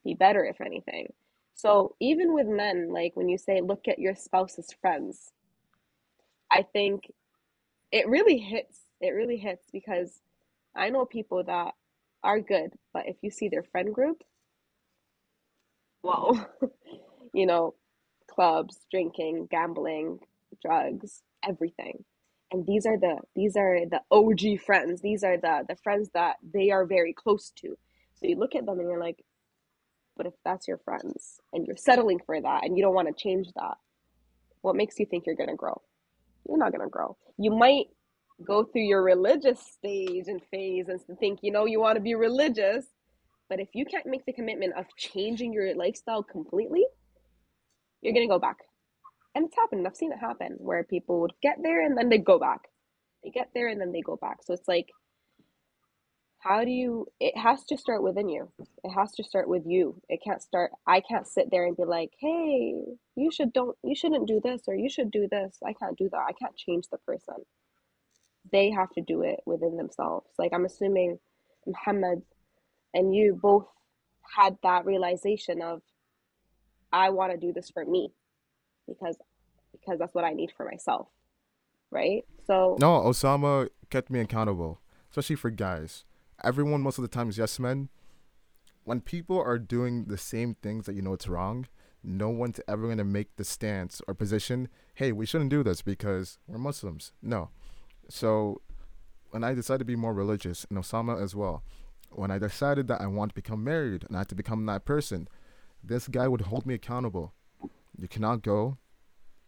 [0.05, 1.09] be better, if anything.
[1.56, 5.32] So even with men, like when you say look at your spouse's friends,
[6.50, 7.10] I think
[7.90, 8.80] it really hits.
[9.00, 10.20] It really hits because
[10.76, 11.74] I know people that
[12.22, 14.22] are good, but if you see their friend group,
[16.02, 16.38] whoa,
[17.32, 17.74] you know,
[18.28, 20.18] clubs, drinking, gambling,
[20.60, 22.04] drugs, everything.
[22.52, 25.00] And these are the these are the OG friends.
[25.00, 27.78] These are the the friends that they are very close to.
[28.14, 29.24] So you look at them and you're like,
[30.16, 33.22] but if that's your friends and you're settling for that and you don't want to
[33.22, 33.76] change that,
[34.62, 35.80] what makes you think you're going to grow?
[36.48, 37.16] You're not going to grow.
[37.38, 37.86] You might
[38.44, 42.14] go through your religious stage and phase and think, you know, you want to be
[42.14, 42.86] religious.
[43.48, 46.84] But if you can't make the commitment of changing your lifestyle completely,
[48.01, 48.56] you're going to go back.
[49.34, 49.86] And it's happened.
[49.86, 52.62] I've seen it happen where people would get there and then they go back.
[53.22, 54.38] They get there and then they go back.
[54.43, 54.88] So it's like
[56.47, 58.51] how do you it has to start within you
[58.85, 61.85] it has to start with you it can't start i can't sit there and be
[61.85, 62.74] like hey
[63.16, 66.09] you should don't you shouldn't do this or you should do this i can't do
[66.10, 67.35] that i can't change the person
[68.52, 71.18] they have to do it within themselves like i'm assuming
[71.66, 72.23] muhammad
[72.94, 73.66] and you both
[74.36, 75.82] had that realization of
[76.93, 78.12] I want to do this for me
[78.89, 79.16] because
[79.73, 81.09] because that's what I need for myself.
[81.90, 82.24] Right?
[82.47, 86.05] So No, Osama kept me accountable, especially for guys.
[86.44, 87.88] Everyone most of the time is yes men.
[88.84, 91.66] When people are doing the same things that you know it's wrong,
[92.04, 96.38] no one's ever gonna make the stance or position, hey, we shouldn't do this because
[96.46, 97.12] we're Muslims.
[97.20, 97.50] No.
[98.08, 98.60] So
[99.30, 101.64] when I decided to be more religious, and Osama as well,
[102.10, 104.84] when I decided that I want to become married and I had to become that
[104.84, 105.28] person,
[105.82, 107.34] this guy would hold me accountable.
[107.98, 108.78] You cannot go,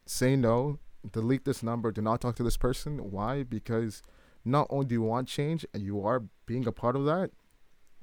[0.05, 0.79] say no,
[1.13, 3.11] delete this number, do not talk to this person.
[3.11, 3.43] Why?
[3.43, 4.03] Because
[4.49, 7.31] not only do you want change and you are being a part of that,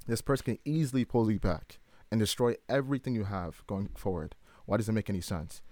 [0.06, 1.78] this person can easily pull you back
[2.10, 4.34] and destroy everything you have going forward.
[4.64, 5.62] Why does it make any sense?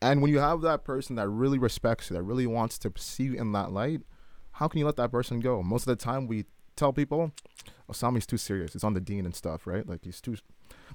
[0.00, 3.24] And when you have that person that really respects you, that really wants to see
[3.24, 4.00] you in that light,
[4.52, 5.62] how can you let that person go?
[5.62, 6.46] Most of the time, we
[6.76, 7.32] tell people,
[7.90, 8.74] Osama's too serious.
[8.74, 9.86] It's on the deen and stuff, right?
[9.86, 10.36] Like he's too.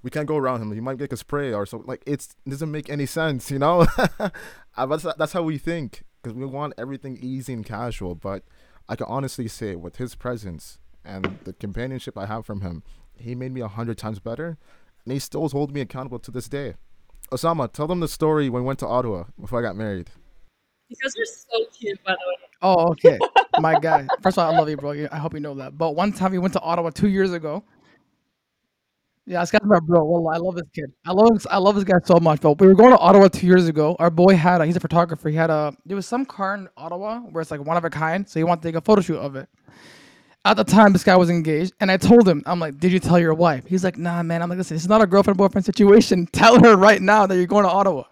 [0.04, 0.72] We can't go around him.
[0.72, 1.84] He might get a spray or so.
[1.86, 3.86] Like it's it doesn't make any sense, you know.
[4.80, 8.14] Uh, that's that's how we think because we want everything easy and casual.
[8.14, 8.44] But
[8.90, 12.84] I can honestly say, with his presence and the companionship I have from him,
[13.16, 14.58] he made me a hundred times better,
[15.04, 16.76] and he still holds me accountable to this day.
[17.32, 20.10] Osama, tell them the story when we went to Ottawa before I got married.
[20.88, 22.36] You guys are so cute, by the way.
[22.62, 23.20] Oh, okay.
[23.60, 24.08] My guy.
[24.22, 25.08] First of all, I love you, bro.
[25.12, 25.78] I hope you know that.
[25.78, 27.64] But one time we went to Ottawa two years ago.
[29.28, 30.06] Yeah, this guy's my bro.
[30.06, 30.86] Well, I love this kid.
[31.06, 32.40] I love this, I love this guy so much.
[32.40, 33.98] But we were going to Ottawa two years ago.
[34.00, 35.28] Our boy had a, he's a photographer.
[35.28, 37.90] He had a there was some car in Ottawa where it's like one of a
[37.90, 38.28] kind.
[38.28, 39.50] So he wanted to take a photo shoot of it.
[40.46, 43.00] At the time, this guy was engaged, and I told him, I'm like, "Did you
[43.00, 45.66] tell your wife?" He's like, "Nah, man." I'm like, "Listen, it's not a girlfriend boyfriend
[45.66, 46.26] situation.
[46.32, 48.04] Tell her right now that you're going to Ottawa."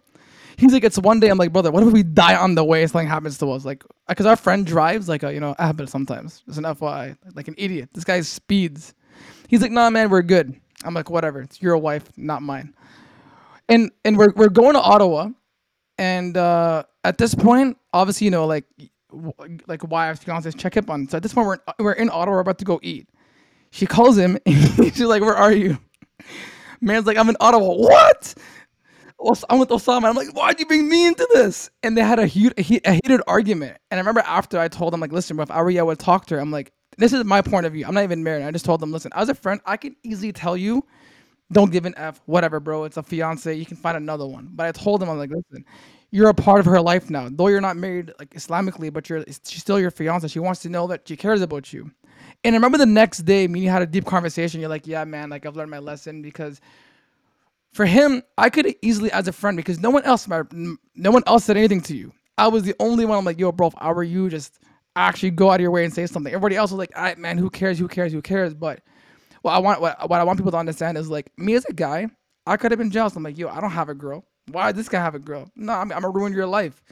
[0.58, 2.86] He's like, "It's one day." I'm like, "Brother, what if we die on the way?
[2.88, 5.88] Something happens to us, like, uh, because our friend drives like a, you know, habit
[5.90, 6.44] sometimes.
[6.48, 7.90] It's an FYI, like an idiot.
[7.94, 8.94] This guy speeds."
[9.48, 11.42] He's like, "Nah, man, we're good." I'm like, "Whatever.
[11.42, 12.74] It's your wife, not mine."
[13.70, 15.30] And and we're we're going to Ottawa,
[15.98, 18.66] and uh, at this point, obviously, you know, like
[19.68, 21.08] like wives, fiancés check up on.
[21.08, 23.10] So at this point, we're we're in Ottawa, we're about to go eat.
[23.72, 25.78] She calls him, and she's like, "Where are you?"
[26.82, 28.36] Man's like, "I'm in Ottawa." What?
[29.50, 30.06] I'm with Osama.
[30.10, 31.70] I'm like, why'd you bring me into this?
[31.84, 33.78] And they had a, huge, a heated argument.
[33.90, 35.84] And I remember after I told him, like, listen, bro, if I were you, I
[35.84, 36.42] would talk to her.
[36.42, 37.86] I'm like, this is my point of view.
[37.86, 38.44] I'm not even married.
[38.44, 40.86] I just told them, listen, as a friend, I can easily tell you,
[41.52, 42.86] don't give an F, whatever, bro.
[42.86, 43.54] It's a fiance.
[43.54, 44.50] You can find another one.
[44.54, 45.66] But I told them, I'm like, listen,
[46.12, 47.30] you're a part of her life now.
[47.30, 50.28] Though you're not married like Islamically, but you're she's still your fiance.
[50.28, 51.92] She wants to know that she cares about you.
[52.44, 54.60] And I remember the next day, me and you had a deep conversation.
[54.60, 56.62] You're like, yeah, man, like I've learned my lesson because
[57.74, 61.46] for him, I could easily as a friend because no one else, no one else
[61.46, 62.14] said anything to you.
[62.38, 63.18] I was the only one.
[63.18, 64.60] I'm like, yo, bro, if I were you, just
[64.96, 66.34] actually go out of your way and say something.
[66.34, 67.80] Everybody else was like, all right, man, who cares?
[67.80, 68.14] Who cares?
[68.14, 68.54] Who cares?
[68.54, 68.82] But
[69.42, 71.74] what I want, what, what I want people to understand is like me as a
[71.74, 72.08] guy,
[72.46, 73.16] I could have been jealous.
[73.16, 74.26] I'm like, yo, I don't have a girl.
[74.52, 75.50] Why does this guy have a girl?
[75.56, 76.84] No, I'm, I'm gonna ruin your life.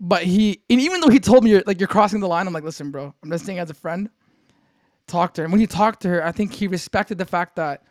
[0.00, 2.54] But he, and even though he told me you're like you're crossing the line, I'm
[2.54, 4.08] like, listen, bro, I'm just saying as a friend.
[5.06, 5.44] Talk to her.
[5.44, 7.82] And when he talked to her, I think he respected the fact that,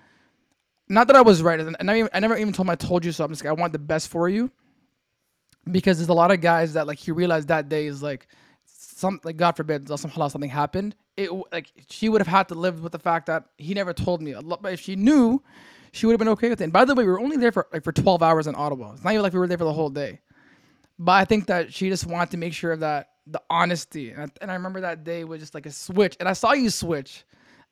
[0.87, 3.05] not that I was right, and I, even, I never even told him I told
[3.05, 3.23] you so.
[3.23, 4.51] I'm just like, I want the best for you.
[5.69, 8.27] Because there's a lot of guys that like he realized that day is like,
[8.99, 10.95] some like God forbid, something happened.
[11.17, 14.21] It like she would have had to live with the fact that he never told
[14.21, 14.35] me.
[14.61, 15.41] But if she knew,
[15.91, 16.65] she would have been okay with it.
[16.65, 18.93] And by the way, we were only there for like for 12 hours in Ottawa.
[18.93, 20.19] It's not even like we were there for the whole day.
[20.97, 24.11] But I think that she just wanted to make sure that the honesty.
[24.11, 26.17] And I, and I remember that day was just like a switch.
[26.19, 27.23] And I saw you switch.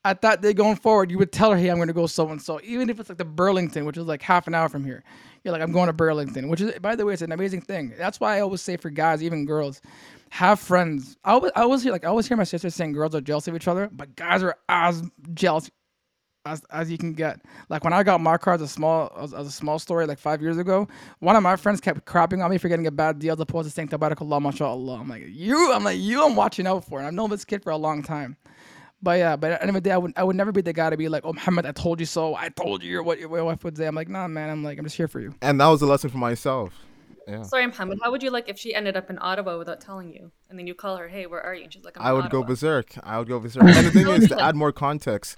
[0.04, 2.28] At that day going forward, you would tell her, hey, I'm going to go so
[2.28, 2.60] and so.
[2.62, 5.02] Even if it's like the Burlington, which is like half an hour from here.
[5.42, 7.92] You're like, I'm going to Burlington, which is, by the way, it's an amazing thing.
[7.98, 9.80] That's why I always say for guys, even girls,
[10.30, 11.16] have friends.
[11.24, 13.48] I always, I always hear like I always hear my sisters saying girls are jealous
[13.48, 15.02] of each other, but guys are as
[15.34, 15.70] jealous
[16.46, 17.40] as, as you can get.
[17.68, 20.18] Like when I got my car as a small as, as, a small story like
[20.18, 20.88] five years ago,
[21.20, 23.68] one of my friends kept crapping on me for getting a bad deal as opposed
[23.68, 25.00] to saying tabarakallah mashallah.
[25.00, 27.62] I'm like you I'm like you I'm watching out for and I've known this kid
[27.62, 28.36] for a long time.
[29.00, 30.60] But yeah, but at the end of the day, I would I would never be
[30.60, 32.34] the guy to be like, oh Muhammad, I told you so.
[32.34, 33.86] I told you what your wife would say.
[33.86, 34.50] I'm like, nah, man.
[34.50, 35.34] I'm like, I'm just here for you.
[35.40, 36.72] And that was a lesson for myself.
[37.28, 37.42] Yeah.
[37.42, 37.98] Sorry, Muhammad.
[38.02, 40.66] How would you like if she ended up in Ottawa without telling you, and then
[40.66, 42.42] you call her, "Hey, where are you?" And she's like, i would Ottawa.
[42.42, 42.94] go berserk.
[43.02, 43.64] I would go berserk.
[43.64, 45.36] and the thing is, to add more context,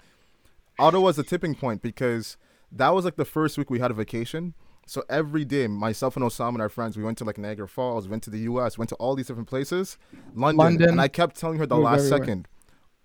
[0.79, 2.37] Ottawa's a tipping point because
[2.71, 4.55] that was like the first week we had a vacation.
[4.87, 8.09] So every day, myself and Osama and our friends, we went to like Niagara Falls,
[8.09, 9.99] went to the U.S., went to all these different places,
[10.35, 10.89] London, London.
[10.91, 12.49] and I kept telling her the last second,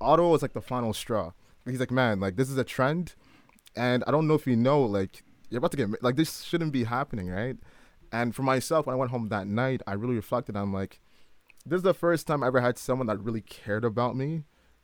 [0.02, 1.32] Ottawa was like the final straw.
[1.66, 3.16] He's like, man, like this is a trend,
[3.76, 6.72] and I don't know if you know, like you're about to get like this shouldn't
[6.72, 7.57] be happening, right?
[8.11, 10.56] And for myself, when I went home that night, I really reflected.
[10.56, 10.99] I'm like,
[11.65, 14.44] this is the first time I ever had someone that really cared about me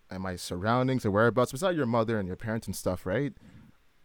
[0.09, 3.33] and my surroundings and whereabouts, besides your mother and your parents and stuff, right?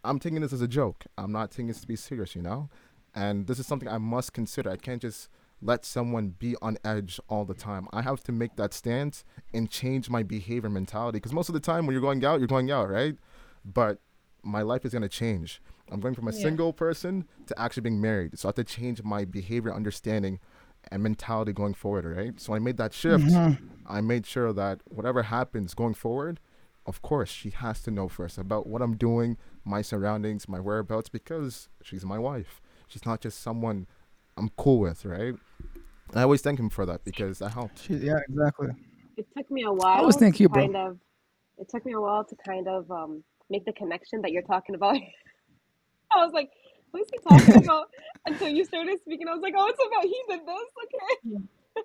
[0.05, 1.05] I'm taking this as a joke.
[1.18, 2.68] I'm not taking this to be serious, you know?
[3.14, 4.70] And this is something I must consider.
[4.70, 5.28] I can't just
[5.62, 7.88] let someone be on edge all the time.
[7.93, 9.24] I have to make that stance
[9.55, 12.47] and change my behavior mentality because most of the time when you're going out, you're
[12.47, 13.16] going out, right?
[13.64, 14.01] But
[14.43, 15.60] my life is going to change.
[15.90, 16.42] I'm going from a Yeah.
[16.42, 18.38] single person to actually being married.
[18.38, 20.40] So I have to change my behavior understanding
[20.90, 22.40] and mentality going forward, right?
[22.40, 23.24] So I made that shift.
[23.24, 23.64] Mm-hmm.
[23.86, 26.40] I made sure that whatever happens going forward,
[26.86, 31.08] of course, she has to know first about what I'm doing, my surroundings, my whereabouts,
[31.08, 32.60] because she's my wife.
[32.86, 33.86] She's not just someone
[34.36, 35.34] I'm cool with, right?
[36.14, 37.82] I always thank him for that because that helped.
[37.82, 38.68] She, yeah, exactly.
[39.16, 39.98] It took me a while.
[39.98, 40.62] always thank to you, bro.
[40.62, 40.98] Kind of.
[41.58, 44.74] It took me a while to kind of um make the connection that you're talking
[44.74, 44.96] about.
[46.12, 46.50] I was like,
[46.90, 47.88] "What is he talking about?"
[48.26, 51.84] Until you started speaking, I was like, "Oh, it's about he did this." Okay.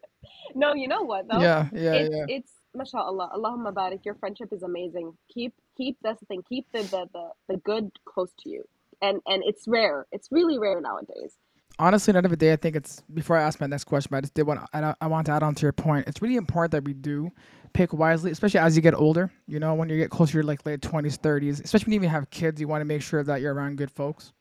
[0.56, 1.42] no, you know what though?
[1.42, 2.26] Yeah, yeah, it's yeah.
[2.28, 6.84] it's mashallah allahumma barik your friendship is amazing keep keep that's the thing keep the,
[6.84, 8.64] the the the good close to you
[9.02, 11.36] and and it's rare it's really rare nowadays
[11.80, 13.86] honestly, at the end of the day, I think it's before I ask my next
[13.86, 16.08] question, but I just did want I, I want to add on to your point.
[16.08, 17.32] It's really important that we do
[17.74, 19.32] pick wisely, especially as you get older.
[19.48, 22.00] You know, when you get closer to your like late twenties, thirties, especially when you
[22.00, 24.34] even have kids, you want to make sure that you're around good folks.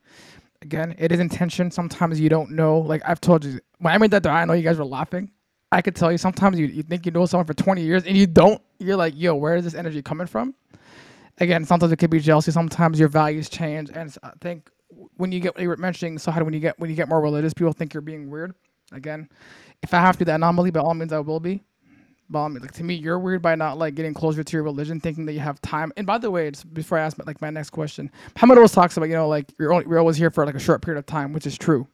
[0.61, 1.71] Again, it is intention.
[1.71, 2.79] Sometimes you don't know.
[2.79, 5.31] Like I've told you, when I made that, I know you guys were laughing.
[5.71, 8.17] I could tell you sometimes you, you think you know someone for 20 years and
[8.17, 8.61] you don't.
[8.79, 10.53] You're like, yo, where is this energy coming from?
[11.37, 12.51] Again, sometimes it could be jealousy.
[12.51, 14.69] Sometimes your values change, and I think
[15.17, 17.21] when you get you were mentioning so how when you get when you get more
[17.21, 18.53] religious, people think you're being weird.
[18.91, 19.29] Again,
[19.81, 21.63] if I have to be the anomaly, by all means I will be.
[22.29, 25.25] Means, like to me, you're weird by not like getting closer to your religion, thinking
[25.25, 25.91] that you have time.
[25.97, 28.71] And by the way, it's before I ask my, like my next question, Muhammad always
[28.71, 30.97] talks about you know like you're only, you're always here for like a short period
[30.97, 31.87] of time, which is true.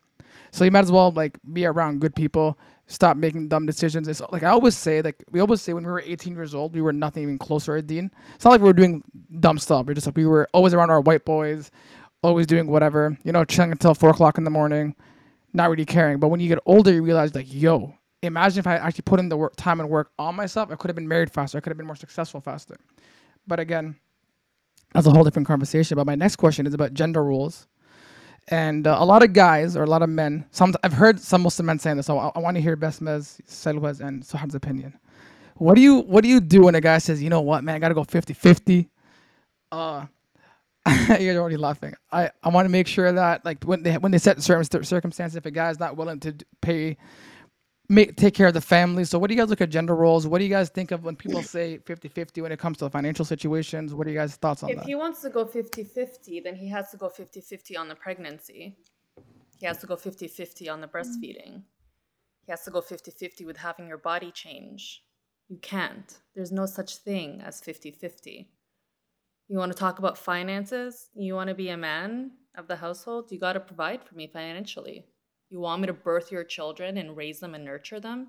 [0.52, 2.58] So you might as well like be around good people.
[2.86, 4.08] Stop making dumb decisions.
[4.08, 6.74] It's like I always say, like we always say when we were 18 years old,
[6.74, 8.12] we were nothing even closer to deen.
[8.36, 9.04] It's not like we were doing
[9.40, 9.88] dumb stuff.
[9.88, 11.72] We're just like we were always around our white boys,
[12.24, 14.96] always doing whatever, you know, chilling until four o'clock in the morning,
[15.54, 16.20] not really caring.
[16.20, 19.30] But when you get older, you realize like, yo, imagine if I actually put in
[19.30, 21.58] the work, time and work on myself, I could have been married faster.
[21.58, 22.78] I could have been more successful faster.
[23.48, 23.96] But again,
[24.94, 25.96] that's a whole different conversation.
[25.96, 27.68] But my next question is about gender roles.
[28.50, 31.44] And uh, a lot of guys or a lot of men, some I've heard some
[31.44, 32.06] Muslim men saying this.
[32.06, 34.98] So I, I want to hear Basma's, Salwa's, and Sohab's opinion.
[35.56, 37.76] What do you what do you do when a guy says, you know what, man,
[37.76, 38.90] I gotta go 50-50?
[39.72, 40.06] Uh
[41.20, 41.94] you're already laughing.
[42.12, 45.36] I, I want to make sure that like when they when they set certain circumstances,
[45.36, 46.98] if a guy's not willing to pay,
[47.90, 49.04] make take care of the family.
[49.04, 50.28] So what do you guys look at gender roles?
[50.28, 53.26] What do you guys think of when people say 50-50 when it comes to financial
[53.26, 53.94] situations?
[53.94, 54.82] What are you guys' thoughts on If that?
[54.84, 57.88] If he wants to go 50 50, then he has to go 50 50 on
[57.88, 58.78] the pregnancy.
[59.60, 61.64] He has to go 50 50 on the breastfeeding.
[62.46, 65.04] He has to go 50 50 with having your body change.
[65.50, 66.18] You can't.
[66.36, 68.50] There's no such thing as 50 50.
[69.48, 71.10] You want to talk about finances?
[71.16, 73.32] You want to be a man of the household?
[73.32, 75.06] You got to provide for me financially.
[75.50, 78.28] You want me to birth your children and raise them and nurture them?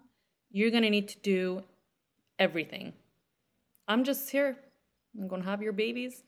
[0.50, 1.64] You're going to need to do
[2.38, 2.92] everything.
[3.88, 4.56] I'm just here.
[5.18, 6.22] I'm going to have your babies.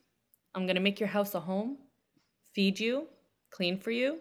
[0.55, 1.79] I'm going to make your house a home,
[2.53, 3.07] feed you,
[3.51, 4.19] clean for you.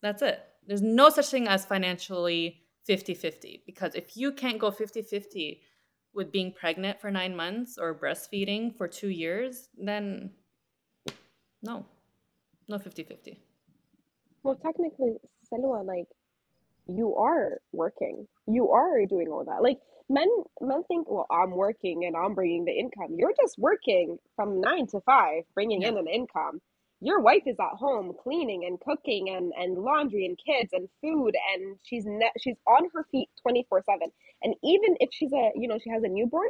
[0.00, 0.40] That's it.
[0.66, 5.62] There's no such thing as financially 50 50 because if you can't go 50 50
[6.14, 10.30] with being pregnant for nine months or breastfeeding for two years, then
[11.62, 11.86] no,
[12.68, 13.38] no 50 50.
[14.42, 15.16] well technically
[15.50, 16.08] Salwa, like
[16.88, 18.26] you are working.
[18.46, 19.62] You are doing all that.
[19.62, 19.78] Like
[20.08, 20.28] men
[20.60, 23.16] men think well i'm working and i'm bringing the income.
[23.16, 26.60] You're just working from nine to five bringing in an income
[27.04, 31.32] your wife is at home cleaning and cooking and, and laundry and kids and food
[31.54, 34.08] and she's ne- she's on her feet 24 7
[34.42, 36.48] and even if she's a you know she has a newborn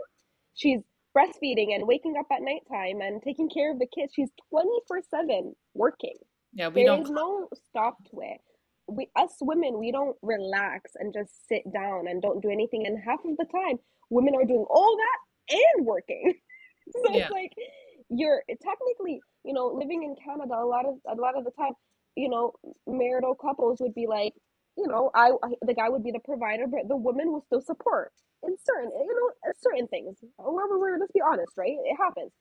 [0.54, 0.80] she's
[1.16, 5.54] breastfeeding and waking up at nighttime and taking care of the kids she's 24 7
[5.74, 6.16] working
[6.54, 7.02] Yeah, we there don't.
[7.04, 8.40] is no stop to it.
[8.88, 12.86] We us women, we don't relax and just sit down and don't do anything.
[12.86, 13.78] And half of the time,
[14.10, 16.34] women are doing all that and working.
[16.92, 17.22] so Yeah.
[17.22, 17.52] it's like
[18.12, 20.54] you're technically, you know, living in Canada.
[20.56, 21.72] A lot of a lot of the time,
[22.16, 22.52] you know,
[22.86, 24.34] marital couples would be like,
[24.76, 27.62] you know, I I- the guy would be the provider, but the woman will still
[27.62, 28.12] support
[28.44, 30.18] in certain, you know, uh, certain things.
[30.38, 31.76] However, we're let's be honest, right?
[31.84, 32.32] It happens.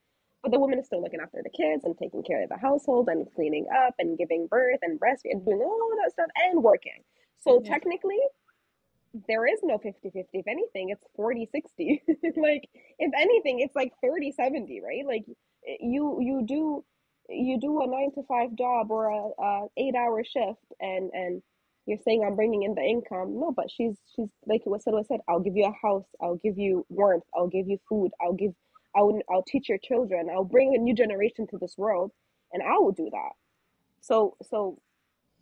[0.43, 3.09] But the woman is still looking after the kids and taking care of the household
[3.09, 7.03] and cleaning up and giving birth and breastfeeding and doing all that stuff and working.
[7.39, 8.19] So technically,
[9.27, 10.39] there is no 50 50.
[10.39, 12.01] If anything, it's 40 60.
[12.41, 12.69] like,
[12.99, 15.05] if anything, it's like 30 70, right?
[15.05, 15.25] Like,
[15.65, 16.83] you you do
[17.29, 21.41] you do a nine to five job or a, a eight hour shift and and
[21.85, 23.39] you're saying I'm bringing in the income.
[23.39, 25.19] No, but she's she's like what Salwa said.
[25.27, 26.05] I'll give you a house.
[26.21, 27.23] I'll give you warmth.
[27.35, 28.11] I'll give you food.
[28.21, 28.51] I'll give.
[28.95, 30.27] I'll I'll teach your children.
[30.31, 32.11] I'll bring a new generation to this world,
[32.53, 33.31] and I will do that.
[33.99, 34.79] So so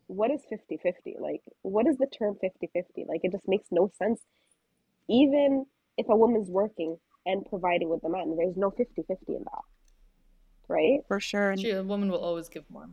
[0.09, 1.19] what is 50-50?
[1.19, 3.07] Like, what is the term 50-50?
[3.07, 4.21] Like, it just makes no sense.
[5.07, 5.67] Even
[5.97, 6.97] if a woman's working
[7.27, 8.87] and providing with the man, there's no 50-50
[9.27, 9.61] in that.
[10.69, 10.99] Right?
[11.07, 11.51] For sure.
[11.51, 12.89] And She, a woman will always give more.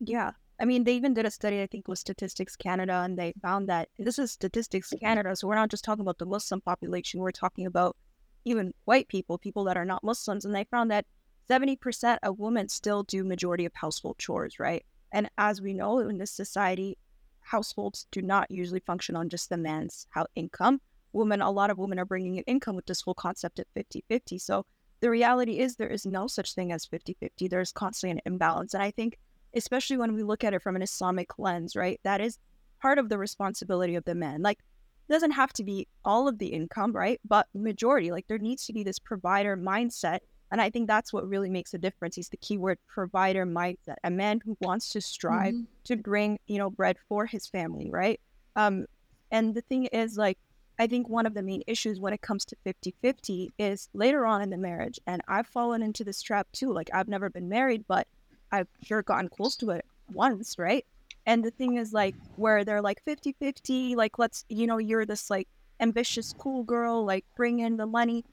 [0.00, 0.32] yeah.
[0.60, 3.68] I mean, they even did a study, I think, with Statistics Canada, and they found
[3.68, 5.34] that this is Statistics Canada.
[5.34, 7.96] So we're not just talking about the Muslim population, we're talking about
[8.44, 10.44] even white people, people that are not Muslims.
[10.44, 11.06] And they found that
[11.50, 14.84] 70% of women still do majority of household chores, right?
[15.12, 16.98] And as we know in this society,
[17.40, 20.80] households do not usually function on just the man's income.
[21.12, 24.04] Women, a lot of women are bringing in income with this whole concept of 50
[24.08, 24.38] 50.
[24.38, 24.66] So
[25.04, 27.46] the reality is there is no such thing as 50 50.
[27.46, 28.72] There's constantly an imbalance.
[28.72, 29.18] And I think,
[29.54, 32.38] especially when we look at it from an Islamic lens, right, that is
[32.80, 34.40] part of the responsibility of the men.
[34.40, 34.60] Like,
[35.06, 37.20] it doesn't have to be all of the income, right?
[37.22, 40.20] But majority, like, there needs to be this provider mindset
[40.50, 42.14] and I think that's what really makes a difference.
[42.14, 45.66] He's the keyword provider mindset, a man who wants to strive Mhm.
[45.84, 48.20] to bring, you know, bread for his family, right?
[48.54, 48.86] Um,
[49.32, 50.38] and the thing is, like,
[50.78, 54.26] I think one of the main issues when it comes to 50 50 is later
[54.26, 54.98] on in the marriage.
[55.06, 56.72] And I've fallen into this trap too.
[56.72, 58.06] Like, I've never been married, but
[58.50, 60.84] I've sure gotten close to it once, right?
[61.26, 65.06] And the thing is, like, where they're like 50 50, like, let's, you know, you're
[65.06, 65.48] this like
[65.80, 68.24] ambitious, cool girl, like, bring in the money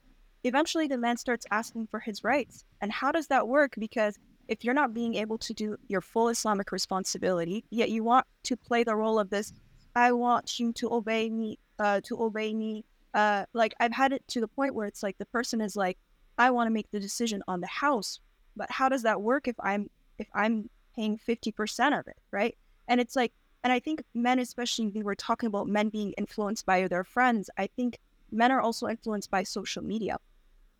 [0.44, 2.64] eventually the man starts asking for his rights.
[2.80, 3.74] And how does that work?
[3.78, 8.26] Because if you're not being able to do your full Islamic responsibility, yet you want
[8.44, 9.52] to play the role of this,
[9.94, 12.84] I want you to obey me, uh, to obey me.
[13.14, 15.98] Uh, like I've had it to the point where it's like the person is like,
[16.38, 18.20] I want to make the decision on the house,
[18.56, 22.56] but how does that work if I'm if I'm paying fifty percent of it, right?
[22.88, 23.32] And it's like,
[23.64, 27.50] and I think men, especially we were talking about men being influenced by their friends.
[27.58, 27.98] I think
[28.30, 30.16] men are also influenced by social media.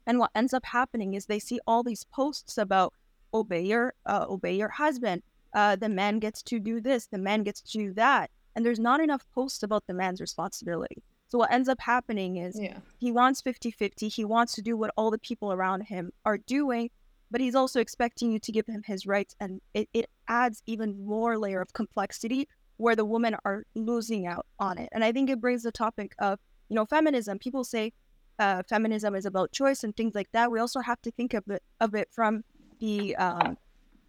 [0.06, 2.92] And what ends up happening is they see all these posts about
[3.34, 5.22] obey your uh, obey your husband.
[5.54, 7.06] Uh, the man gets to do this.
[7.06, 8.30] The man gets to do that.
[8.54, 11.02] And there's not enough posts about the man's responsibility.
[11.28, 12.78] So what ends up happening is Yeah.
[12.98, 14.08] he wants 50-50.
[14.08, 16.90] He wants to do what all the people around him are doing,
[17.30, 19.34] but he's also expecting you to give him his rights.
[19.40, 22.46] And it, it adds even more layer of complexity
[22.76, 24.88] where the women are losing out on it.
[24.92, 26.38] And I think it brings the topic of,
[26.68, 27.38] you know, feminism.
[27.38, 27.92] People say
[28.38, 30.50] uh, feminism is about choice and things like that.
[30.50, 32.44] We also have to think of it of it from
[32.80, 33.56] the um,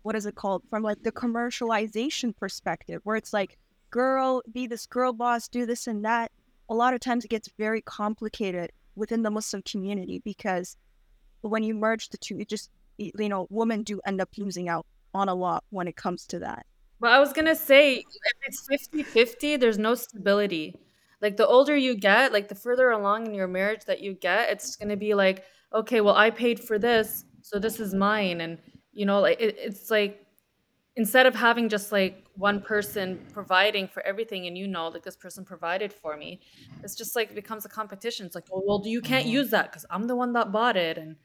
[0.01, 0.63] what is it called?
[0.69, 3.57] From like the commercialization perspective, where it's like,
[3.93, 6.31] girl, be this girl boss, do this and that.
[6.67, 10.75] A lot of times it gets very complicated within the Muslim community because
[11.41, 14.85] when you merge the two, it just you know, women do end up losing out
[15.13, 16.65] on a lot when it comes to that.
[16.99, 20.75] But I was gonna say, if it's 50 50, there's no stability.
[21.21, 24.49] Like the older you get, like the further along in your marriage that you get,
[24.49, 25.43] it's gonna be like,
[25.73, 28.41] okay, well, I paid for this, so this is mine.
[28.41, 28.57] And,
[28.91, 30.22] you know, like it, it's like,
[30.95, 35.15] instead of having just like one person providing for everything and you know, like this
[35.15, 36.39] person provided for me,
[36.83, 38.25] it's just like it becomes a competition.
[38.25, 39.33] It's like, oh, well, you can't mm-hmm.
[39.33, 40.97] use that because I'm the one that bought it.
[40.97, 41.15] And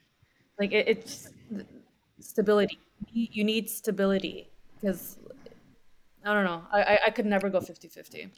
[0.58, 1.30] like it, it's
[2.20, 2.78] stability.
[3.12, 4.50] You you need stability
[4.80, 5.18] because
[6.24, 6.62] I don't know.
[6.72, 8.28] I, I, I could never go 50 50.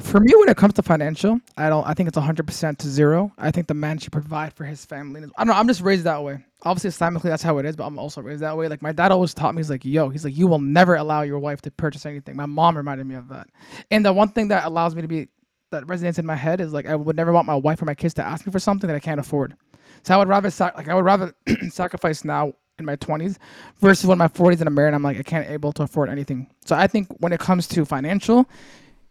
[0.00, 1.86] For me, when it comes to financial, I don't.
[1.86, 3.32] I think it's hundred percent to zero.
[3.38, 5.20] I think the man should provide for his family.
[5.36, 5.52] I don't know.
[5.52, 6.44] I'm just raised that way.
[6.62, 7.76] Obviously, Islamically, that's how it is.
[7.76, 8.68] But I'm also raised that way.
[8.68, 11.22] Like my dad always taught me, he's like, "Yo, he's like, you will never allow
[11.22, 13.48] your wife to purchase anything." My mom reminded me of that.
[13.90, 15.28] And the one thing that allows me to be
[15.70, 17.94] that resonates in my head is like, I would never want my wife or my
[17.94, 19.54] kids to ask me for something that I can't afford.
[20.02, 21.34] So I would rather sac- like I would rather
[21.70, 23.36] sacrifice now in my 20s
[23.80, 24.94] versus when my 40s and I'm married.
[24.94, 26.48] I'm like I can't able to afford anything.
[26.64, 28.48] So I think when it comes to financial,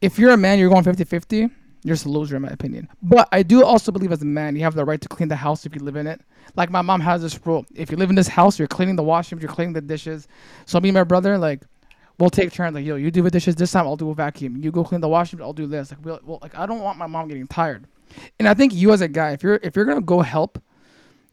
[0.01, 1.51] if you're a man, you're going 50-50.
[1.83, 2.89] You're just a loser in my opinion.
[3.01, 5.35] But I do also believe as a man, you have the right to clean the
[5.35, 6.21] house if you live in it.
[6.55, 9.03] Like my mom has this rule: if you live in this house, you're cleaning the
[9.03, 10.27] washroom, you're cleaning the dishes.
[10.65, 11.61] So me and my brother, like,
[12.19, 12.75] we'll take turns.
[12.75, 14.57] Like, yo, you do the dishes this time, I'll do a vacuum.
[14.57, 15.91] You go clean the washroom, I'll do this.
[15.91, 17.85] Like, we'll, well, like I don't want my mom getting tired.
[18.39, 20.61] And I think you as a guy, if you're if you're gonna go help,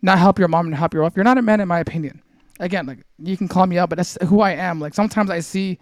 [0.03, 2.21] not help your mom and help your wife, you're not a man in my opinion.
[2.61, 4.81] Again, like you can call me out, but that's who I am.
[4.81, 5.79] Like sometimes I see,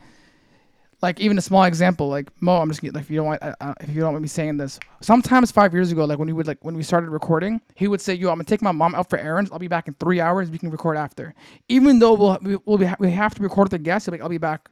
[1.02, 2.58] like even a small example, like Mo.
[2.58, 4.28] I'm just kidding, like if you don't want, uh, uh, if you don't want me
[4.28, 4.78] saying this.
[5.00, 8.00] Sometimes five years ago, like when we would like when we started recording, he would
[8.00, 9.50] say, "Yo, I'm gonna take my mom out for errands.
[9.50, 10.48] I'll be back in three hours.
[10.48, 11.34] We can record after."
[11.68, 14.28] Even though we'll we, we'll be, we have to record the guests, he'll like, "I'll
[14.28, 14.68] be back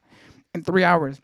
[0.55, 1.21] in three hours."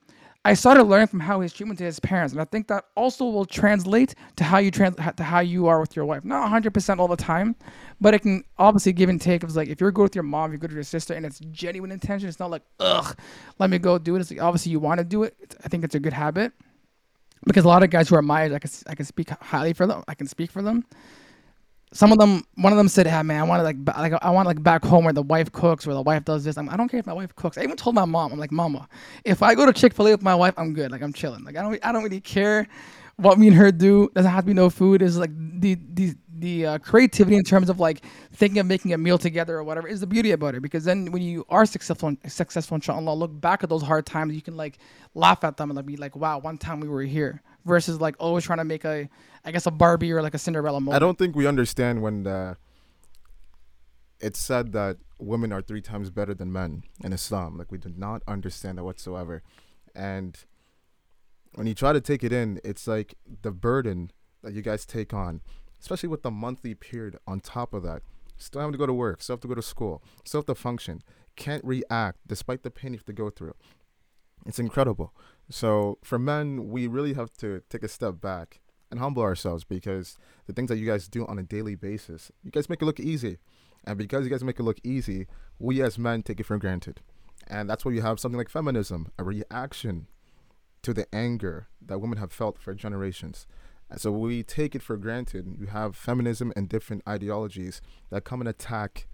[0.46, 3.24] I started learning from how his treatment to his parents, and I think that also
[3.24, 6.24] will translate to how you trans to how you are with your wife.
[6.24, 7.56] Not 100 percent all the time,
[8.00, 9.42] but it can obviously give and take.
[9.42, 11.40] It's like if you're good with your mom, you're good with your sister, and it's
[11.50, 12.28] genuine intention.
[12.28, 13.18] It's not like ugh,
[13.58, 14.20] let me go do it.
[14.20, 15.34] It's like obviously you want to do it.
[15.40, 16.52] It's, I think it's a good habit
[17.44, 19.72] because a lot of guys who are my age, I can I can speak highly
[19.72, 20.04] for them.
[20.06, 20.84] I can speak for them.
[21.92, 24.30] Some of them, one of them said, "Ah, man, I want to like, like, I
[24.30, 26.58] want like back home where the wife cooks, where the wife does this.
[26.58, 27.56] I'm, I don't care if my wife cooks.
[27.56, 28.88] I even told my mom, I'm like, Mama,
[29.24, 30.90] if I go to Chick Fil A with my wife, I'm good.
[30.90, 31.44] Like, I'm chilling.
[31.44, 32.66] Like, I don't, I don't really care
[33.16, 34.10] what me and her do.
[34.14, 35.00] Doesn't have to be no food.
[35.02, 35.30] Is like
[35.60, 39.56] the the the uh, creativity in terms of like thinking of making a meal together
[39.56, 40.62] or whatever is the beauty about it.
[40.62, 44.42] Because then when you are successful, successful, inshallah, look back at those hard times, you
[44.42, 44.78] can like
[45.14, 47.42] laugh at them and like be like, wow, one time we were here.
[47.66, 49.08] Versus like always trying to make a,
[49.44, 50.94] I guess a Barbie or like a Cinderella moment.
[50.94, 52.54] I don't think we understand when uh,
[54.20, 57.58] it's said that women are three times better than men in Islam.
[57.58, 59.42] Like we do not understand that whatsoever,
[59.96, 60.38] and
[61.56, 64.12] when you try to take it in, it's like the burden
[64.42, 65.40] that you guys take on,
[65.80, 68.02] especially with the monthly period on top of that.
[68.36, 70.54] Still having to go to work, still have to go to school, still have to
[70.54, 71.02] function,
[71.34, 73.54] can't react despite the pain you have to go through.
[74.44, 75.12] It's incredible.
[75.48, 78.60] So for men, we really have to take a step back
[78.90, 82.50] and humble ourselves because the things that you guys do on a daily basis, you
[82.50, 83.38] guys make it look easy.
[83.84, 85.26] And because you guys make it look easy,
[85.58, 87.00] we as men take it for granted.
[87.46, 90.08] And that's why you have something like feminism, a reaction
[90.82, 93.46] to the anger that women have felt for generations.
[93.88, 95.56] And so we take it for granted.
[95.60, 99.06] You have feminism and different ideologies that come and attack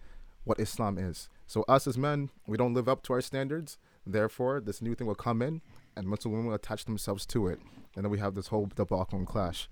[0.45, 1.29] what Islam is.
[1.47, 3.77] So us as men, we don't live up to our standards.
[4.07, 5.61] Therefore, this new thing will come in
[5.97, 7.59] and Muslim women will attach themselves to it.
[7.95, 9.69] And then we have this whole debacle and clash.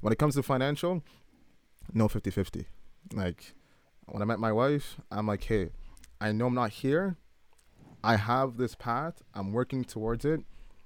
[0.00, 1.02] When it comes to financial,
[1.92, 2.66] no 50 50.
[3.14, 3.54] Like,
[4.06, 5.70] when I met my wife, I'm like, hey,
[6.20, 7.16] I know I'm not here.
[8.04, 9.22] I have this path.
[9.34, 10.40] I'm working towards it.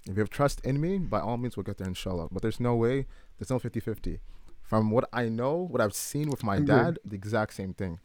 [0.08, 2.28] If you have trust in me, by all means, we'll get there, inshallah.
[2.30, 3.06] But there's no way,
[3.38, 4.20] there's no 50 50.
[4.62, 6.66] From what I know, what I've seen with my mm-hmm.
[6.66, 7.98] dad, the exact same thing.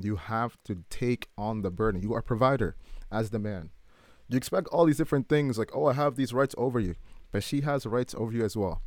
[0.00, 2.02] You have to take on the burden.
[2.02, 2.76] You are provider
[3.10, 3.70] as the man.
[4.28, 6.94] You expect all these different things like, oh, I have these rights over you.
[7.32, 8.82] But she has rights over you as well.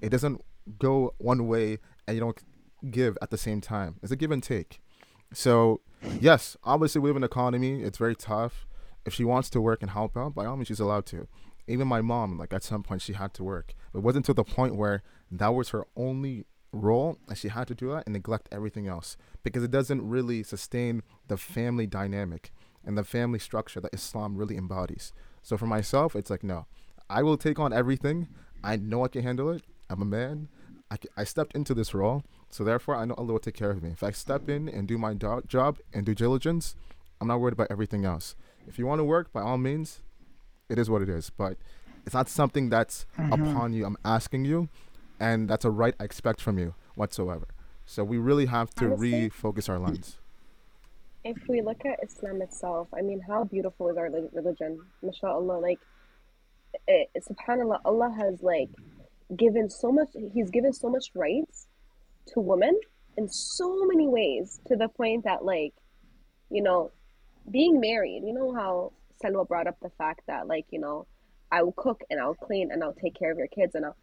[0.00, 0.40] It doesn't
[0.78, 2.40] go one way and you don't
[2.90, 3.96] give at the same time.
[4.02, 4.80] It's a give and take.
[5.32, 5.80] So,
[6.20, 7.82] yes, obviously we live in an economy.
[7.82, 8.66] It's very tough.
[9.04, 11.26] If she wants to work and help out, by all means, she's allowed to.
[11.66, 13.74] Even my mom, like at some point, she had to work.
[13.94, 17.74] It wasn't to the point where that was her only role and she had to
[17.74, 22.52] do that and neglect everything else because it doesn't really sustain the family dynamic
[22.86, 25.12] and the family structure that Islam really embodies.
[25.42, 26.66] So for myself, it's like, no,
[27.08, 28.28] I will take on everything.
[28.62, 29.62] I know I can handle it.
[29.90, 30.48] I'm a man.
[30.90, 32.24] I I stepped into this role.
[32.50, 33.90] So therefore, I know Allah will take care of me.
[33.90, 36.76] If I step in and do my do- job and do diligence,
[37.20, 38.36] I'm not worried about everything else.
[38.68, 40.02] If you want to work, by all means,
[40.68, 41.30] it is what it is.
[41.30, 41.56] But
[42.06, 43.32] it's not something that's mm-hmm.
[43.32, 43.84] upon you.
[43.84, 44.68] I'm asking you,
[45.18, 47.48] and that's a right I expect from you whatsoever.
[47.86, 50.18] So we really have to Honestly- refocus our lens.
[51.24, 54.78] If we look at Islam itself, I mean, how beautiful is our li- religion?
[55.02, 55.78] MashaAllah, like,
[56.86, 58.68] it, subhanAllah, Allah has like
[59.34, 61.66] given so much, He's given so much rights
[62.28, 62.78] to women
[63.16, 65.72] in so many ways to the point that, like,
[66.50, 66.90] you know,
[67.50, 68.92] being married, you know how
[69.22, 71.06] Salwa brought up the fact that, like, you know,
[71.50, 73.96] I will cook and I'll clean and I'll take care of your kids and I'll,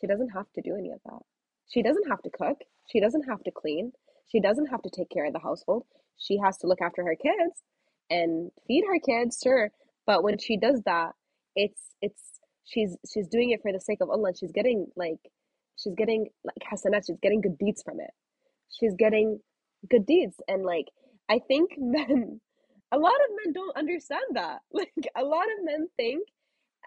[0.00, 1.20] she doesn't have to do any of that.
[1.68, 2.58] She doesn't have to cook.
[2.90, 3.92] She doesn't have to clean.
[4.28, 5.84] She doesn't have to take care of the household.
[6.18, 7.62] She has to look after her kids
[8.10, 9.70] and feed her kids, sure.
[10.06, 11.12] But when she does that,
[11.56, 12.22] it's it's
[12.64, 14.32] she's she's doing it for the sake of Allah.
[14.38, 15.20] She's getting like
[15.78, 17.06] she's getting like hasanat.
[17.06, 18.10] She's getting good deeds from it.
[18.78, 19.40] She's getting
[19.90, 20.86] good deeds, and like
[21.30, 22.40] I think men,
[22.92, 24.60] a lot of men don't understand that.
[24.72, 26.22] Like a lot of men think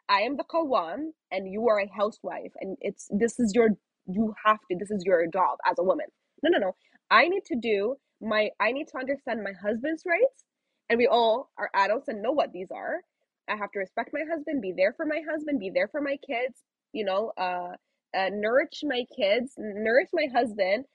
[0.10, 3.70] I am the qawwam and you are a housewife and it's this is your
[4.08, 6.08] you have to this is your job as a woman.
[6.44, 6.76] No, no, no.
[7.12, 10.46] I need to do my I need to understand my husband's rights
[10.90, 13.02] and we all are adults and know what these are.
[13.50, 16.18] I have to respect my husband, be there for my husband, be there for my
[16.26, 16.64] kids,
[16.94, 17.74] you know, uh,
[18.18, 20.86] uh nourish my kids, nourish my husband.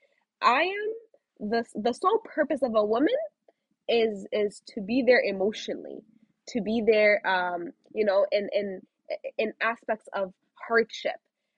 [0.41, 3.15] I am the the sole purpose of a woman
[3.89, 5.99] is is to be there emotionally
[6.47, 8.81] to be there um you know in in
[9.37, 10.33] in aspects of
[10.67, 11.15] hardship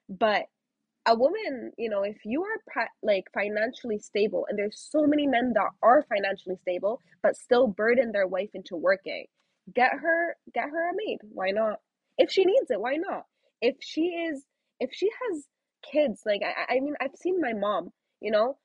[0.08, 0.44] but
[1.06, 5.52] a woman you know if you are like financially stable and there's so many men
[5.54, 9.24] that are financially stable but still burden their wife into working
[9.74, 11.18] get her get her a maid.
[11.32, 11.80] Why not?
[12.18, 13.24] If she needs it why not?
[13.60, 14.44] If she is
[14.78, 15.46] if she has
[15.82, 17.90] kids like i i mean i've seen my mom
[18.20, 18.56] you know?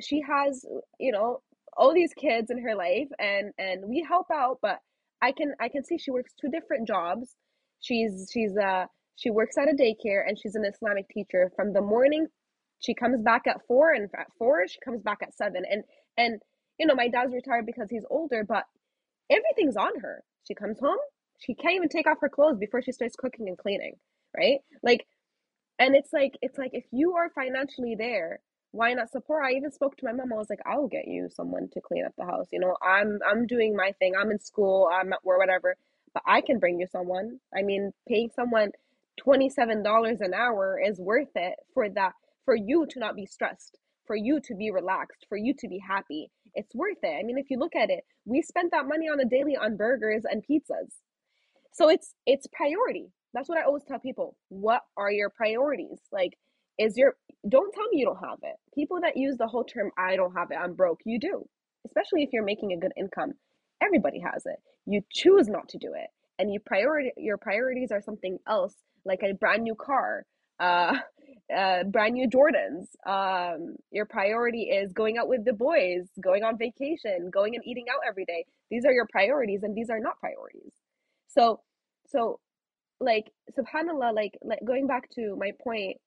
[0.00, 0.64] She has
[0.98, 1.40] you know
[1.76, 4.80] all these kids in her life and and we help out but
[5.22, 7.34] i can i can see she works two different jobs.
[7.80, 11.80] She's she's uh she works at a daycare and she's an islamic teacher from the
[11.80, 12.26] morning
[12.80, 15.84] she comes back at four and at four she comes back at seven and
[16.16, 16.40] and
[16.78, 18.64] you know my dad's retired because he's older but
[19.30, 20.98] everything's on her she comes home
[21.38, 23.94] she can't even take off her clothes before she starts cooking and cleaning
[24.36, 25.06] right like
[25.78, 28.40] and it's like it's like if you are financially there
[28.74, 29.44] why not support?
[29.44, 30.32] I even spoke to my mom.
[30.32, 32.48] I was like, I'll get you someone to clean up the house.
[32.50, 34.14] You know, I'm I'm doing my thing.
[34.20, 34.88] I'm in school.
[34.92, 35.76] I'm at or whatever.
[36.12, 37.38] But I can bring you someone.
[37.56, 38.72] I mean, paying someone
[39.16, 42.12] twenty seven dollars an hour is worth it for that
[42.44, 45.78] for you to not be stressed, for you to be relaxed, for you to be
[45.78, 46.30] happy.
[46.54, 47.16] It's worth it.
[47.18, 49.76] I mean, if you look at it, we spent that money on a daily on
[49.76, 50.92] burgers and pizzas.
[51.72, 53.10] So it's it's priority.
[53.32, 54.36] That's what I always tell people.
[54.48, 55.98] What are your priorities?
[56.12, 56.38] Like
[56.78, 57.14] is your
[57.48, 58.56] don't tell me you don't have it.
[58.74, 61.46] People that use the whole term I don't have it, I'm broke, you do.
[61.86, 63.34] Especially if you're making a good income.
[63.82, 64.56] Everybody has it.
[64.86, 66.08] You choose not to do it.
[66.38, 68.74] And you priority your priorities are something else,
[69.04, 70.24] like a brand new car,
[70.60, 70.98] uh,
[71.56, 72.86] uh brand new Jordans.
[73.06, 77.86] Um, your priority is going out with the boys, going on vacation, going and eating
[77.90, 78.44] out every day.
[78.70, 80.72] These are your priorities and these are not priorities.
[81.28, 81.60] So
[82.06, 82.40] so
[83.00, 85.98] like subhanallah like like going back to my point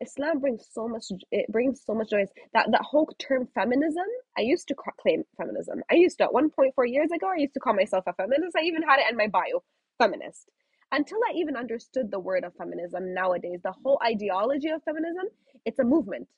[0.00, 1.04] Islam brings so much.
[1.30, 2.26] It brings so much joy.
[2.52, 4.04] That that whole term feminism.
[4.36, 5.82] I used to claim feminism.
[5.90, 7.28] I used to at one point four years ago.
[7.28, 8.56] I used to call myself a feminist.
[8.56, 9.62] I even had it in my bio,
[9.98, 10.50] feminist.
[10.94, 13.14] Until I even understood the word of feminism.
[13.14, 15.26] Nowadays, the whole ideology of feminism.
[15.66, 16.28] It's a movement.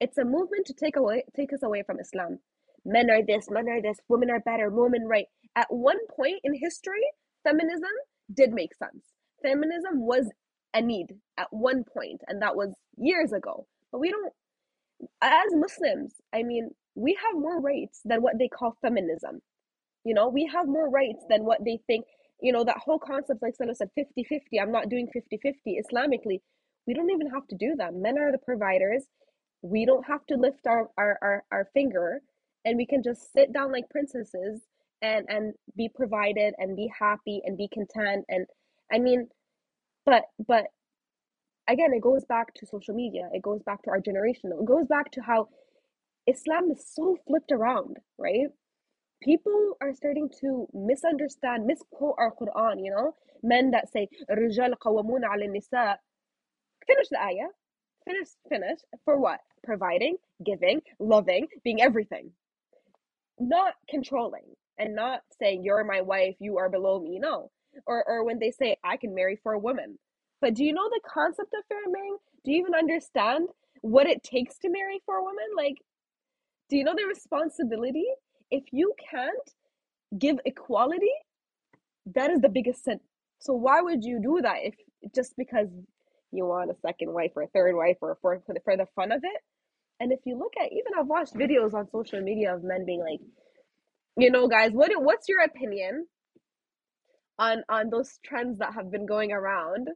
[0.00, 2.40] It's a movement to take away take us away from Islam.
[2.86, 3.50] Men are this.
[3.50, 3.98] Men are this.
[4.08, 4.70] Women are better.
[4.70, 5.26] Women right.
[5.56, 7.02] At one point in history,
[7.44, 7.90] feminism
[8.34, 9.04] did make sense.
[9.42, 10.30] Feminism was
[10.74, 11.08] a need
[11.38, 13.66] at one point, and that was years ago.
[13.92, 14.32] But we don't,
[15.22, 19.42] as Muslims, I mean, we have more rights than what they call feminism.
[20.04, 22.06] You know, we have more rights than what they think.
[22.42, 25.80] You know, that whole concept, like Salah said, 50 50, I'm not doing 50 50
[25.80, 26.40] Islamically.
[26.86, 27.94] We don't even have to do that.
[27.94, 29.04] Men are the providers.
[29.62, 32.20] We don't have to lift our, our, our, our finger
[32.64, 34.62] and we can just sit down like princesses
[35.02, 38.24] and, and be provided and be happy and be content.
[38.28, 38.46] And
[38.92, 39.28] I mean,
[40.06, 40.66] but but
[41.68, 44.86] again it goes back to social media it goes back to our generation it goes
[44.86, 45.48] back to how
[46.26, 48.48] islam is so flipped around right
[49.22, 53.14] people are starting to misunderstand, misquote our Quran, you know?
[53.42, 55.98] Men that say, Rijal qawamuna ala nisa.
[56.86, 57.50] Finish the ayah.
[58.04, 58.80] Finish, finish.
[59.04, 59.40] For what?
[59.64, 62.30] Providing, giving, loving, being everything.
[63.38, 67.18] Not controlling and not saying, you're my wife, you are below me.
[67.18, 67.50] No.
[67.86, 69.98] Or, or when they say, I can marry for a woman.
[70.40, 72.16] But do you know the concept of fair marrying?
[72.44, 73.48] Do you even understand
[73.80, 75.46] what it takes to marry for a woman?
[75.56, 75.76] Like,
[76.68, 78.06] do you know the responsibility
[78.52, 79.50] if you can't
[80.18, 81.10] give equality,
[82.14, 83.00] that is the biggest sin.
[83.40, 84.76] So why would you do that if
[85.14, 85.68] just because
[86.32, 88.86] you want a second wife or a third wife or for for the, for the
[88.96, 89.42] fun of it?
[90.00, 93.00] And if you look at even I've watched videos on social media of men being
[93.00, 93.20] like,
[94.16, 96.06] you know, guys, what what's your opinion
[97.38, 99.88] on on those trends that have been going around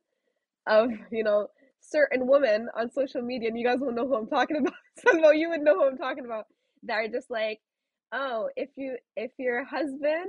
[0.66, 1.48] of you know
[1.80, 5.30] certain women on social media and you guys will know who i'm talking about so
[5.32, 6.46] you would know who i'm talking about
[6.82, 7.60] that are just like
[8.12, 10.28] oh if you if your husband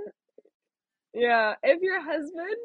[1.14, 2.58] yeah if your husband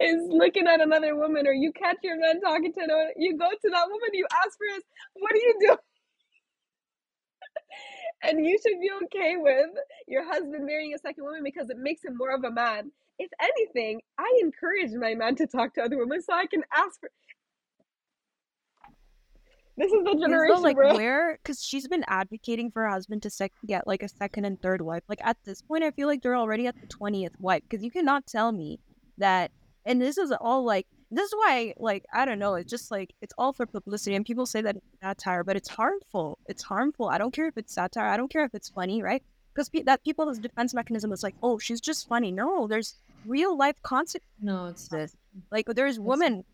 [0.00, 3.48] is looking at another woman or you catch your man talking to another you go
[3.50, 4.84] to that woman you ask for his
[5.14, 5.76] what do you do
[8.22, 9.70] and you should be okay with
[10.08, 12.90] your husband marrying a second woman because it makes him more of a man.
[13.18, 17.00] If anything, I encourage my man to talk to other women so I can ask
[17.00, 17.10] for.
[19.80, 20.94] This is the generation, so, like bro.
[20.94, 24.60] where because she's been advocating for her husband to sec- get like a second and
[24.60, 25.02] third wife.
[25.08, 27.90] Like at this point, I feel like they're already at the twentieth wife because you
[27.90, 28.78] cannot tell me
[29.16, 29.50] that.
[29.86, 33.12] And this is all like this is why like i don't know it's just like
[33.20, 37.08] it's all for publicity and people say that it's satire but it's harmful it's harmful
[37.08, 39.82] i don't care if it's satire i don't care if it's funny right because pe-
[39.82, 42.94] that people's defense mechanism is like oh she's just funny no there's
[43.26, 45.10] real life consequences no it's not.
[45.50, 46.48] like there's women comments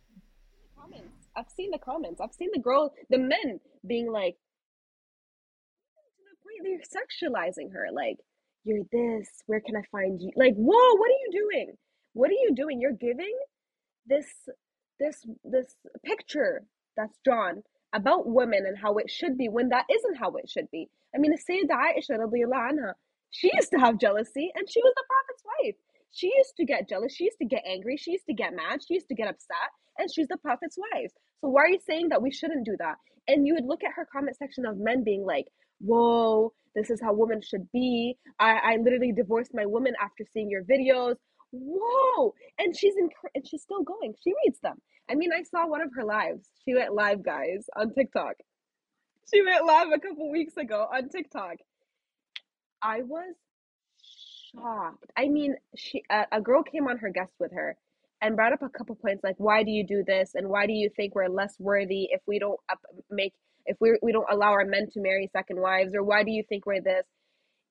[1.37, 2.21] i've seen the comments.
[2.21, 4.37] I've seen the girl the men being like
[6.17, 8.19] to the point they're sexualizing her like
[8.65, 9.29] you're this.
[9.47, 10.31] Where can i find you?
[10.37, 11.73] Like whoa what are you doing?
[12.15, 12.81] What are you doing?
[12.81, 13.37] You're giving
[14.07, 14.27] this
[14.99, 16.65] this this picture
[16.97, 20.71] that's drawn about women and how it should be when that isn't how it should
[20.71, 20.89] be.
[21.15, 22.93] I mean, Sayyidah Aisha
[23.31, 25.75] she used to have jealousy and she was the Prophet's wife.
[26.13, 28.81] She used to get jealous, she used to get angry, she used to get mad,
[28.87, 31.13] she used to get upset, and she's the Prophet's wife.
[31.41, 32.97] So why are you saying that we shouldn't do that?
[33.29, 35.47] And you would look at her comment section of men being like,
[35.81, 38.17] whoa, this is how women should be.
[38.39, 41.17] I, I literally divorced my woman after seeing your videos.
[41.51, 42.35] Whoa!
[42.59, 44.15] And she's in and she's still going.
[44.23, 44.77] She reads them.
[45.09, 46.49] I mean i saw one of her lives.
[46.65, 48.35] She went live guys on tiktok.
[49.33, 51.57] She went live a couple weeks ago on tiktok.
[52.83, 53.35] I was
[54.53, 55.11] shocked.
[55.17, 57.77] I mean she uh, a girl came on her guest with her
[58.23, 60.33] and brought up a couple points like why do you do this?
[60.35, 62.59] And why do you think we're less worthy if we don't
[63.11, 63.35] make
[63.67, 65.95] if we we don't allow our men to marry second wives?
[65.95, 67.05] Or why do you think we're this?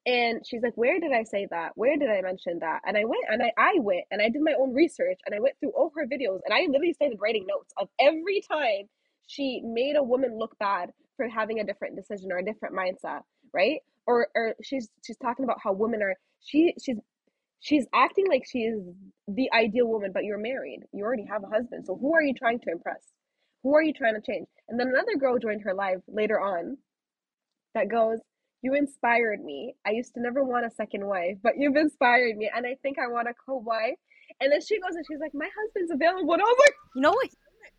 [0.05, 1.71] And she's like where did i say that?
[1.75, 2.81] Where did i mention that?
[2.85, 5.39] And i went and i, I went and i did my own research and i
[5.39, 8.89] went through all her videos and i literally started writing notes of every time
[9.27, 13.21] she made a woman look bad for having a different decision or a different mindset
[13.55, 13.79] right?
[14.05, 16.97] Or or she's she's talking about how women are she she's
[17.59, 18.81] she's acting like she is
[19.27, 22.33] the ideal woman but you're married you already have a husband so who are you
[22.33, 23.01] trying to impress
[23.63, 26.77] who are you trying to change and then another girl joined her live later on
[27.73, 28.19] that goes
[28.65, 29.75] you inspired me.
[29.85, 32.97] I used to never want a second wife, but you've inspired me, and I think
[32.97, 33.93] I want a co-wife.
[34.41, 37.01] And then she goes and she's like, "My husband's available," and I was like, You
[37.03, 37.29] know what?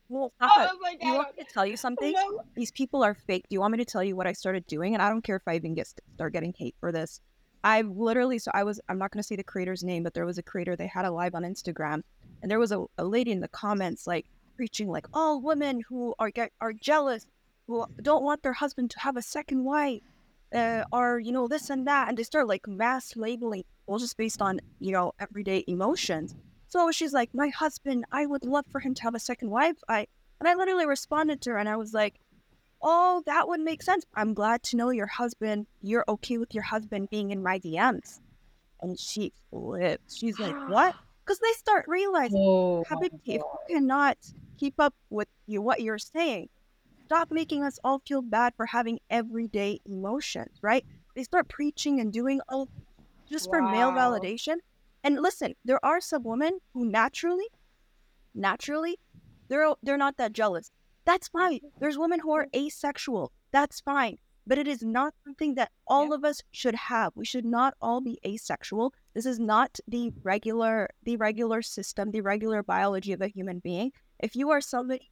[0.08, 2.12] Well, "I Papa, was like, you want me to tell you something?
[2.12, 2.54] don't.
[2.54, 3.46] These people are fake.
[3.50, 4.94] Do you want me to tell you what I started doing?
[4.94, 7.20] And I don't care if I even get start getting hate for this.
[7.66, 10.24] I literally, so I was, I'm not going to say the creator's name, but there
[10.24, 10.76] was a creator.
[10.76, 12.02] They had a live on Instagram,
[12.40, 16.14] and there was a, a lady in the comments like preaching like all women who
[16.20, 17.26] are get are jealous,
[17.66, 20.00] who don't want their husband to have a second wife,
[20.54, 24.16] uh, are you know this and that, and they start like mass labeling people just
[24.16, 26.36] based on you know everyday emotions.
[26.68, 29.78] So she's like, my husband, I would love for him to have a second wife.
[29.88, 30.06] I
[30.38, 32.20] and I literally responded to her, and I was like,
[32.82, 34.04] oh, that would make sense.
[34.14, 35.66] I'm glad to know your husband.
[35.82, 38.20] You're okay with your husband being in my DMs.
[38.80, 40.16] And she flips.
[40.16, 40.94] She's like, what?
[41.24, 44.16] Because they start realizing, Oh, Habibti, if you cannot
[44.58, 46.48] keep up with you what you're saying,
[47.06, 50.84] stop making us all feel bad for having everyday emotions, right?
[51.16, 52.68] They start preaching and doing all
[53.28, 54.58] just for male validation.
[55.02, 57.46] And listen, there are some women who naturally,
[58.32, 58.98] naturally,
[59.48, 60.70] they're they're not that jealous.
[61.06, 61.60] That's fine.
[61.80, 63.32] There's women who are asexual.
[63.52, 64.18] That's fine.
[64.48, 67.12] But it is not something that all of us should have.
[67.16, 68.92] We should not all be asexual.
[69.14, 73.90] This is not the regular the regular system, the regular biology of a human being.
[74.20, 75.10] If you are somebody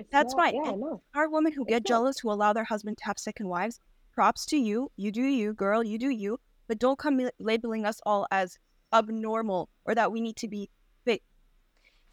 [0.00, 0.54] It's That's not- fine.
[0.56, 1.02] Yeah, no.
[1.14, 1.88] are women who It's get not.
[1.88, 3.78] jealous who allow their husband to have second wives.
[4.12, 4.90] Props to you.
[4.96, 5.84] You do you, girl.
[5.84, 6.38] You do you.
[6.66, 8.58] But don't come labeling us all as
[8.92, 10.68] abnormal or that we need to be
[11.04, 11.22] fit.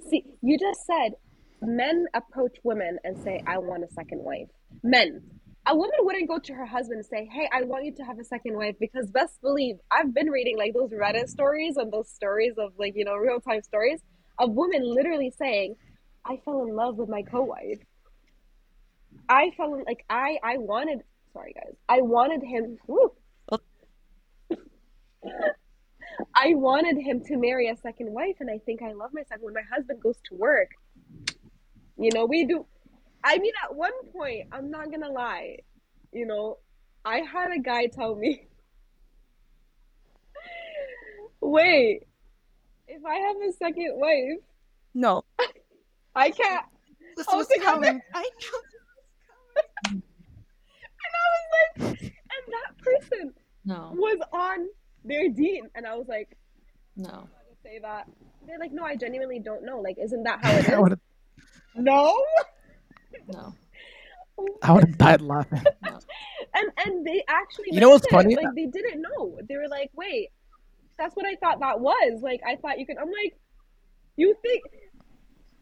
[0.09, 1.13] See, you just said
[1.61, 4.47] men approach women and say, I want a second wife.
[4.83, 5.21] Men.
[5.67, 8.17] A woman wouldn't go to her husband and say, Hey, I want you to have
[8.17, 12.09] a second wife because best believe I've been reading like those Reddit stories and those
[12.09, 14.01] stories of like, you know, real time stories
[14.39, 15.75] of women literally saying,
[16.25, 17.79] I fell in love with my co wife.
[19.29, 21.01] I fell in like I I wanted
[21.33, 21.75] sorry guys.
[21.87, 22.77] I wanted him.
[26.35, 29.45] I wanted him to marry a second wife, and I think I love my second
[29.45, 30.69] when my husband goes to work.
[31.97, 32.65] You know, we do.
[33.23, 35.57] I mean, at one point, I'm not gonna lie,
[36.11, 36.57] you know,
[37.05, 38.47] I had a guy tell me,
[41.41, 42.03] wait,
[42.87, 44.39] if I have a second wife,
[44.93, 45.23] No.
[46.15, 46.65] I can't.
[47.15, 48.01] This was was like, I'm coming.
[48.13, 50.01] I know.
[51.03, 53.33] And I was like, and that person
[53.65, 54.67] no, was on
[55.03, 56.37] their deen, and I was like,
[56.95, 57.09] no.
[57.09, 58.07] to say that.
[58.45, 59.79] They're like, no, I genuinely don't know.
[59.79, 60.97] Like, isn't that how it I is?
[61.75, 62.23] Would have no.
[63.27, 63.55] No.
[64.63, 65.63] I would have died laughing.
[66.53, 68.11] and and they actually You know what's it.
[68.11, 68.35] funny?
[68.35, 70.29] like they didn't know they were like wait
[70.97, 73.35] that's what i thought that was like i thought you could i'm like
[74.17, 74.63] you think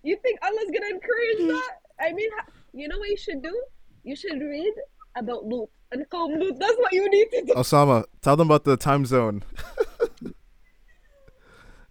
[0.04, 1.48] you think allah's gonna encourage hmm.
[1.48, 1.72] that
[2.02, 2.30] i mean
[2.74, 3.64] you know what you should do
[4.04, 4.74] you should read
[5.16, 6.60] about Lut and Qawm Lut.
[6.60, 9.44] that's what you need to do Osama, tell them about the time zone.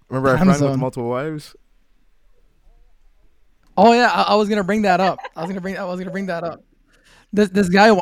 [0.09, 1.55] Remember our Time friend with multiple wives?
[3.79, 5.21] Oh yeah, I, I was gonna bring that up.
[5.37, 5.79] I was gonna bring.
[5.79, 6.65] I was gonna bring that up.
[7.33, 7.95] This this guy.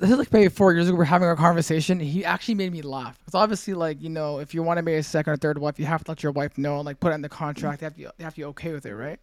[0.00, 0.96] This is like maybe four years ago.
[0.96, 2.00] We're having a conversation.
[2.00, 3.18] He actually made me laugh.
[3.26, 5.78] It's obviously like you know, if you want to marry a second or third wife,
[5.78, 7.80] you have to let your wife know and like put it in the contract.
[7.80, 7.98] They have to.
[7.98, 9.20] Be, they have to be okay with it, right?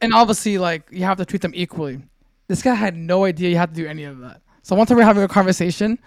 [0.00, 2.00] And obviously, like you have to treat them equally.
[2.46, 4.40] This guy had no idea you had to do any of that.
[4.62, 5.98] So one time we were having a conversation,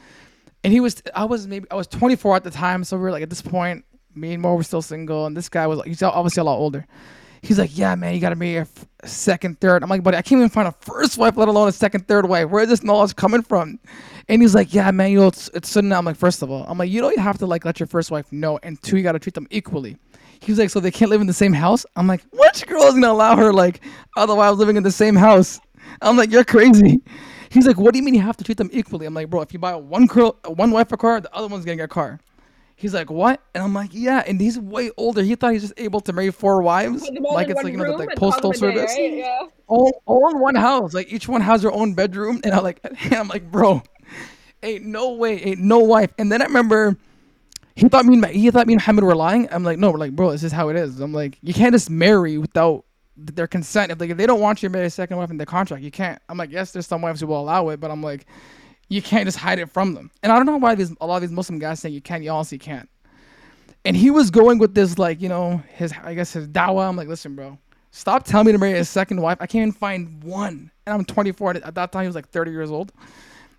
[0.63, 1.03] and he was.
[1.13, 3.41] I was maybe I was 24 at the time, so we were like at this
[3.41, 3.83] point,
[4.15, 6.87] me and Mo were still single, and this guy was he's obviously a lot older.
[7.41, 9.83] He's like, yeah, man, you gotta marry a f- second, third.
[9.83, 12.27] I'm like, buddy, I can't even find a first wife, let alone a second, third
[12.27, 12.49] wife.
[12.49, 13.79] Where is this knowledge coming from?
[14.27, 15.97] And he's like, yeah, man, you know, it's it's sunnah.
[15.97, 18.11] I'm like, first of all, I'm like, you don't have to like let your first
[18.11, 19.97] wife know, and two, you gotta treat them equally.
[20.41, 21.85] He was like, so they can't live in the same house.
[21.95, 23.81] I'm like, which girl is gonna allow her like
[24.17, 25.59] otherwise living in the same house?
[26.01, 27.01] I'm like, you're crazy.
[27.49, 29.05] He's like, what do you mean you have to treat them equally?
[29.05, 31.65] I'm like, bro, if you buy one girl, one wife a car, the other one's
[31.65, 32.19] getting a car.
[32.79, 33.41] He's like, what?
[33.53, 34.23] And I'm like, yeah.
[34.25, 35.21] And he's way older.
[35.21, 37.73] He thought he's just able to marry four wives, Put them all like it's like
[37.73, 39.13] you know the like postal a day, service, right?
[39.17, 40.93] yeah all, all in one house.
[40.93, 42.41] Like each one has their own bedroom.
[42.43, 43.83] And I'm like, and I'm like, bro,
[44.63, 46.11] ain't no way, ain't no wife.
[46.17, 46.97] And then I remember
[47.75, 49.47] he thought me and he thought me and Muhammad were lying.
[49.51, 50.99] I'm like, no, we're like, bro, this is how it is.
[50.99, 52.85] I'm like, you can't just marry without
[53.15, 53.91] their consent.
[53.91, 55.83] If like if they don't want you to marry a second wife in their contract,
[55.83, 56.21] you can't.
[56.27, 58.25] I'm like, yes, there's some wives who will allow it, but I'm like,
[58.89, 60.11] you can't just hide it from them.
[60.21, 62.23] And I don't know why these a lot of these Muslim guys saying you can't.
[62.23, 62.89] You honestly can't.
[63.85, 66.89] And he was going with this like you know his I guess his dawah.
[66.89, 67.57] I'm like, listen, bro,
[67.91, 69.37] stop telling me to marry a second wife.
[69.39, 71.57] I can't even find one, and I'm 24.
[71.57, 72.91] At that time, he was like 30 years old.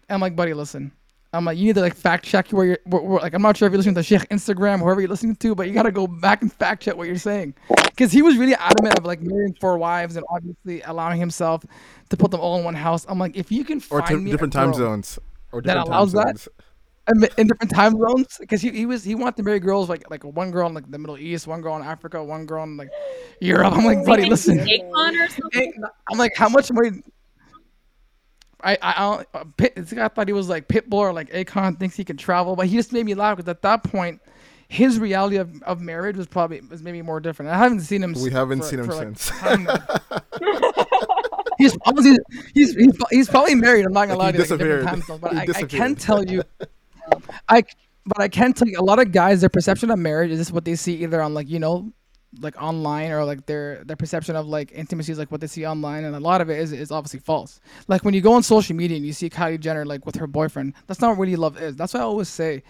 [0.09, 0.93] And I'm like, buddy, listen.
[1.33, 2.79] I'm like, you need to like fact check where you're.
[2.87, 5.37] Where, where, like, I'm not sure if you're listening to Sheikh Instagram, whoever you're listening
[5.37, 7.55] to, but you gotta go back and fact check what you're saying,
[7.87, 11.65] because he was really adamant of like marrying four wives and obviously allowing himself
[12.09, 13.07] to put them all in one house.
[13.09, 15.21] I'm like, if you can or find t- me different a time zones
[15.53, 16.49] or that different allows time that, zones.
[17.09, 20.11] in in different time zones, because he, he was he wanted to marry girls like
[20.11, 22.77] like one girl in like the Middle East, one girl in Africa, one girl in
[22.77, 22.91] like
[23.41, 23.73] Europe.
[23.73, 24.59] I'm like, buddy, listen.
[24.59, 25.73] Akon or something.
[25.73, 25.73] Hey,
[26.11, 27.03] I'm like, how much money?
[28.63, 29.29] I I, I don't.
[29.35, 32.57] uh, Pit, this thought he was like Pitbull or like Akon thinks he can travel,
[32.57, 34.21] but he just made me laugh because at that point,
[34.69, 37.51] his reality of, of marriage was probably was maybe more different.
[37.51, 38.15] I haven't seen him.
[38.15, 39.31] We haven't for- seen him for, like, since.
[39.43, 39.81] I
[41.59, 42.19] he's, obviously,
[42.55, 43.85] he's, he's he's probably married.
[43.87, 45.21] I'm not gonna He lie to you, like, different disappeared.
[45.21, 45.99] but I, I can disappeared.
[45.99, 46.43] tell you,
[47.49, 47.63] I
[48.07, 50.53] but I can tell you a lot of guys their perception of marriage is just
[50.53, 51.93] what they see either on like you know
[52.39, 55.67] like online or like their their perception of like intimacy is like what they see
[55.67, 57.61] online and a lot of it is is obviously false.
[57.89, 60.27] Like when you go on social media and you see Kylie Jenner like with her
[60.27, 61.75] boyfriend that's not really love is.
[61.77, 62.63] That's what I always say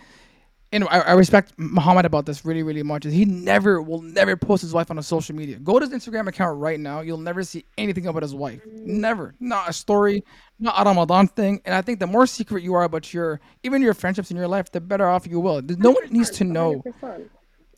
[0.72, 4.34] and I, I respect Muhammad about this really really much is he never will never
[4.36, 5.58] post his wife on a social media.
[5.58, 8.62] Go to his Instagram account right now you'll never see anything about his wife.
[8.66, 9.34] Never.
[9.40, 10.24] Not a story
[10.58, 13.82] not a Ramadan thing and I think the more secret you are about your even
[13.82, 15.60] your friendships in your life the better off you will.
[15.62, 17.28] No one needs to know 100%.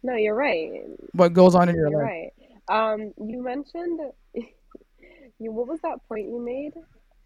[0.02, 0.82] No, you're right.
[1.12, 2.30] what goes on in your You're life
[2.68, 2.92] right.
[2.92, 4.00] Um, you mentioned
[5.38, 5.52] you.
[5.52, 6.72] What was that point you made?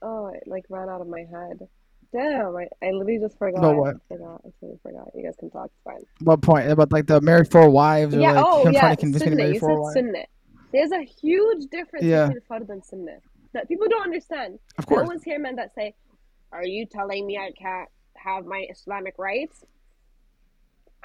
[0.02, 1.68] Oh, it like ran out of my head.
[2.12, 3.58] Damn, I, I literally just forgot.
[3.58, 3.96] About what?
[3.96, 4.40] I forgot.
[4.46, 5.10] I totally forgot.
[5.14, 5.66] You guys can talk.
[5.66, 6.04] It's fine.
[6.22, 6.70] What point?
[6.70, 8.32] About like the married four wives or Yeah.
[8.32, 8.80] like oh, yeah.
[8.80, 9.52] trying to convince me to Sunnah.
[9.52, 10.24] You said sunnah.
[10.72, 12.26] There's a huge difference Yeah.
[12.28, 13.18] between fard and sunnah
[13.52, 14.58] that people don't understand.
[14.78, 15.00] Of course.
[15.00, 15.94] I always hear men that say,
[16.52, 19.64] "Are you telling me I can't have my Islamic rights?"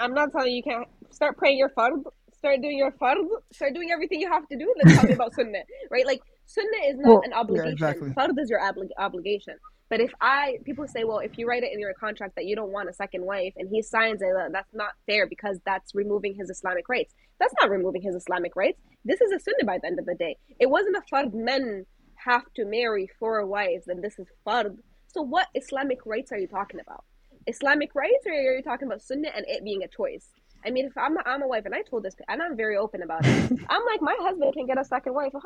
[0.02, 2.04] I'm not telling you you can't start praying your fard,
[2.38, 3.18] start doing your fard,
[3.54, 4.74] start doing everything you have to do.
[4.78, 6.06] Then tell me about sunnah, right?
[6.06, 7.72] Like sunnah is not Well, an yeah, obligation.
[7.74, 8.10] exactly.
[8.18, 9.56] Fard is your obli- obligation.
[9.90, 12.56] But if I people say, well, if you write it in your contract that you
[12.56, 15.94] don't want a second wife, and he signs it, uh, that's not fair because that's
[15.94, 17.14] removing his Islamic rights.
[17.40, 18.80] That's not removing his Islamic rights.
[19.04, 20.38] This is a sunnah by the end of the day.
[20.60, 24.78] It wasn't a fard men have to marry four wives, and this is fard.
[25.08, 27.04] So what Islamic rights are you talking about?
[27.48, 30.28] Islamic rights, or are you talking about sunnah and it being a choice?
[30.66, 32.78] I mean, if I'm a, I'm a wife, and I told this, and I'm very
[32.78, 33.52] open about it.
[33.70, 35.42] I'm like, my husband can get a second wife, 100%,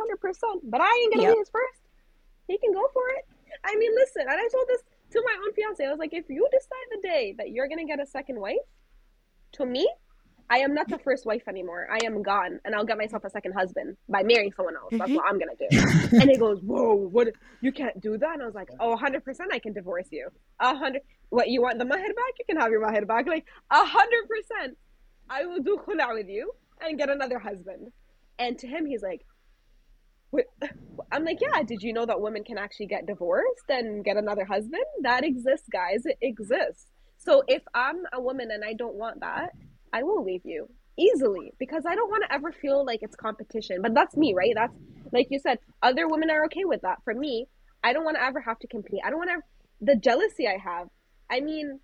[0.63, 1.33] but I ain't gonna Yep.
[1.33, 1.81] be his first.
[2.47, 3.25] He can go for it.
[3.63, 4.81] I mean, listen, and I told this
[5.11, 5.85] to my own fiance.
[5.85, 8.57] I was like, if you decide the day that you're gonna get a second wife,
[9.53, 9.89] to me,
[10.49, 11.87] I am not the first wife anymore.
[11.91, 14.89] I am gone, and I'll get myself a second husband by marrying someone else.
[14.91, 15.15] That's mm-hmm.
[15.15, 16.17] what I'm gonna do.
[16.21, 17.29] and he goes, "Whoa, what?
[17.61, 20.29] You can't do that." And I was like, "Oh, 100 percent, I can divorce you.
[20.59, 21.01] A hundred.
[21.29, 22.33] What you want the mahar back?
[22.39, 23.27] You can have your mahar back.
[23.27, 24.77] Like a hundred percent,
[25.29, 26.51] I will do khula with you
[26.81, 27.91] and get another husband."
[28.37, 29.25] And to him, he's like,
[30.31, 30.45] Wait,
[31.11, 31.63] I'm like, yeah.
[31.63, 34.83] Did you know that women can actually get divorced and get another husband?
[35.01, 36.05] That exists, guys.
[36.05, 36.87] It exists.
[37.17, 39.51] So if I'm a woman and I don't want that,
[39.95, 40.67] I will leave you
[40.97, 43.81] easily because I don't want to ever feel like it's competition.
[43.81, 44.51] But that's me, right?
[44.53, 44.75] That's
[45.13, 45.57] like you said.
[45.81, 46.97] Other women are okay with that.
[47.05, 47.47] For me,
[47.81, 48.99] I don't want to ever have to compete.
[49.05, 49.39] I don't want to.
[49.81, 50.87] The jealousy I have.
[51.31, 51.79] I mean,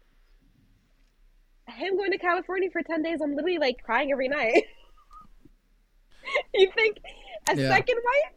[1.70, 3.20] him going to California for ten days.
[3.24, 4.66] I'm literally like crying every night.
[6.54, 6.98] you think
[7.48, 7.70] a Yeah.
[7.70, 8.34] second wife?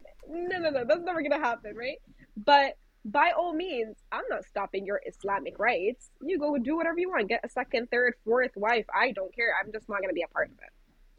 [0.49, 0.85] No, no, no.
[0.87, 1.97] That's never gonna happen, right?
[2.37, 6.09] But by all means, I'm not stopping your Islamic rights.
[6.21, 7.29] You go do whatever you want.
[7.29, 8.85] Get a second, third, fourth wife.
[8.93, 9.53] I don't care.
[9.61, 10.71] I'm just not gonna be a part of it,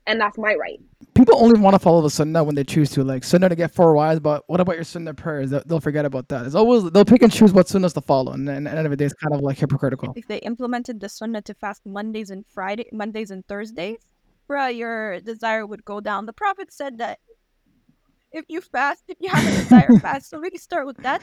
[0.07, 0.81] and that's my right.
[1.15, 3.05] People only want to follow the sunnah when they choose to.
[3.05, 5.51] Like sunnah to get four wives, but what about your sunnah prayers?
[5.51, 6.45] They'll, they'll forget about that.
[6.45, 8.87] It's always they'll pick and choose what sunnahs to follow, and then at the end
[8.87, 10.13] of the day, it's kind of like hypocritical.
[10.17, 13.99] If they implemented the sunnah to fast Mondays and Friday, Mondays and Thursdays,
[14.51, 16.27] bruh, your desire would go down.
[16.27, 17.21] The Prophet said that
[18.33, 21.23] if you fast, if you have a desire fast, so maybe start with that.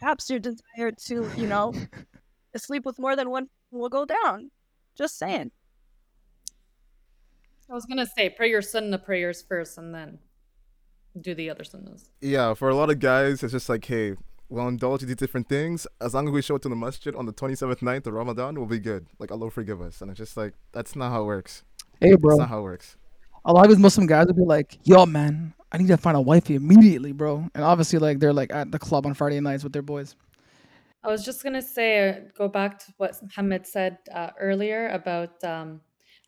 [0.00, 1.72] And perhaps your desire to, you know,
[2.56, 4.50] sleep with more than one will go down.
[4.96, 5.50] Just saying.
[7.70, 10.18] I was gonna say pray your sunnah prayers first and then
[11.20, 12.08] do the other sunnahs.
[12.20, 14.14] Yeah, for a lot of guys, it's just like, hey,
[14.48, 15.86] we'll indulge in these different things.
[16.00, 18.54] As long as we show it to the masjid on the 27th night of Ramadan,
[18.54, 19.06] we'll be good.
[19.18, 20.00] Like, Allah forgive us.
[20.00, 21.62] And it's just like, that's not how it works.
[22.00, 22.30] Hey, bro.
[22.30, 22.96] That's not how it works.
[23.44, 26.16] a lot of these Muslim guys would be like, "Yo, man, I need to find
[26.16, 29.64] a wifey immediately, bro." And obviously, like they're like at the club on Friday nights
[29.64, 30.16] with their boys.
[31.02, 35.42] I was just gonna say, uh, go back to what Muhammad said uh, earlier about
[35.44, 35.80] um,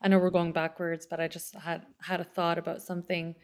[0.02, 3.34] I know we're going backwards, but I just had had a thought about something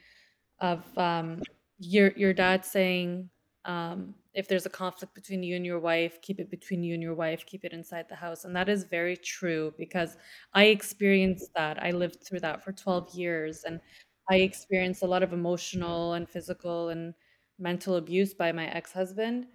[0.60, 1.42] of um,
[1.78, 3.28] your your dad saying
[3.66, 7.02] um, if there's a conflict between you and your wife, keep it between you and
[7.02, 8.44] your wife, keep it inside the house.
[8.44, 10.16] And that is very true because
[10.54, 11.82] I experienced that.
[11.82, 13.80] I lived through that for 12 years and
[14.30, 17.14] I experienced a lot of emotional and physical and
[17.58, 19.46] mental abuse by my ex husband.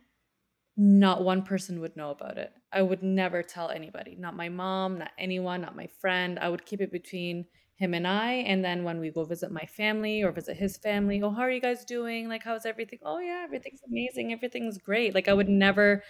[0.78, 2.54] Not one person would know about it.
[2.72, 6.40] I would never tell anybody, not my mom, not anyone, not my friend.
[6.40, 7.46] I would keep it between
[7.76, 8.34] him and I.
[8.34, 11.52] And then when we go visit my family or visit his family, oh, how are
[11.52, 12.30] you guys doing?
[12.30, 13.00] Like, how's everything?
[13.04, 14.32] Oh, yeah, everything's amazing.
[14.34, 15.14] Everything's great.
[15.14, 16.04] Like, I would never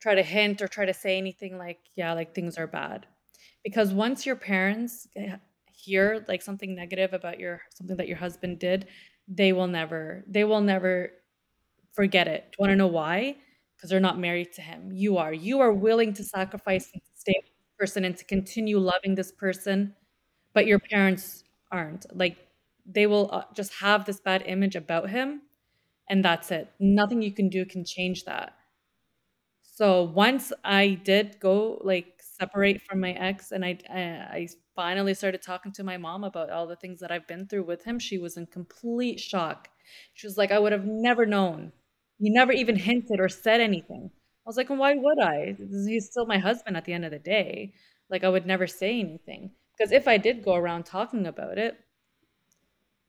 [0.00, 3.06] try to hint or try to say anything like, yeah, like things are bad.
[3.64, 5.36] Because once your parents eh,
[5.84, 8.86] hear like something negative about your something that your husband did,
[9.28, 11.12] they will never, they will never
[11.92, 12.44] forget it.
[12.52, 13.36] Do you want to know why?
[13.76, 14.90] Because they're not married to him.
[14.92, 15.32] You are.
[15.32, 19.32] You are willing to sacrifice and stay with this person and to continue loving this
[19.32, 19.94] person
[20.54, 22.06] but your parents aren't.
[22.16, 22.38] Like
[22.86, 25.42] they will uh, just have this bad image about him
[26.10, 26.70] and that's it.
[26.80, 28.54] Nothing you can do can change that.
[29.74, 35.14] So once I did go like separate from my ex and I uh, I finally
[35.14, 37.98] started talking to my mom about all the things that I've been through with him,
[37.98, 39.68] she was in complete shock.
[40.14, 41.72] She was like, I would have never known.
[42.18, 44.10] You never even hinted or said anything.
[44.46, 45.56] I was like, well, why would I?
[45.86, 47.72] He's still my husband at the end of the day.
[48.10, 49.50] Like I would never say anything.
[49.76, 51.76] Because if I did go around talking about it,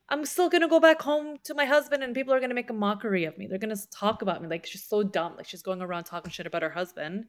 [0.08, 2.74] I'm still gonna go back home to my husband and people are gonna make a
[2.74, 3.46] mockery of me.
[3.46, 6.46] They're gonna talk about me like she's so dumb, like she's going around talking shit
[6.46, 7.26] about her husband,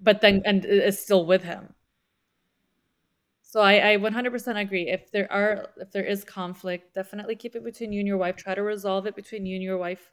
[0.00, 1.74] but then and is still with him.
[3.42, 4.88] So I, I 100% agree.
[4.88, 8.36] If there are if there is conflict, definitely keep it between you and your wife.
[8.36, 10.12] Try to resolve it between you and your wife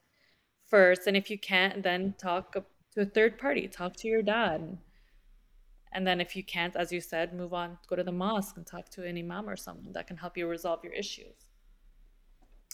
[0.68, 3.68] first, and if you can't, then talk to a third party.
[3.68, 4.78] Talk to your dad
[5.94, 8.66] and then if you can't, as you said, move on, go to the mosque and
[8.66, 11.51] talk to an imam or someone that can help you resolve your issues.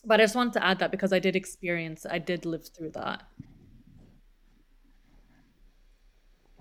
[0.06, 2.92] But I just wanted to add that because I did experience, I did live through
[2.92, 3.24] that.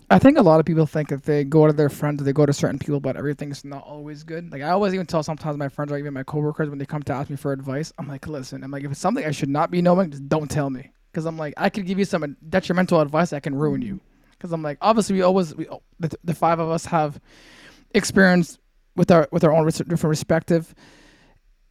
[0.08, 2.46] I think a lot of people think that they go to their friends, they go
[2.46, 4.52] to certain people, but everything's not always good.
[4.52, 7.02] Like I always even tell sometimes my friends or even my coworkers when they come
[7.04, 9.48] to ask me for advice, I'm like, listen, I'm like, if it's something I should
[9.48, 12.36] not be knowing, just don't tell me, because I'm like, I could give you some
[12.48, 14.00] detrimental advice that can ruin you
[14.38, 17.20] because I'm like, obviously, we always we oh, the, the five of us have
[17.94, 18.58] experience
[18.94, 20.74] with our with our own different respective.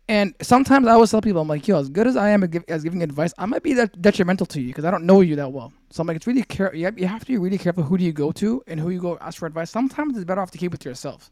[0.07, 2.83] And sometimes I always tell people, I'm like, yo, as good as I am as
[2.83, 5.51] giving advice, I might be that detrimental to you because I don't know you that
[5.51, 5.73] well.
[5.89, 6.73] So I'm like, it's really care.
[6.75, 9.17] You have to be really careful who do you go to and who you go
[9.19, 9.71] ask for advice.
[9.71, 11.31] Sometimes it's better off to keep it to yourself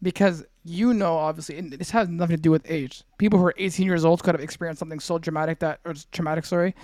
[0.00, 3.02] because you know, obviously, and this has nothing to do with age.
[3.18, 6.44] People who are 18 years old could have experienced something so dramatic that, or traumatic,
[6.44, 6.74] sorry,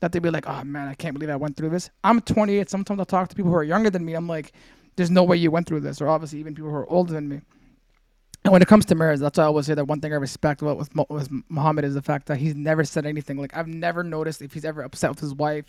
[0.00, 1.90] that they'd be like, oh man, I can't believe I went through this.
[2.04, 2.68] I'm 28.
[2.68, 4.14] Sometimes I'll talk to people who are younger than me.
[4.14, 4.52] I'm like,
[4.96, 7.28] there's no way you went through this, or obviously even people who are older than
[7.28, 7.40] me.
[8.44, 10.16] And when it comes to marriage, that's why I always say that one thing I
[10.16, 13.38] respect about with, with Muhammad is the fact that he's never said anything.
[13.38, 15.64] Like I've never noticed if he's ever upset with his wife,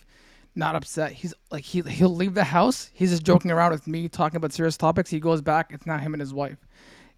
[0.56, 1.14] not upset.
[1.14, 2.92] He's like he he'll leave the house.
[2.94, 5.10] He's just joking around with me, talking about serious topics.
[5.10, 5.72] He goes back.
[5.72, 6.58] It's not him and his wife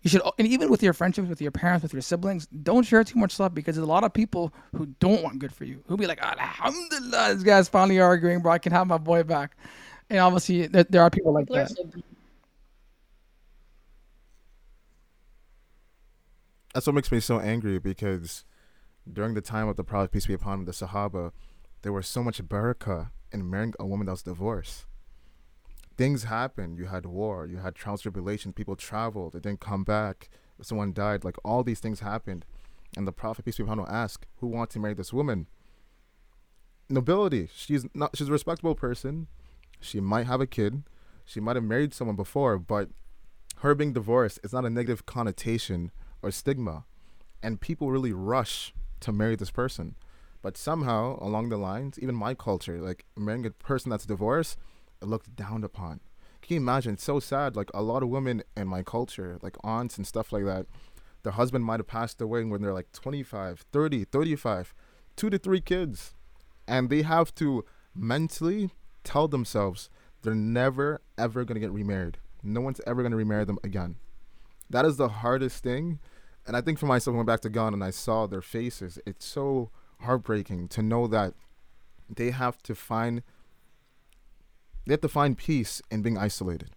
[0.01, 3.03] you should and even with your friendships with your parents with your siblings don't share
[3.03, 5.83] too much stuff because there's a lot of people who don't want good for you
[5.87, 9.57] who'll be like alhamdulillah this guy's finally arguing bro i can have my boy back
[10.09, 11.71] and obviously there, there are people like that
[16.77, 18.45] that's what makes me so angry because
[19.11, 21.31] during the time of the prophet peace be upon him the sahaba
[21.81, 24.85] there was so much barakah in marrying a woman that was divorced
[25.97, 26.77] things happened.
[26.77, 30.29] You had war, you had trials, tribulations, people traveled, they didn't come back,
[30.61, 31.23] someone died.
[31.23, 32.45] Like all these things happened.
[32.95, 35.47] And the Prophet, peace be upon him, asked, Who wants to marry this woman?
[36.89, 37.49] Nobility.
[37.53, 39.27] She's not she's a respectable person.
[39.81, 40.83] She might have a kid.
[41.25, 42.89] She might have married someone before, but
[43.57, 45.91] her being divorced is not a negative connotation
[46.21, 46.85] or stigma.
[47.43, 49.95] And people really rush to marry this person.
[50.41, 54.57] But somehow along the lines, even my culture, like marrying a person that's divorced
[55.01, 55.99] looked down upon.
[56.41, 56.93] Can you imagine?
[56.93, 57.55] It's so sad.
[57.55, 60.65] Like a lot of women in my culture, like aunts and stuff like that,
[61.23, 64.73] their husband might have passed away when they're like 25, 30, 35,
[65.15, 66.13] two to three kids.
[66.67, 68.71] And they have to mentally
[69.03, 69.89] tell themselves
[70.21, 72.17] they're never, ever going to get remarried.
[72.43, 73.97] No one's ever going to remarry them again.
[74.69, 75.99] That is the hardest thing.
[76.45, 78.41] And I think for myself, when I went back to Ghana and I saw their
[78.41, 79.71] faces, it's so
[80.01, 81.33] heartbreaking to know that
[82.09, 83.21] they have to find
[84.85, 86.69] they have to find peace in being isolated,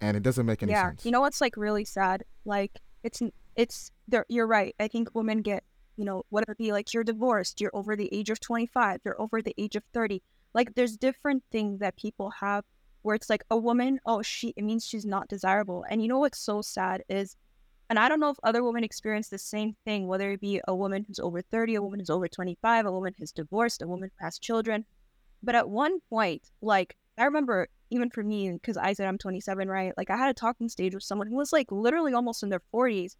[0.00, 0.90] and it doesn't make any yeah.
[0.90, 1.04] sense.
[1.04, 2.24] You know what's like really sad?
[2.44, 3.20] Like it's
[3.56, 3.90] it's.
[4.28, 4.74] You're right.
[4.78, 5.64] I think women get
[5.96, 9.42] you know it be like you're divorced, you're over the age of 25, you're over
[9.42, 10.22] the age of 30.
[10.54, 12.64] Like there's different things that people have
[13.02, 15.84] where it's like a woman, oh she it means she's not desirable.
[15.90, 17.36] And you know what's so sad is
[17.90, 20.74] And I don't know if other women experience the same thing, whether it be a
[20.74, 24.10] woman who's over 30, a woman who's over 25, a woman who's divorced, a woman
[24.18, 24.86] who has children.
[25.42, 29.68] But at one point, like, I remember even for me, because I said I'm 27,
[29.68, 29.92] right?
[29.98, 32.62] Like, I had a talking stage with someone who was like literally almost in their
[32.72, 33.16] 40s.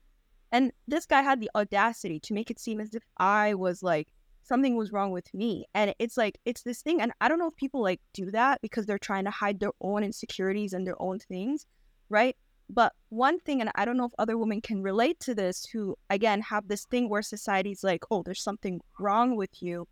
[0.52, 4.08] And this guy had the audacity to make it seem as if I was like,
[4.42, 5.66] something was wrong with me.
[5.74, 7.00] And it's like, it's this thing.
[7.00, 9.72] And I don't know if people like do that because they're trying to hide their
[9.80, 11.66] own insecurities and their own things,
[12.08, 12.36] right?
[12.68, 15.96] But one thing, and I don't know if other women can relate to this, who
[16.10, 19.86] again have this thing where society's like, oh, there's something wrong with you.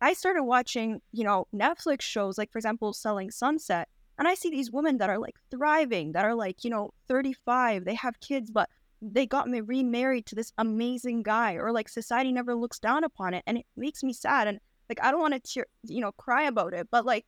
[0.00, 3.88] I started watching, you know, Netflix shows, like, for example, Selling Sunset.
[4.18, 7.84] And I see these women that are like thriving, that are like, you know, 35,
[7.84, 8.68] they have kids, but
[9.02, 13.34] they got me remarried to this amazing guy, or like society never looks down upon
[13.34, 13.44] it.
[13.46, 14.48] And it makes me sad.
[14.48, 14.58] And
[14.88, 17.26] like, I don't want to, you know, cry about it, but like,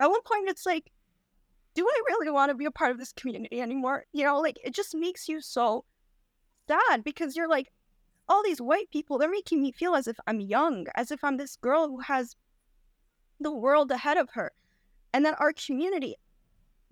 [0.00, 0.90] at one point, it's like,
[1.74, 4.04] do I really want to be a part of this community anymore?
[4.12, 5.84] You know, like it just makes you so
[6.68, 7.72] sad because you're like,
[8.28, 11.36] all these white people, they're making me feel as if I'm young, as if I'm
[11.36, 12.36] this girl who has
[13.40, 14.52] the world ahead of her.
[15.12, 16.14] And then our community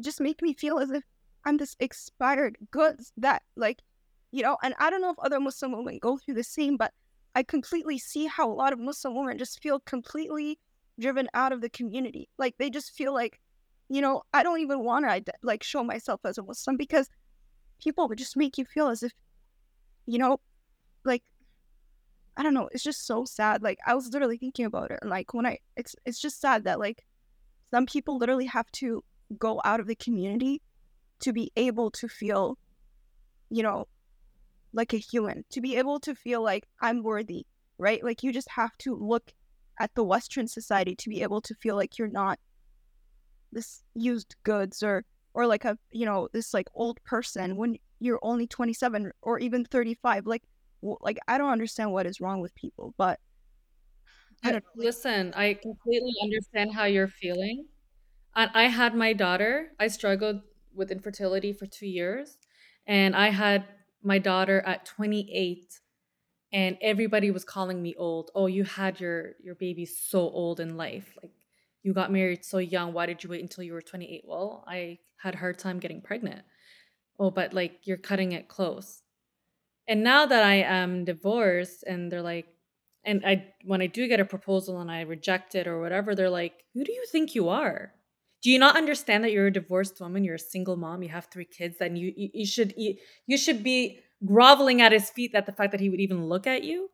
[0.01, 1.05] just make me feel as if
[1.47, 3.81] I'm this expired goods that like,
[4.33, 6.93] you know, and I don't know if other Muslim women go through the same, but
[7.35, 10.59] I completely see how a lot of Muslim women just feel completely
[10.99, 12.29] driven out of the community.
[12.37, 13.41] Like they just feel like
[13.89, 17.09] you know, I don't even want to like show myself as a Muslim because
[17.81, 19.13] people would just make you feel as if,
[20.07, 20.41] you know,
[21.05, 21.23] like
[22.37, 22.69] I don't know.
[22.73, 23.63] It's just so sad.
[23.63, 24.99] Like I was literally thinking about it.
[25.05, 27.05] Like when I, it's it's just sad that like
[27.71, 29.05] some people literally have to
[29.39, 30.63] go out of the community
[31.21, 32.59] to be able to feel,
[33.51, 33.87] you know,
[34.73, 35.45] like a human.
[35.51, 37.47] To be able to feel like I'm worthy,
[37.79, 38.03] right?
[38.03, 39.33] Like you just have to look
[39.79, 42.39] at the Western society to be able to feel like you're not
[43.53, 48.19] this used goods or or like a you know this like old person when you're
[48.23, 50.43] only 27 or even 35 like
[51.01, 53.19] like i don't understand what is wrong with people but
[54.45, 54.85] I don't know.
[54.85, 57.67] listen i completely understand how you're feeling
[58.35, 60.43] and i had my daughter i struggled
[60.77, 62.39] with infertility for two years
[62.87, 63.65] and i had
[64.03, 65.81] my daughter at 28
[66.53, 70.77] and everybody was calling me old oh you had your your baby so old in
[70.77, 71.33] life like
[71.87, 72.93] you got married so young.
[72.93, 74.25] Why did you wait until you were 28?
[74.27, 76.43] Well, I had a hard time getting pregnant.
[77.17, 79.03] Oh, but like you're cutting it close.
[79.87, 82.49] And now that I am divorced and they're like,
[83.05, 86.29] and I when I do get a proposal and I reject it or whatever, they're
[86.29, 87.93] like, who do you think you are?
[88.47, 90.23] Do you not understand that you're a divorced woman?
[90.23, 91.03] You're a single mom.
[91.03, 91.79] You have three kids.
[91.81, 92.95] Then you you, you should you,
[93.27, 96.47] you should be groveling at his feet at the fact that he would even look
[96.47, 96.91] at you.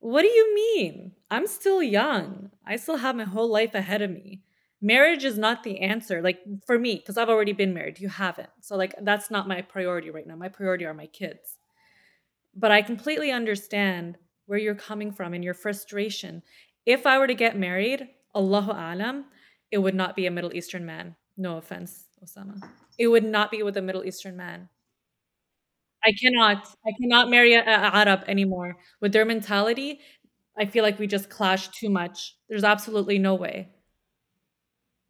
[0.00, 1.12] What do you mean?
[1.30, 2.50] I'm still young.
[2.66, 4.42] I still have my whole life ahead of me.
[4.82, 6.20] Marriage is not the answer.
[6.20, 7.98] Like for me, because I've already been married.
[7.98, 8.50] You haven't.
[8.60, 10.36] So like that's not my priority right now.
[10.36, 11.56] My priority are my kids.
[12.54, 16.42] But I completely understand where you're coming from and your frustration.
[16.84, 19.24] If I were to get married, Allahu Alam,
[19.74, 21.16] it would not be a Middle Eastern man.
[21.36, 22.62] No offense, Osama.
[22.96, 24.68] It would not be with a Middle Eastern man.
[26.06, 26.68] I cannot.
[26.86, 28.76] I cannot marry an Arab anymore.
[29.00, 29.98] With their mentality,
[30.56, 32.36] I feel like we just clash too much.
[32.48, 33.70] There's absolutely no way.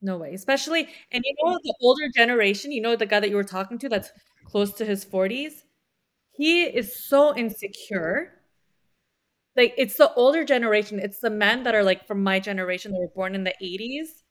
[0.01, 0.33] No way.
[0.33, 3.79] Especially, and you know, the older generation, you know, the guy that you were talking
[3.81, 4.13] to that's
[4.47, 5.53] close to his 40s,
[6.33, 8.41] he is so insecure.
[9.59, 12.99] Like, it's the older generation, it's the men that are like from my generation that
[12.99, 14.24] were born in the 80s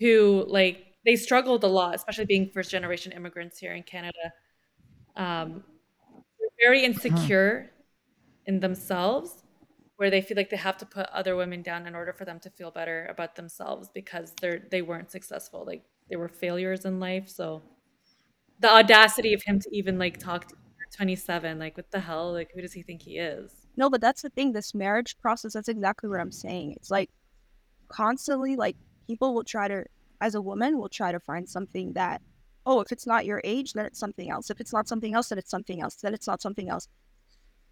[0.00, 4.32] who, like, they struggled a lot, especially being first generation immigrants here in Canada.
[5.16, 5.64] Um,
[6.60, 7.70] very insecure
[8.46, 9.44] in themselves
[9.96, 12.40] where they feel like they have to put other women down in order for them
[12.40, 15.64] to feel better about themselves because they're they weren't successful.
[15.66, 17.28] Like they were failures in life.
[17.28, 17.62] So
[18.60, 20.54] the audacity of him to even like talk to
[20.96, 22.32] 27 like what the hell?
[22.32, 23.52] Like who does he think he is?
[23.76, 24.52] No but that's the thing.
[24.52, 26.72] This marriage process that's exactly what i'm saying.
[26.72, 27.10] It's like
[27.88, 28.76] constantly like
[29.10, 29.84] people will try to
[30.20, 32.22] as a woman will try to find something that
[32.66, 34.50] oh, if it's not your age, then it's something else.
[34.50, 35.96] If it's not something else, then it's something else.
[35.96, 36.86] Then it's not something else.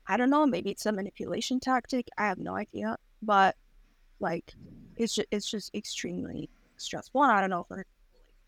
[0.07, 0.47] I don't know.
[0.47, 2.09] Maybe it's a manipulation tactic.
[2.17, 2.97] I have no idea.
[3.23, 3.55] But
[4.19, 4.55] like,
[4.97, 6.49] it's just it's just extremely
[6.79, 7.23] stressful.
[7.23, 7.83] And I don't know if I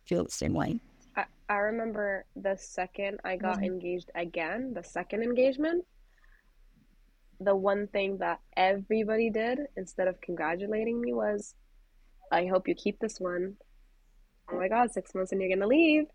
[0.06, 0.80] feel the same way.
[1.16, 3.64] I, I remember the second I got mm-hmm.
[3.64, 5.84] engaged again, the second engagement.
[7.40, 11.54] The one thing that everybody did instead of congratulating me was,
[12.30, 13.56] "I hope you keep this one."
[14.50, 16.06] Oh my God, six months and you're gonna leave.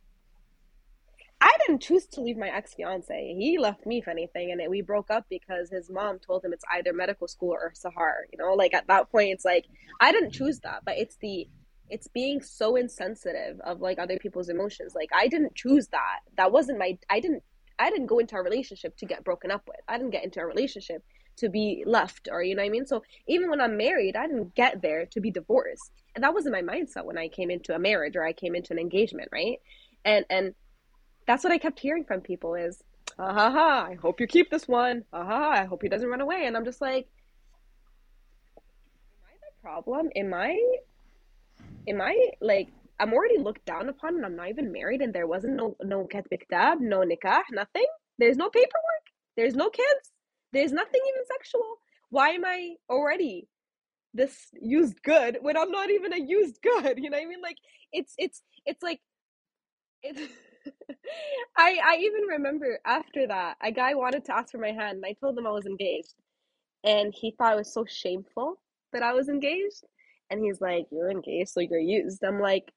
[1.42, 3.36] I didn't choose to leave my ex fiance.
[3.38, 6.64] He left me, if anything, and we broke up because his mom told him it's
[6.74, 8.24] either medical school or Sahar.
[8.32, 9.66] You know, like at that point, it's like
[10.00, 11.48] I didn't choose that, but it's the
[11.90, 14.96] it's being so insensitive of like other people's emotions.
[14.96, 16.20] Like I didn't choose that.
[16.38, 16.98] That wasn't my.
[17.10, 17.44] I didn't.
[17.78, 19.82] I didn't go into a relationship to get broken up with.
[19.88, 21.04] I didn't get into a relationship
[21.38, 22.86] to be left or you know what I mean?
[22.86, 25.92] So even when I'm married, I didn't get there to be divorced.
[26.16, 28.74] And that wasn't my mindset when I came into a marriage or I came into
[28.74, 29.58] an engagement, right?
[30.06, 30.54] And and
[31.28, 32.82] that's what I kept hearing from people is,
[33.18, 35.04] ha ha ha, I hope you keep this one.
[35.12, 36.46] Ha ha, I hope he doesn't run away.
[36.46, 37.08] And I'm just like,
[38.58, 38.64] am
[39.26, 40.10] I the problem?
[40.16, 40.58] Am I
[41.88, 45.28] am I like I'm already looked down upon and I'm not even married and there
[45.28, 47.86] wasn't no no kitab, no nikah, nothing.
[48.18, 49.06] There's no paperwork.
[49.36, 50.12] There's no kids.
[50.56, 51.78] There's nothing even sexual.
[52.10, 53.48] Why am I already
[54.14, 56.98] this used good when I'm not even a used good?
[57.04, 57.42] You know what I mean?
[57.42, 57.58] Like
[57.92, 59.02] it's it's it's like
[60.04, 60.22] it's
[61.58, 65.06] I I even remember after that a guy wanted to ask for my hand and
[65.06, 66.16] I told him I was engaged
[66.84, 68.60] and he thought it was so shameful
[68.94, 69.84] that I was engaged
[70.30, 72.72] and he's like you're engaged so you're used I'm like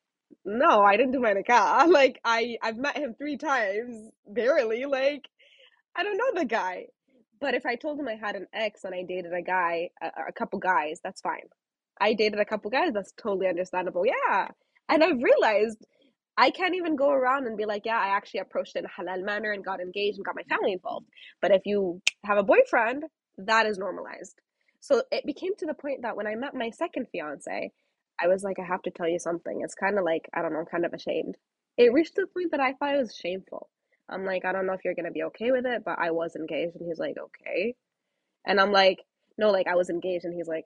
[0.44, 5.28] no I didn't do my nikah like I I've met him three times barely like
[5.96, 6.86] I don't know the guy
[7.40, 10.28] but if I told him I had an ex and I dated a guy, a,
[10.28, 11.48] a couple guys, that's fine.
[12.00, 14.04] I dated a couple guys, that's totally understandable.
[14.06, 14.48] Yeah.
[14.88, 15.84] And I've realized
[16.36, 19.24] I can't even go around and be like, yeah, I actually approached in a halal
[19.24, 21.06] manner and got engaged and got my family involved.
[21.42, 23.04] But if you have a boyfriend,
[23.38, 24.40] that is normalized.
[24.80, 27.72] So it became to the point that when I met my second fiance,
[28.20, 29.60] I was like, I have to tell you something.
[29.62, 31.36] It's kind of like, I don't know, I'm kind of ashamed.
[31.76, 33.68] It reached the point that I thought it was shameful.
[34.08, 36.36] I'm like, I don't know if you're gonna be okay with it, but I was
[36.36, 37.74] engaged, and he's like, okay,
[38.46, 39.00] and I'm like,
[39.36, 40.64] no, like I was engaged, and he's like,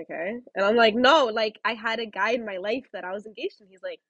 [0.00, 3.12] okay, and I'm like, no, like I had a guy in my life that I
[3.12, 4.00] was engaged, and he's like,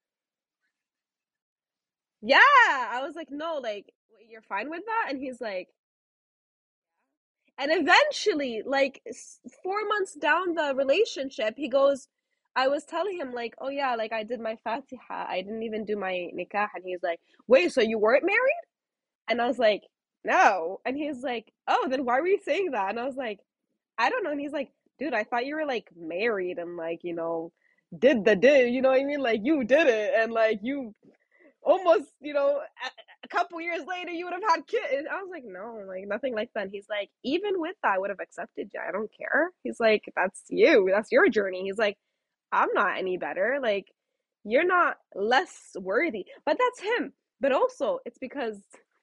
[2.22, 3.92] yeah, I was like, no, like
[4.28, 5.68] you're fine with that, and he's like,
[7.58, 9.02] and eventually, like
[9.62, 12.08] four months down the relationship, he goes,
[12.56, 15.26] I was telling him like, oh yeah, like I did my Fatiha.
[15.28, 16.68] I didn't even do my nikah.
[16.74, 18.64] And he's like, wait, so you weren't married?
[19.28, 19.82] And I was like,
[20.24, 20.80] no.
[20.84, 22.90] And he's like, oh, then why were you saying that?
[22.90, 23.38] And I was like,
[23.98, 24.30] I don't know.
[24.30, 27.52] And he's like, dude, I thought you were like married and like, you know,
[27.96, 29.20] did the did, you know what I mean?
[29.20, 30.94] Like you did it and like you
[31.62, 32.90] almost, you know, a,
[33.24, 35.06] a couple years later you would have had kids.
[35.10, 36.64] I was like, no, like nothing like that.
[36.64, 38.80] And he's like, even with that, I would have accepted you.
[38.86, 39.50] I don't care.
[39.62, 40.90] He's like, that's you.
[40.92, 41.62] That's your journey.
[41.62, 41.96] He's like,
[42.52, 43.58] I'm not any better.
[43.62, 43.86] Like,
[44.44, 46.26] you're not less worthy.
[46.44, 47.12] But that's him.
[47.40, 48.58] But also, it's because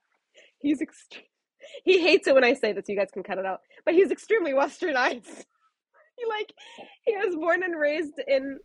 [0.60, 1.24] he's extreme.
[1.84, 2.86] He hates it when I say this.
[2.88, 3.60] You guys can cut it out.
[3.84, 5.26] But he's extremely westernized.
[6.16, 6.54] he like
[7.04, 8.60] he was born and raised in.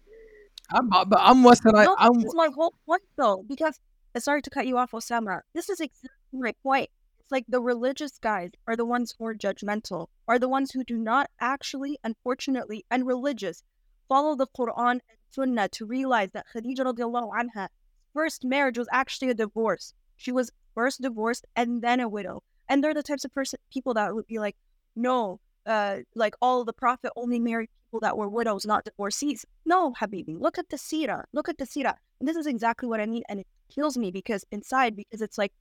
[0.71, 1.87] I'm but I'm westernized.
[1.87, 3.81] No, I'm this is my whole point though, because
[4.15, 5.41] uh, sorry to cut you off, Osama.
[5.55, 6.91] This is exactly my point.
[7.21, 10.85] It's like the religious guys are the ones who are judgmental, are the ones who
[10.85, 13.63] do not actually, unfortunately, and religious
[14.09, 15.01] follow the Quran and
[15.31, 17.69] Sunnah to realize that Khadija radiallahu anha
[18.13, 19.95] first marriage was actually a divorce.
[20.17, 22.43] She was first divorced and then a widow.
[22.69, 24.57] And they're the types of person people that would be like,
[24.97, 29.45] no, uh, like all the Prophet only married people that were widows, not divorcees.
[29.65, 31.25] No, Habibi, look at the Sira.
[31.33, 31.97] Look at the Sira.
[32.21, 33.23] And this is exactly what I mean.
[33.29, 35.53] And it kills me because inside, because it's like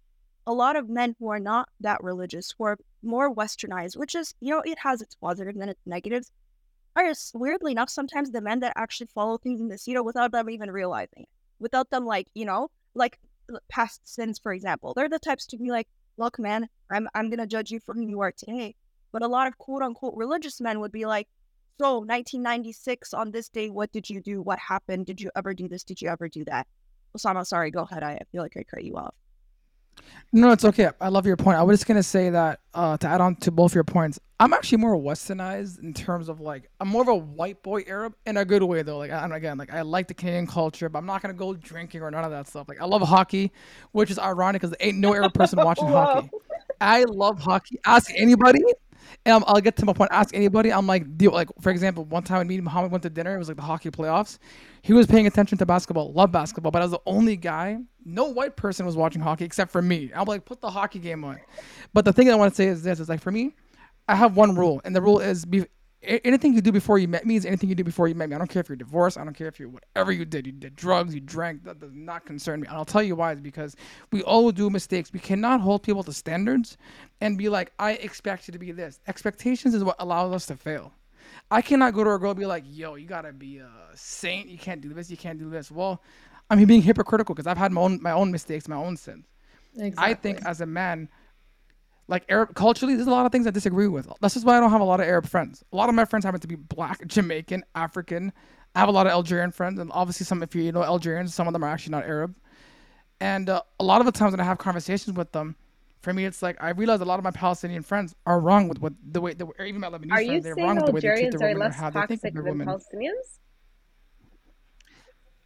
[0.47, 4.33] a lot of men who are not that religious, who are more westernized, which is,
[4.39, 6.31] you know, it has its positives and its negatives
[6.95, 10.49] are weirdly enough sometimes the men that actually follow things in the Sira without them
[10.49, 11.29] even realizing it.
[11.59, 13.19] Without them like, you know, like
[13.69, 14.93] past sins, for example.
[14.93, 15.87] They're the types to be like,
[16.17, 18.75] look, man, I'm I'm gonna judge you for who you are today.
[19.11, 21.27] But a lot of quote unquote religious men would be like,
[21.79, 24.41] so 1996 on this day, what did you do?
[24.41, 25.05] What happened?
[25.05, 25.83] Did you ever do this?
[25.83, 26.67] Did you ever do that?
[27.17, 28.03] Osama, sorry, go ahead.
[28.03, 29.15] I feel like I cut you off.
[30.33, 30.89] No, it's okay.
[31.01, 31.57] I love your point.
[31.57, 34.19] I was just gonna say that uh, to add on to both your points.
[34.39, 38.15] I'm actually more westernized in terms of like I'm more of a white boy Arab
[38.25, 38.97] in a good way though.
[38.97, 42.01] Like I'm again like I like the Canadian culture, but I'm not gonna go drinking
[42.01, 42.69] or none of that stuff.
[42.69, 43.51] Like I love hockey,
[43.91, 46.29] which is ironic because there ain't no Arab person watching hockey.
[46.79, 47.79] I love hockey.
[47.85, 48.63] Ask anybody,
[49.25, 50.11] and i will get to my point.
[50.11, 50.71] Ask anybody.
[50.71, 51.31] I'm like, deal.
[51.31, 53.63] Like for example, one time me and Muhammad went to dinner, it was like the
[53.63, 54.37] hockey playoffs.
[54.81, 57.77] He was paying attention to basketball, love basketball, but I was the only guy.
[58.03, 60.11] No white person was watching hockey except for me.
[60.15, 61.39] I'm like, put the hockey game on.
[61.93, 63.53] But the thing I want to say is this: is like for me,
[64.07, 65.65] I have one rule, and the rule is be
[66.03, 68.35] anything you do before you met me is anything you do before you met me.
[68.35, 69.17] I don't care if you're divorced.
[69.17, 70.45] I don't care if you're whatever you did.
[70.45, 71.63] You did drugs, you drank.
[71.63, 72.67] That does not concern me.
[72.67, 73.33] And I'll tell you why.
[73.33, 73.75] Is because
[74.11, 75.11] we all do mistakes.
[75.13, 76.77] We cannot hold people to standards
[77.19, 78.99] and be like, I expect you to be this.
[79.07, 80.93] Expectations is what allows us to fail.
[81.49, 84.49] I cannot go to a girl and be like, yo, you gotta be a saint.
[84.49, 85.11] You can't do this.
[85.11, 85.69] You can't do this.
[85.71, 86.01] Well,
[86.49, 89.25] I'm being hypocritical because I've had my own my own mistakes, my own sins.
[89.75, 90.03] Exactly.
[90.03, 91.07] I think as a man,
[92.11, 94.07] like Arab culturally, there's a lot of things I disagree with.
[94.21, 95.63] This is why I don't have a lot of Arab friends.
[95.71, 98.33] A lot of my friends happen to be black, Jamaican, African.
[98.75, 101.47] I have a lot of Algerian friends, and obviously some, if you know Algerians, some
[101.47, 102.35] of them are actually not Arab.
[103.21, 105.55] And uh, a lot of the times when I have conversations with them,
[106.01, 108.79] For me, it's like I realize a lot of my Palestinian friends are wrong with
[108.81, 111.01] what the way, the, or even my Lebanese Are friends, they're wrong with the way
[111.01, 112.67] they treat their are women or how they think toxic of their than women.
[112.67, 113.39] Palestinians?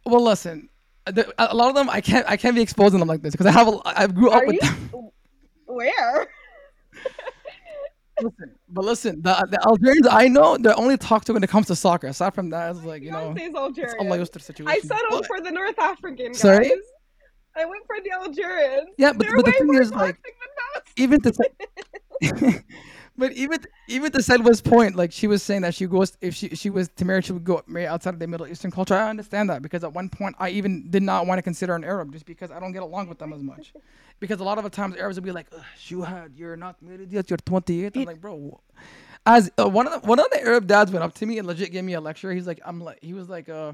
[0.06, 0.68] Well, listen,
[1.06, 3.46] the, a lot of them I can't I can't be exposing them like this because
[3.46, 4.60] I have a, I grew up Are with you?
[4.60, 5.10] them.
[5.66, 6.28] Where?
[8.22, 11.66] Listen, but listen, the, the Algerians I know they're only talk to when it comes
[11.66, 12.06] to soccer.
[12.06, 14.06] Aside from that, it's like you know, it's Algerian.
[14.06, 14.68] Yusr situation.
[14.68, 16.40] I settled But- for the North African guys.
[16.40, 16.72] Sorry?
[17.58, 18.88] I went for the Algerians.
[18.96, 20.92] Yeah, but- They're but the thing is, like, toxic than us.
[20.96, 22.62] even to
[23.18, 26.50] but even even to Salwa's point, like she was saying that she goes if she
[26.50, 28.94] she was to marry, she would go marry outside of the Middle Eastern culture.
[28.94, 31.84] I understand that because at one point I even did not want to consider an
[31.84, 33.72] Arab just because I don't get along with them as much.
[34.18, 37.12] Because a lot of the times Arabs would be like, "Ugh, "Shuhad, you're not married
[37.12, 37.28] yet.
[37.28, 38.58] You're 28." I'm like, bro.
[39.26, 41.46] As uh, one of the, one of the Arab dads went up to me and
[41.46, 42.32] legit gave me a lecture.
[42.32, 43.72] He's like, I'm like, he was like, uh,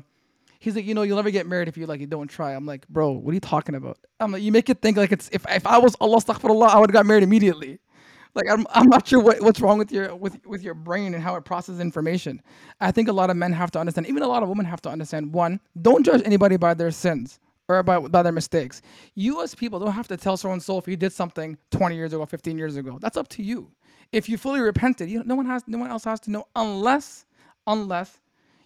[0.58, 2.54] he's like, you know, you'll never get married if you like you don't try.
[2.54, 3.98] I'm like, bro, what are you talking about?
[4.18, 6.80] I'm like, you make it think like it's if if I was Allah astaghfirullah, I
[6.80, 7.78] would have got married immediately.
[8.34, 11.22] Like I'm, I'm not sure what, what's wrong with your with with your brain and
[11.22, 12.40] how it processes information.
[12.80, 14.80] I think a lot of men have to understand, even a lot of women have
[14.82, 15.32] to understand.
[15.32, 18.82] One, don't judge anybody by their sins or by, by their mistakes.
[19.14, 21.94] You as people don't have to tell so and so if you did something 20
[21.94, 22.98] years ago, 15 years ago.
[23.00, 23.70] That's up to you.
[24.12, 27.26] If you fully repented, you no one has no one else has to know unless
[27.66, 28.18] unless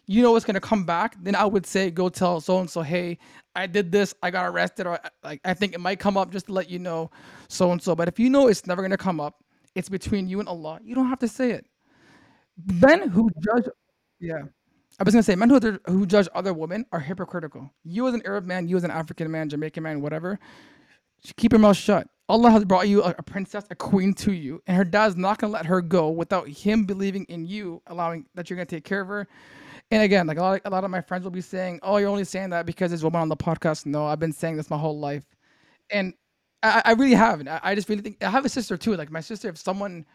[0.06, 2.82] you know what's gonna come back, then I would say go tell so and so,
[2.82, 3.18] hey,
[3.54, 6.46] I did this, I got arrested, or like I think it might come up just
[6.46, 7.10] to let you know,
[7.48, 7.94] so and so.
[7.96, 9.42] But if you know it's never gonna come up,
[9.76, 10.80] it's between you and Allah.
[10.82, 11.66] You don't have to say it.
[12.64, 13.66] Men who judge,
[14.18, 14.42] yeah,
[14.98, 17.70] I was gonna say men who who judge other women are hypocritical.
[17.84, 20.38] You as an Arab man, you as an African man, Jamaican man, whatever,
[21.36, 22.08] keep your mouth shut.
[22.28, 25.38] Allah has brought you a, a princess, a queen to you, and her dad's not
[25.38, 29.02] gonna let her go without him believing in you, allowing that you're gonna take care
[29.02, 29.28] of her.
[29.90, 31.98] And again, like a lot, of, a lot of my friends will be saying, "Oh,
[31.98, 34.56] you're only saying that because there's a woman on the podcast." No, I've been saying
[34.56, 35.24] this my whole life,
[35.90, 36.14] and
[36.66, 37.48] I, I really haven't.
[37.48, 38.96] I, I just really think I have a sister too.
[38.96, 40.06] Like my sister, if someone,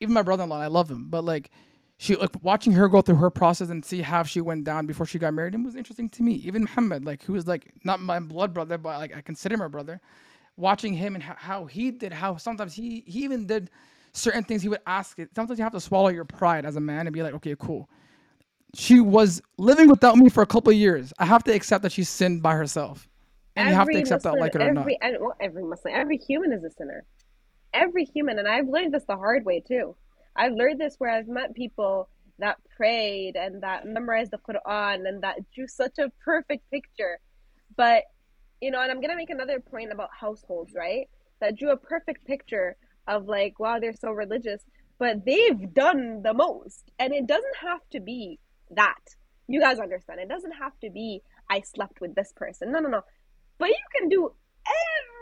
[0.00, 1.50] even my brother-in-law, I love him, but like
[1.98, 5.06] she, like watching her go through her process and see how she went down before
[5.06, 6.34] she got married, it was interesting to me.
[6.36, 9.60] Even Muhammad, like who was like not my blood brother, but like I consider him
[9.60, 10.00] my brother.
[10.56, 13.70] Watching him and how, how he did, how sometimes he he even did
[14.12, 15.30] certain things he would ask it.
[15.34, 17.88] Sometimes you have to swallow your pride as a man and be like, okay, cool
[18.74, 21.12] she was living without me for a couple years.
[21.18, 23.08] I have to accept that she sinned by herself,
[23.56, 24.82] and you have to accept that, like it or not.
[24.82, 27.04] every, and, well, every Muslim, every human is a sinner.
[27.72, 29.96] Every human, and I've learned this the hard way too.
[30.36, 32.08] I've learned this where I've met people
[32.38, 37.18] that prayed and that memorized the Quran and that drew such a perfect picture.
[37.76, 38.04] But,
[38.60, 41.08] you know, and I'm going to make another point about households, right?
[41.40, 42.76] That drew a perfect picture
[43.06, 44.62] of like, wow, they're so religious,
[44.98, 46.90] but they've done the most.
[46.98, 48.38] And it doesn't have to be
[48.70, 49.00] that.
[49.46, 50.20] You guys understand.
[50.20, 52.72] It doesn't have to be, I slept with this person.
[52.72, 53.02] No, no, no.
[53.58, 54.32] But you can do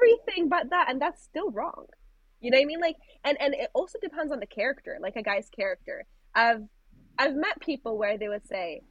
[0.00, 1.86] everything but that, and that's still wrong.
[2.40, 2.80] You know what I mean?
[2.80, 6.04] Like, and and it also depends on the character, like a guy's character.
[6.34, 6.62] I've
[7.18, 8.82] I've met people where they would say,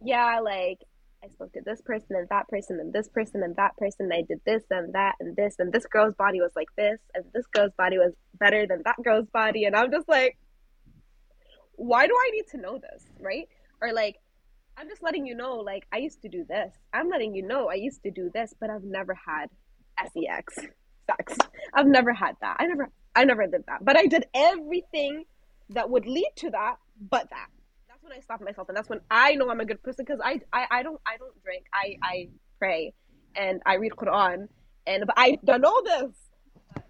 [0.00, 0.78] "Yeah, like
[1.22, 4.06] I spoke to this person and that person and this person and that person.
[4.06, 6.98] And I did this and that and this and this girl's body was like this
[7.14, 10.38] and this girl's body was better than that girl's body." And I'm just like,
[11.74, 13.48] "Why do I need to know this?" Right?
[13.82, 14.16] Or like,
[14.78, 16.72] I'm just letting you know, like I used to do this.
[16.92, 19.48] I'm letting you know I used to do this, but I've never had
[20.14, 20.54] sex
[21.08, 21.36] sex.
[21.74, 22.58] I've never had that.
[22.60, 23.84] I never I never did that.
[23.84, 25.24] But I did everything
[25.70, 26.76] that would lead to that,
[27.10, 27.48] but that.
[27.88, 30.20] That's when I stopped myself and that's when I know I'm a good person because
[30.24, 31.66] I, I I don't I don't drink.
[31.74, 32.28] I I
[32.58, 32.94] pray
[33.34, 34.46] and I read Quran
[34.86, 36.12] and but I done all this.
[36.74, 36.84] But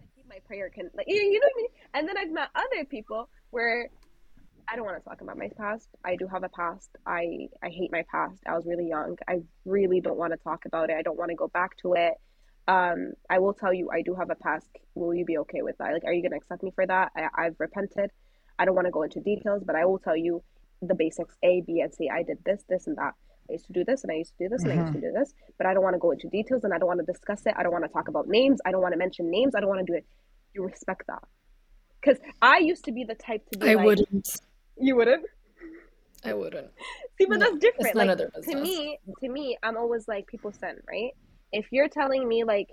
[0.00, 1.70] I keep my prayer can like you know what I mean?
[1.94, 3.88] And then I've met other people where
[4.72, 5.86] I don't want to talk about my past.
[6.02, 6.88] I do have a past.
[7.06, 8.40] I I hate my past.
[8.46, 9.18] I was really young.
[9.28, 10.96] I really don't want to talk about it.
[10.96, 12.14] I don't want to go back to it.
[12.66, 14.70] Um, I will tell you, I do have a past.
[14.94, 15.92] Will you be okay with that?
[15.92, 17.12] Like, are you gonna accept me for that?
[17.14, 18.10] I, I've repented.
[18.58, 20.42] I don't want to go into details, but I will tell you
[20.80, 22.08] the basics: A, B, and C.
[22.08, 23.12] I did this, this, and that.
[23.50, 25.00] I used to do this, and I used to do this, and I used to
[25.02, 25.34] do this.
[25.58, 27.52] But I don't want to go into details, and I don't want to discuss it.
[27.58, 28.58] I don't want to talk about names.
[28.64, 29.54] I don't want to mention names.
[29.54, 30.06] I don't want to do it.
[30.54, 31.24] You respect that,
[32.00, 34.40] because I used to be the type to be I like, wouldn't.
[34.78, 35.24] You wouldn't.
[36.24, 36.70] I wouldn't.
[37.18, 37.96] See, but No, that's different.
[37.96, 41.10] like, to me, to me, I'm always like people send, right?
[41.52, 42.68] If you're telling me like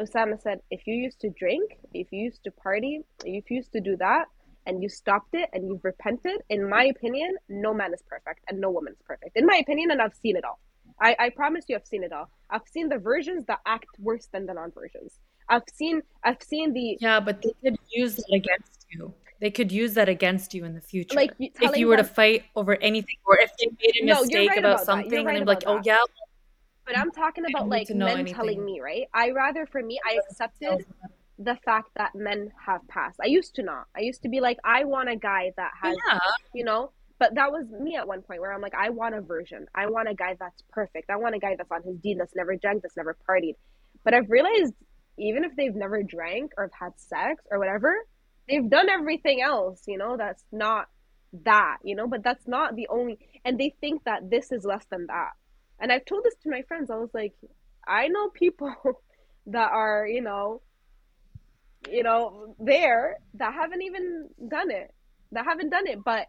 [0.00, 3.72] Osama said, if you used to drink, if you used to party, if you used
[3.72, 4.26] to do that,
[4.66, 8.60] and you stopped it and you've repented, in my opinion, no man is perfect and
[8.60, 9.36] no woman is perfect.
[9.36, 10.58] In my opinion, and I've seen it all.
[11.00, 12.30] I, I promise you, I've seen it all.
[12.50, 15.18] I've seen the versions that act worse than the non-versions.
[15.48, 19.12] I've seen, I've seen the Yeah, but they could use that against you.
[19.40, 21.16] They could use that against you in the future.
[21.16, 24.22] Like, if you were to fight over anything, or if they made a No, right
[24.22, 25.86] mistake about about something, You're and they'd be like, "Oh that.
[25.86, 25.98] yeah,
[26.86, 28.34] But I'm talking about like men anything.
[28.34, 29.06] telling me, right?
[29.12, 30.86] I rather for me, I accepted
[31.38, 33.18] the fact that men have passed.
[33.22, 33.86] I used to not.
[33.96, 36.18] I used to be like, I want a guy that has, yeah.
[36.54, 39.20] you know, but that was me at one point where I'm like, I want a
[39.20, 39.66] version.
[39.74, 41.10] I want a guy that's perfect.
[41.10, 43.56] I want a guy that's on his deen, that's never drank, that's never partied.
[44.04, 44.74] But I've realized
[45.18, 47.96] even if they've never drank or have had sex or whatever,
[48.48, 50.88] they've done everything else, you know, that's not
[51.44, 54.84] that, you know, but that's not the only, and they think that this is less
[54.90, 55.30] than that.
[55.80, 56.90] And I've told this to my friends.
[56.90, 57.34] I was like,
[57.86, 58.74] I know people
[59.46, 60.62] that are, you know,
[61.90, 64.94] you know, there that haven't even done it,
[65.32, 66.28] that haven't done it, but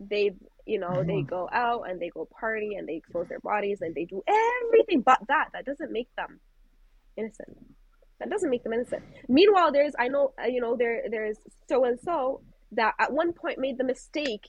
[0.00, 0.36] they've,
[0.66, 1.06] you know, mm-hmm.
[1.06, 4.22] they go out and they go party and they expose their bodies and they do
[4.26, 5.50] everything but that.
[5.52, 6.40] That doesn't make them
[7.16, 7.56] innocent.
[8.20, 9.02] That doesn't make them innocent.
[9.28, 11.38] Meanwhile, there's I know uh, you know there there's
[11.68, 12.42] so and so
[12.72, 14.48] that at one point made the mistake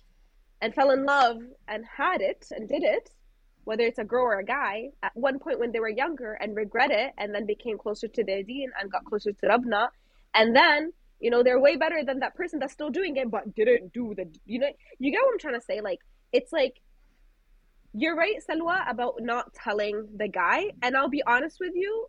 [0.61, 1.37] and fell in love
[1.67, 3.09] and had it and did it,
[3.63, 6.55] whether it's a girl or a guy, at one point when they were younger and
[6.55, 9.89] regret it and then became closer to their deen and got closer to Rabna.
[10.33, 13.53] And then, you know, they're way better than that person that's still doing it but
[13.55, 14.67] didn't do the you know
[14.99, 15.81] you get what I'm trying to say?
[15.81, 15.99] Like
[16.31, 16.81] it's like
[17.97, 20.71] you're right, Salwa, about not telling the guy.
[20.81, 22.07] And I'll be honest with you,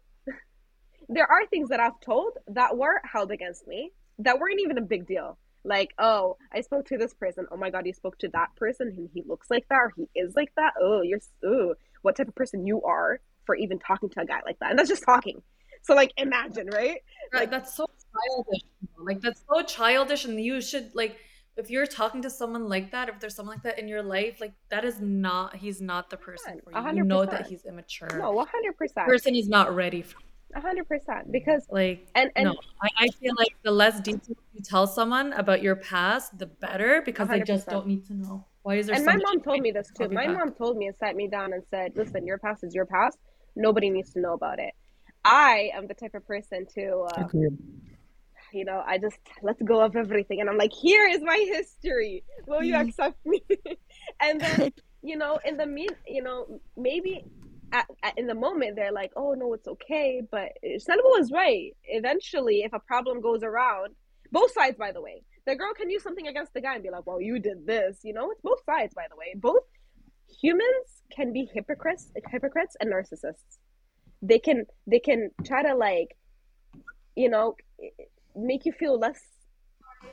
[1.08, 4.82] there are things that I've told that were held against me that weren't even a
[4.82, 5.38] big deal.
[5.64, 7.46] Like, oh, I spoke to this person.
[7.50, 10.08] Oh my god, you spoke to that person and he looks like that or he
[10.14, 10.74] is like that.
[10.80, 14.40] Oh, you're oh, what type of person you are for even talking to a guy
[14.44, 14.70] like that.
[14.70, 15.42] And that's just talking.
[15.82, 16.98] So like imagine, right?
[17.32, 18.60] Like that's so childish.
[18.98, 21.18] Like that's so childish and you should like
[21.56, 24.40] if you're talking to someone like that, if there's someone like that in your life,
[24.40, 26.76] like that is not he's not the person for you.
[26.76, 26.96] 100%.
[26.96, 28.18] You know that he's immature.
[28.18, 29.06] No, one hundred percent.
[29.06, 30.18] Person is not ready for
[30.54, 34.62] hundred percent because like and, and no I, I, feel like the less details you
[34.62, 37.30] tell someone about your past the better because 100%.
[37.30, 38.46] they just don't need to know.
[38.62, 40.08] Why is there and so my mom told me this too.
[40.08, 40.36] my back.
[40.36, 43.18] mom told me and sat me down and said listen your past is your past.
[43.54, 44.72] Nobody needs to know about it.
[45.24, 47.28] I am the type of person to uh,
[48.52, 50.40] you know i just let go of everything.
[50.40, 52.24] And i'm like here is my history.
[52.46, 52.88] Will you mm-hmm.
[52.88, 53.42] accept me?
[54.20, 57.24] And then you know in the mean you know maybe
[57.72, 60.22] at, at, in the moment they're like, oh no, it's okay.
[60.30, 61.72] But Salwa was right.
[61.84, 63.94] Eventually, if a problem goes around,
[64.32, 66.90] both sides, by the way, the girl can use something against the guy and be
[66.90, 68.00] like, well, you did this.
[68.02, 69.34] You know, it's both sides, by the way.
[69.36, 69.62] Both
[70.40, 73.58] humans can be hypocrites, hypocrites and narcissists.
[74.22, 76.16] They can they can try to like,
[77.14, 77.56] you know,
[78.34, 79.20] make you feel less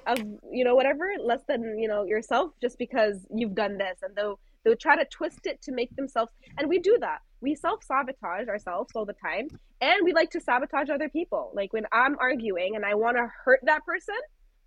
[0.07, 0.17] of
[0.51, 4.39] you know whatever less than you know yourself just because you've done this and they'll
[4.63, 8.47] they'll try to twist it to make themselves and we do that we self sabotage
[8.47, 9.49] ourselves all the time
[9.81, 11.51] and we like to sabotage other people.
[11.53, 14.15] Like when I'm arguing and I want to hurt that person,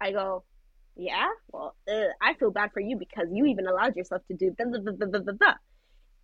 [0.00, 0.44] I go,
[0.94, 4.54] yeah, well, ugh, I feel bad for you because you even allowed yourself to do
[4.56, 5.54] da, da, da, da,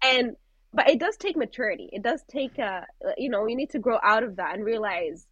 [0.05, 0.37] And,
[0.75, 1.89] but it does take maturity.
[1.91, 2.83] It does take, uh,
[3.17, 5.27] you know, you need to grow out of that and realize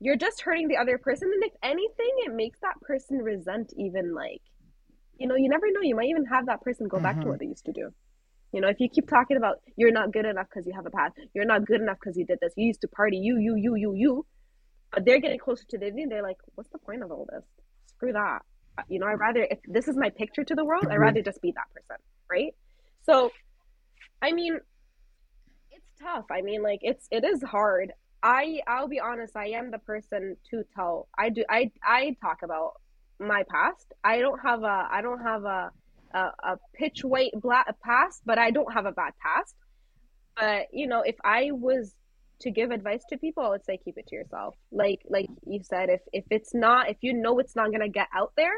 [0.00, 1.30] you're just hurting the other person.
[1.32, 4.42] And if anything, it makes that person resent even like,
[5.18, 5.80] you know, you never know.
[5.80, 7.04] You might even have that person go mm-hmm.
[7.04, 7.30] back to mm-hmm.
[7.30, 7.90] what they used to do.
[8.54, 10.90] You know, if you keep talking about you're not good enough because you have a
[10.90, 13.56] past, you're not good enough because you did this, you used to party, you, you,
[13.56, 14.26] you, you, you,
[14.92, 17.42] but they're getting closer to the end, they're like, what's the point of all this?
[17.86, 18.42] Screw that.
[18.88, 21.24] You know, I'd rather, if this is my picture to the world, I'd rather mm-hmm.
[21.24, 21.96] just be that person,
[22.30, 22.54] right?
[23.02, 23.32] So,
[24.22, 24.60] I mean,
[25.72, 26.26] it's tough.
[26.30, 27.92] I mean, like, it's, it is hard.
[28.22, 31.08] I, I'll be honest, I am the person to tell.
[31.18, 32.74] I do, I, I talk about
[33.18, 33.92] my past.
[34.04, 35.72] I don't have a, I don't have a,
[36.14, 37.34] a, a pitch weight
[37.82, 39.54] past, but I don't have a bad past.
[40.36, 41.94] But you know, if I was
[42.40, 44.54] to give advice to people, I would say keep it to yourself.
[44.72, 48.08] Like like you said, if if it's not, if you know it's not gonna get
[48.14, 48.54] out there,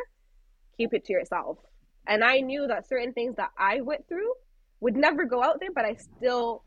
[0.76, 1.58] keep it to yourself.
[2.06, 4.32] And I knew that certain things that I went through
[4.80, 6.62] would never go out there, but I still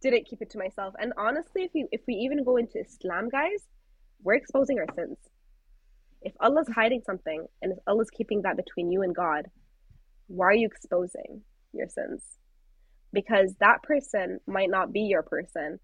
[0.00, 0.94] didn't keep it to myself.
[0.98, 3.60] And honestly, if you if we even go into Islam, guys,
[4.22, 5.18] we're exposing our sins.
[6.22, 9.50] If Allah's hiding something and if Allah's keeping that between you and God,
[10.26, 11.42] why are you exposing
[11.72, 12.22] your sins?
[13.12, 15.78] Because that person might not be your person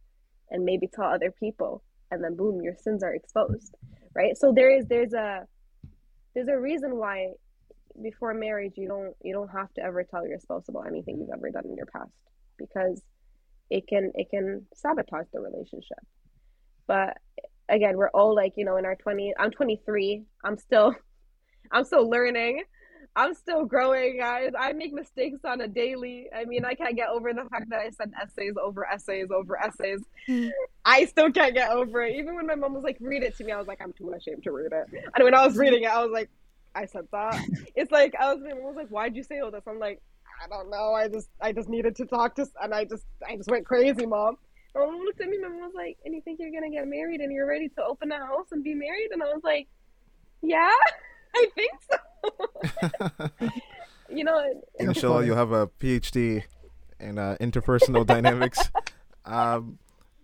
[0.50, 3.74] and maybe tell other people and then boom, your sins are exposed.
[4.14, 4.36] Right?
[4.36, 5.46] So there is there's a
[6.34, 7.28] there's a reason why
[8.02, 11.30] before marriage you don't you don't have to ever tell your spouse about anything you've
[11.34, 12.10] ever done in your past
[12.58, 13.02] because
[13.68, 15.98] it can it can sabotage the relationship.
[16.86, 17.16] But
[17.68, 19.32] again, we're all like, you know, in our 20s.
[19.38, 20.24] I'm 23.
[20.44, 20.94] I'm still
[21.72, 22.64] I'm still learning
[23.16, 24.52] I'm still growing, guys.
[24.58, 26.28] I make mistakes on a daily.
[26.34, 29.60] I mean, I can't get over the fact that I send essays over essays over
[29.60, 30.00] essays.
[30.28, 30.50] Mm.
[30.84, 32.16] I still can't get over it.
[32.16, 34.12] Even when my mom was like, read it to me, I was like, I'm too
[34.12, 35.04] ashamed to read it.
[35.14, 36.30] And when I was reading it, I was like,
[36.74, 37.44] I said that.
[37.74, 39.62] It's like I was, my mom was like, why'd you say all this?
[39.66, 40.00] I'm like,
[40.42, 40.94] I don't know.
[40.94, 44.06] I just, I just needed to talk to, and I just, I just went crazy,
[44.06, 44.36] mom.
[44.74, 45.38] my mom looked at me.
[45.38, 47.84] My mom was like, "And you think you're gonna get married and you're ready to
[47.84, 49.68] open a house and be married?" And I was like,
[50.42, 50.70] "Yeah,
[51.34, 51.96] I think so."
[54.08, 56.44] you know, Inshallah, you'll have a PhD
[56.98, 58.60] in uh, interpersonal dynamics.
[59.26, 59.78] Um,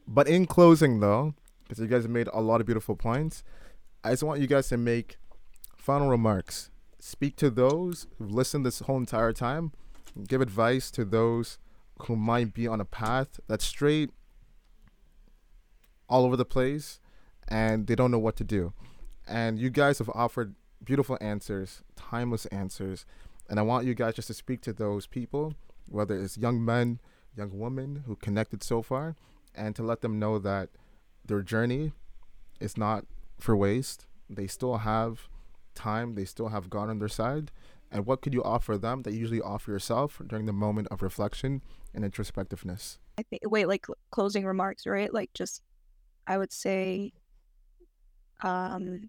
[0.09, 3.45] but in closing, though, because you guys have made a lot of beautiful points,
[4.03, 5.19] I just want you guys to make
[5.77, 6.71] final remarks.
[6.99, 9.73] Speak to those who've listened this whole entire time.
[10.27, 11.59] Give advice to those
[12.07, 14.11] who might be on a path that's straight
[16.09, 16.99] all over the place
[17.49, 18.73] and they don't know what to do.
[19.29, 23.05] And you guys have offered beautiful answers, timeless answers.
[23.49, 25.55] And I want you guys just to speak to those people,
[25.89, 27.01] whether it's young men,
[27.37, 29.17] young women who connected so far,
[29.55, 30.71] and to let them know that
[31.25, 31.93] their journey
[32.61, 33.05] is not
[33.39, 34.07] for waste.
[34.29, 35.29] They still have
[35.75, 37.53] time, they still have God on their side.
[37.91, 41.03] And what could you offer them that you usually offer yourself during the moment of
[41.03, 41.63] reflection
[41.95, 42.99] and introspectiveness?
[43.19, 45.13] I think wait, like closing remarks, right?
[45.13, 45.63] Like just
[46.27, 47.13] I would say
[48.43, 49.09] um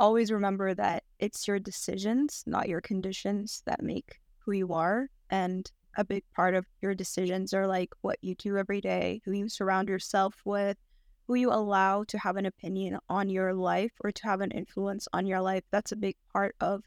[0.00, 5.70] always remember that it's your decisions, not your conditions that make who you are and
[5.96, 9.48] a big part of your decisions are like what you do every day, who you
[9.48, 10.78] surround yourself with,
[11.26, 15.06] who you allow to have an opinion on your life or to have an influence
[15.12, 15.64] on your life.
[15.70, 16.82] That's a big part of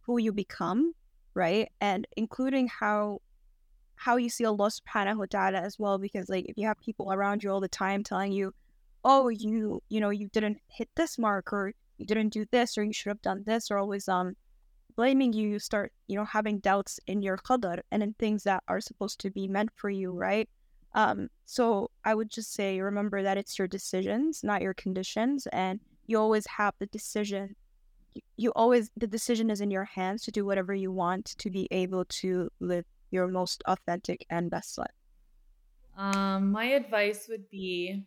[0.00, 0.94] who you become,
[1.34, 1.68] right?
[1.80, 3.20] And including how
[3.96, 7.12] how you see Allah subhanahu wa ta'ala as well, because like if you have people
[7.12, 8.54] around you all the time telling you,
[9.04, 12.84] Oh, you you know, you didn't hit this mark or you didn't do this or
[12.84, 14.34] you should have done this or always um
[14.98, 18.64] blaming you, you start, you know, having doubts in your qadr and in things that
[18.66, 20.48] are supposed to be meant for you, right?
[20.92, 25.78] Um, so I would just say remember that it's your decisions, not your conditions, and
[26.08, 27.54] you always have the decision.
[28.36, 31.68] You always the decision is in your hands to do whatever you want to be
[31.70, 34.90] able to live your most authentic and best life.
[35.96, 38.04] Um, my advice would be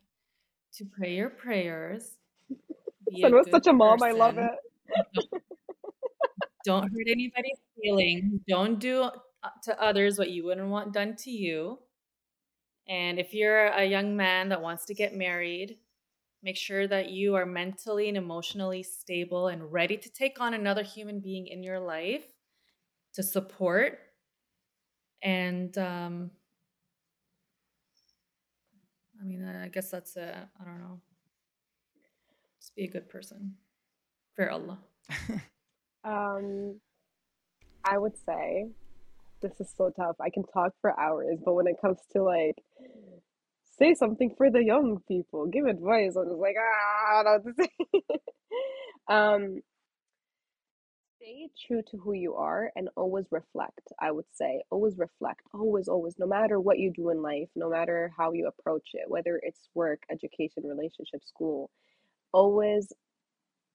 [0.73, 2.17] to pray your prayers.
[3.11, 4.01] Be such a mom.
[4.03, 4.51] I love it.
[6.65, 8.41] don't hurt anybody's feelings.
[8.47, 11.79] Don't do uh, to others what you wouldn't want done to you.
[12.87, 15.77] And if you're a young man that wants to get married,
[16.43, 20.83] make sure that you are mentally and emotionally stable and ready to take on another
[20.83, 22.25] human being in your life
[23.13, 23.99] to support.
[25.23, 26.31] And um,
[29.19, 30.35] I mean, I guess that's it.
[30.35, 30.99] I don't know.
[32.61, 33.55] Just be a good person.
[34.35, 34.79] For Allah.
[36.03, 36.79] Um,
[37.85, 38.65] I would say
[39.41, 40.15] this is so tough.
[40.19, 42.55] I can talk for hours, but when it comes to like
[43.77, 47.53] say something for the young people, give advice, I'm just like ah, I don't know
[47.55, 48.17] what to say.
[49.15, 49.61] um,
[51.17, 53.87] stay true to who you are and always reflect.
[53.99, 57.69] I would say always reflect, always, always, no matter what you do in life, no
[57.69, 61.69] matter how you approach it, whether it's work, education, relationship, school,
[62.33, 62.91] always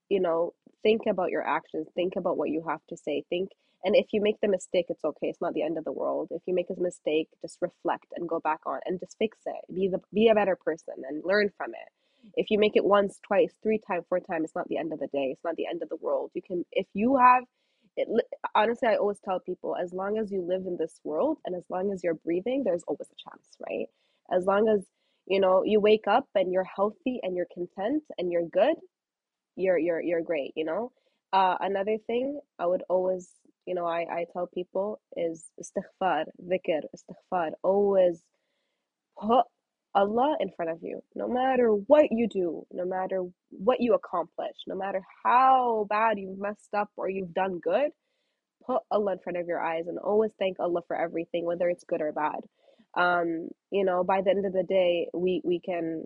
[0.08, 3.50] you know, think about your actions, think about what you have to say, think
[3.84, 5.28] and if you make the mistake, it's okay.
[5.28, 6.28] It's not the end of the world.
[6.32, 9.74] If you make a mistake, just reflect and go back on and just fix it.
[9.74, 12.32] Be the be a better person and learn from it.
[12.34, 14.98] If you make it once, twice, three times, four times, it's not the end of
[14.98, 15.28] the day.
[15.32, 16.32] It's not the end of the world.
[16.34, 17.44] You can if you have
[17.96, 18.08] it
[18.56, 21.64] honestly I always tell people as long as you live in this world and as
[21.70, 23.86] long as you're breathing, there's always a chance, right?
[24.36, 24.84] As long as
[25.26, 28.76] you know you wake up and you're healthy and you're content and you're good,
[29.56, 30.92] you're you're you're great you know?
[31.32, 33.30] Uh, another thing i would always
[33.66, 37.50] you know i i tell people is istighfar dhikr istighfar.
[37.62, 38.22] Always
[39.20, 39.44] put
[39.94, 44.56] allah in front of you no matter what you do no matter what you accomplish
[44.66, 47.90] no matter how bad you've messed up or you've done good
[48.66, 51.84] put allah in front of your eyes and always thank allah for everything whether it's
[51.84, 52.40] good or bad
[52.96, 56.04] um you know by the end of the day we we can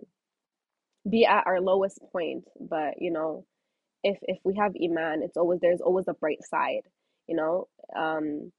[1.09, 3.45] be at our lowest point but you know
[4.03, 6.83] if if we have iman it's always there's always a bright side
[7.27, 7.67] you know?
[7.97, 8.51] Um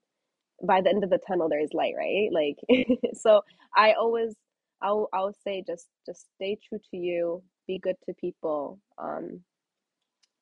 [0.63, 2.29] by the end of the tunnel there is light right?
[2.31, 2.57] Like
[3.15, 3.41] so
[3.75, 4.35] i always
[4.81, 9.41] i'll i'll say just just stay true to you be good to people um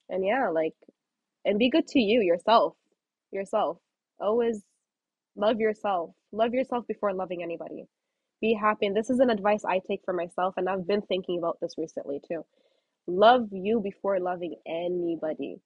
[0.09, 0.73] and yeah like
[1.45, 2.75] and be good to you yourself
[3.31, 3.77] yourself.
[4.19, 4.61] Always
[5.35, 6.11] love yourself.
[6.32, 7.85] Love yourself before loving anybody.
[8.42, 8.88] Be happy.
[8.88, 11.76] And this is an advice i take for myself and i've been thinking about this
[11.77, 12.45] recently too.
[13.08, 15.58] Love you before loving anybody.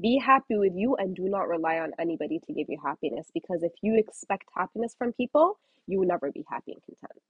[0.00, 3.62] Be happy with you and do not rely on anybody to give you happiness because
[3.62, 7.20] if you expect happiness from people you will never be happy and content.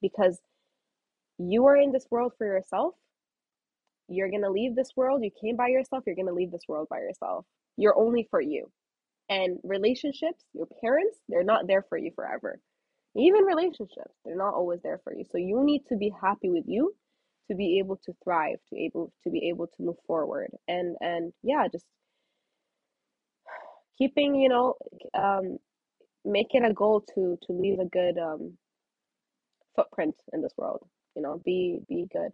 [0.00, 0.40] Because
[1.38, 2.94] you are in this world for yourself.
[4.08, 5.24] You're going to leave this world.
[5.24, 6.04] You came by yourself.
[6.06, 7.46] You're going to leave this world by yourself.
[7.76, 8.70] You're only for you
[9.28, 12.60] and relationships your parents they're not there for you forever
[13.16, 16.64] even relationships they're not always there for you so you need to be happy with
[16.66, 16.94] you
[17.48, 21.32] to be able to thrive to able to be able to move forward and and
[21.42, 21.86] yeah just
[23.98, 24.74] keeping you know
[25.14, 25.58] um
[26.24, 28.56] make it a goal to to leave a good um
[29.76, 30.86] footprint in this world
[31.16, 32.32] you know be be good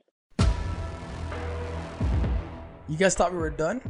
[2.91, 3.81] You guys thought we were done?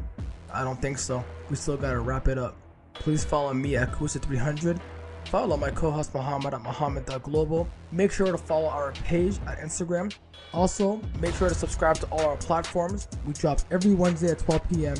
[0.52, 1.24] I don't think so.
[1.48, 2.54] We still gotta wrap it up.
[3.00, 4.78] Please follow me at Kusa300.
[5.24, 7.68] Follow my co-host Muhammad at Muhammad.global.
[7.92, 10.14] Make sure to follow our page at Instagram.
[10.52, 13.08] Also, make sure to subscribe to all our platforms.
[13.26, 14.96] We drop every Wednesday at 12 p.m.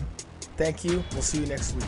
[0.57, 1.05] Thank you.
[1.13, 1.85] We'll see you next week.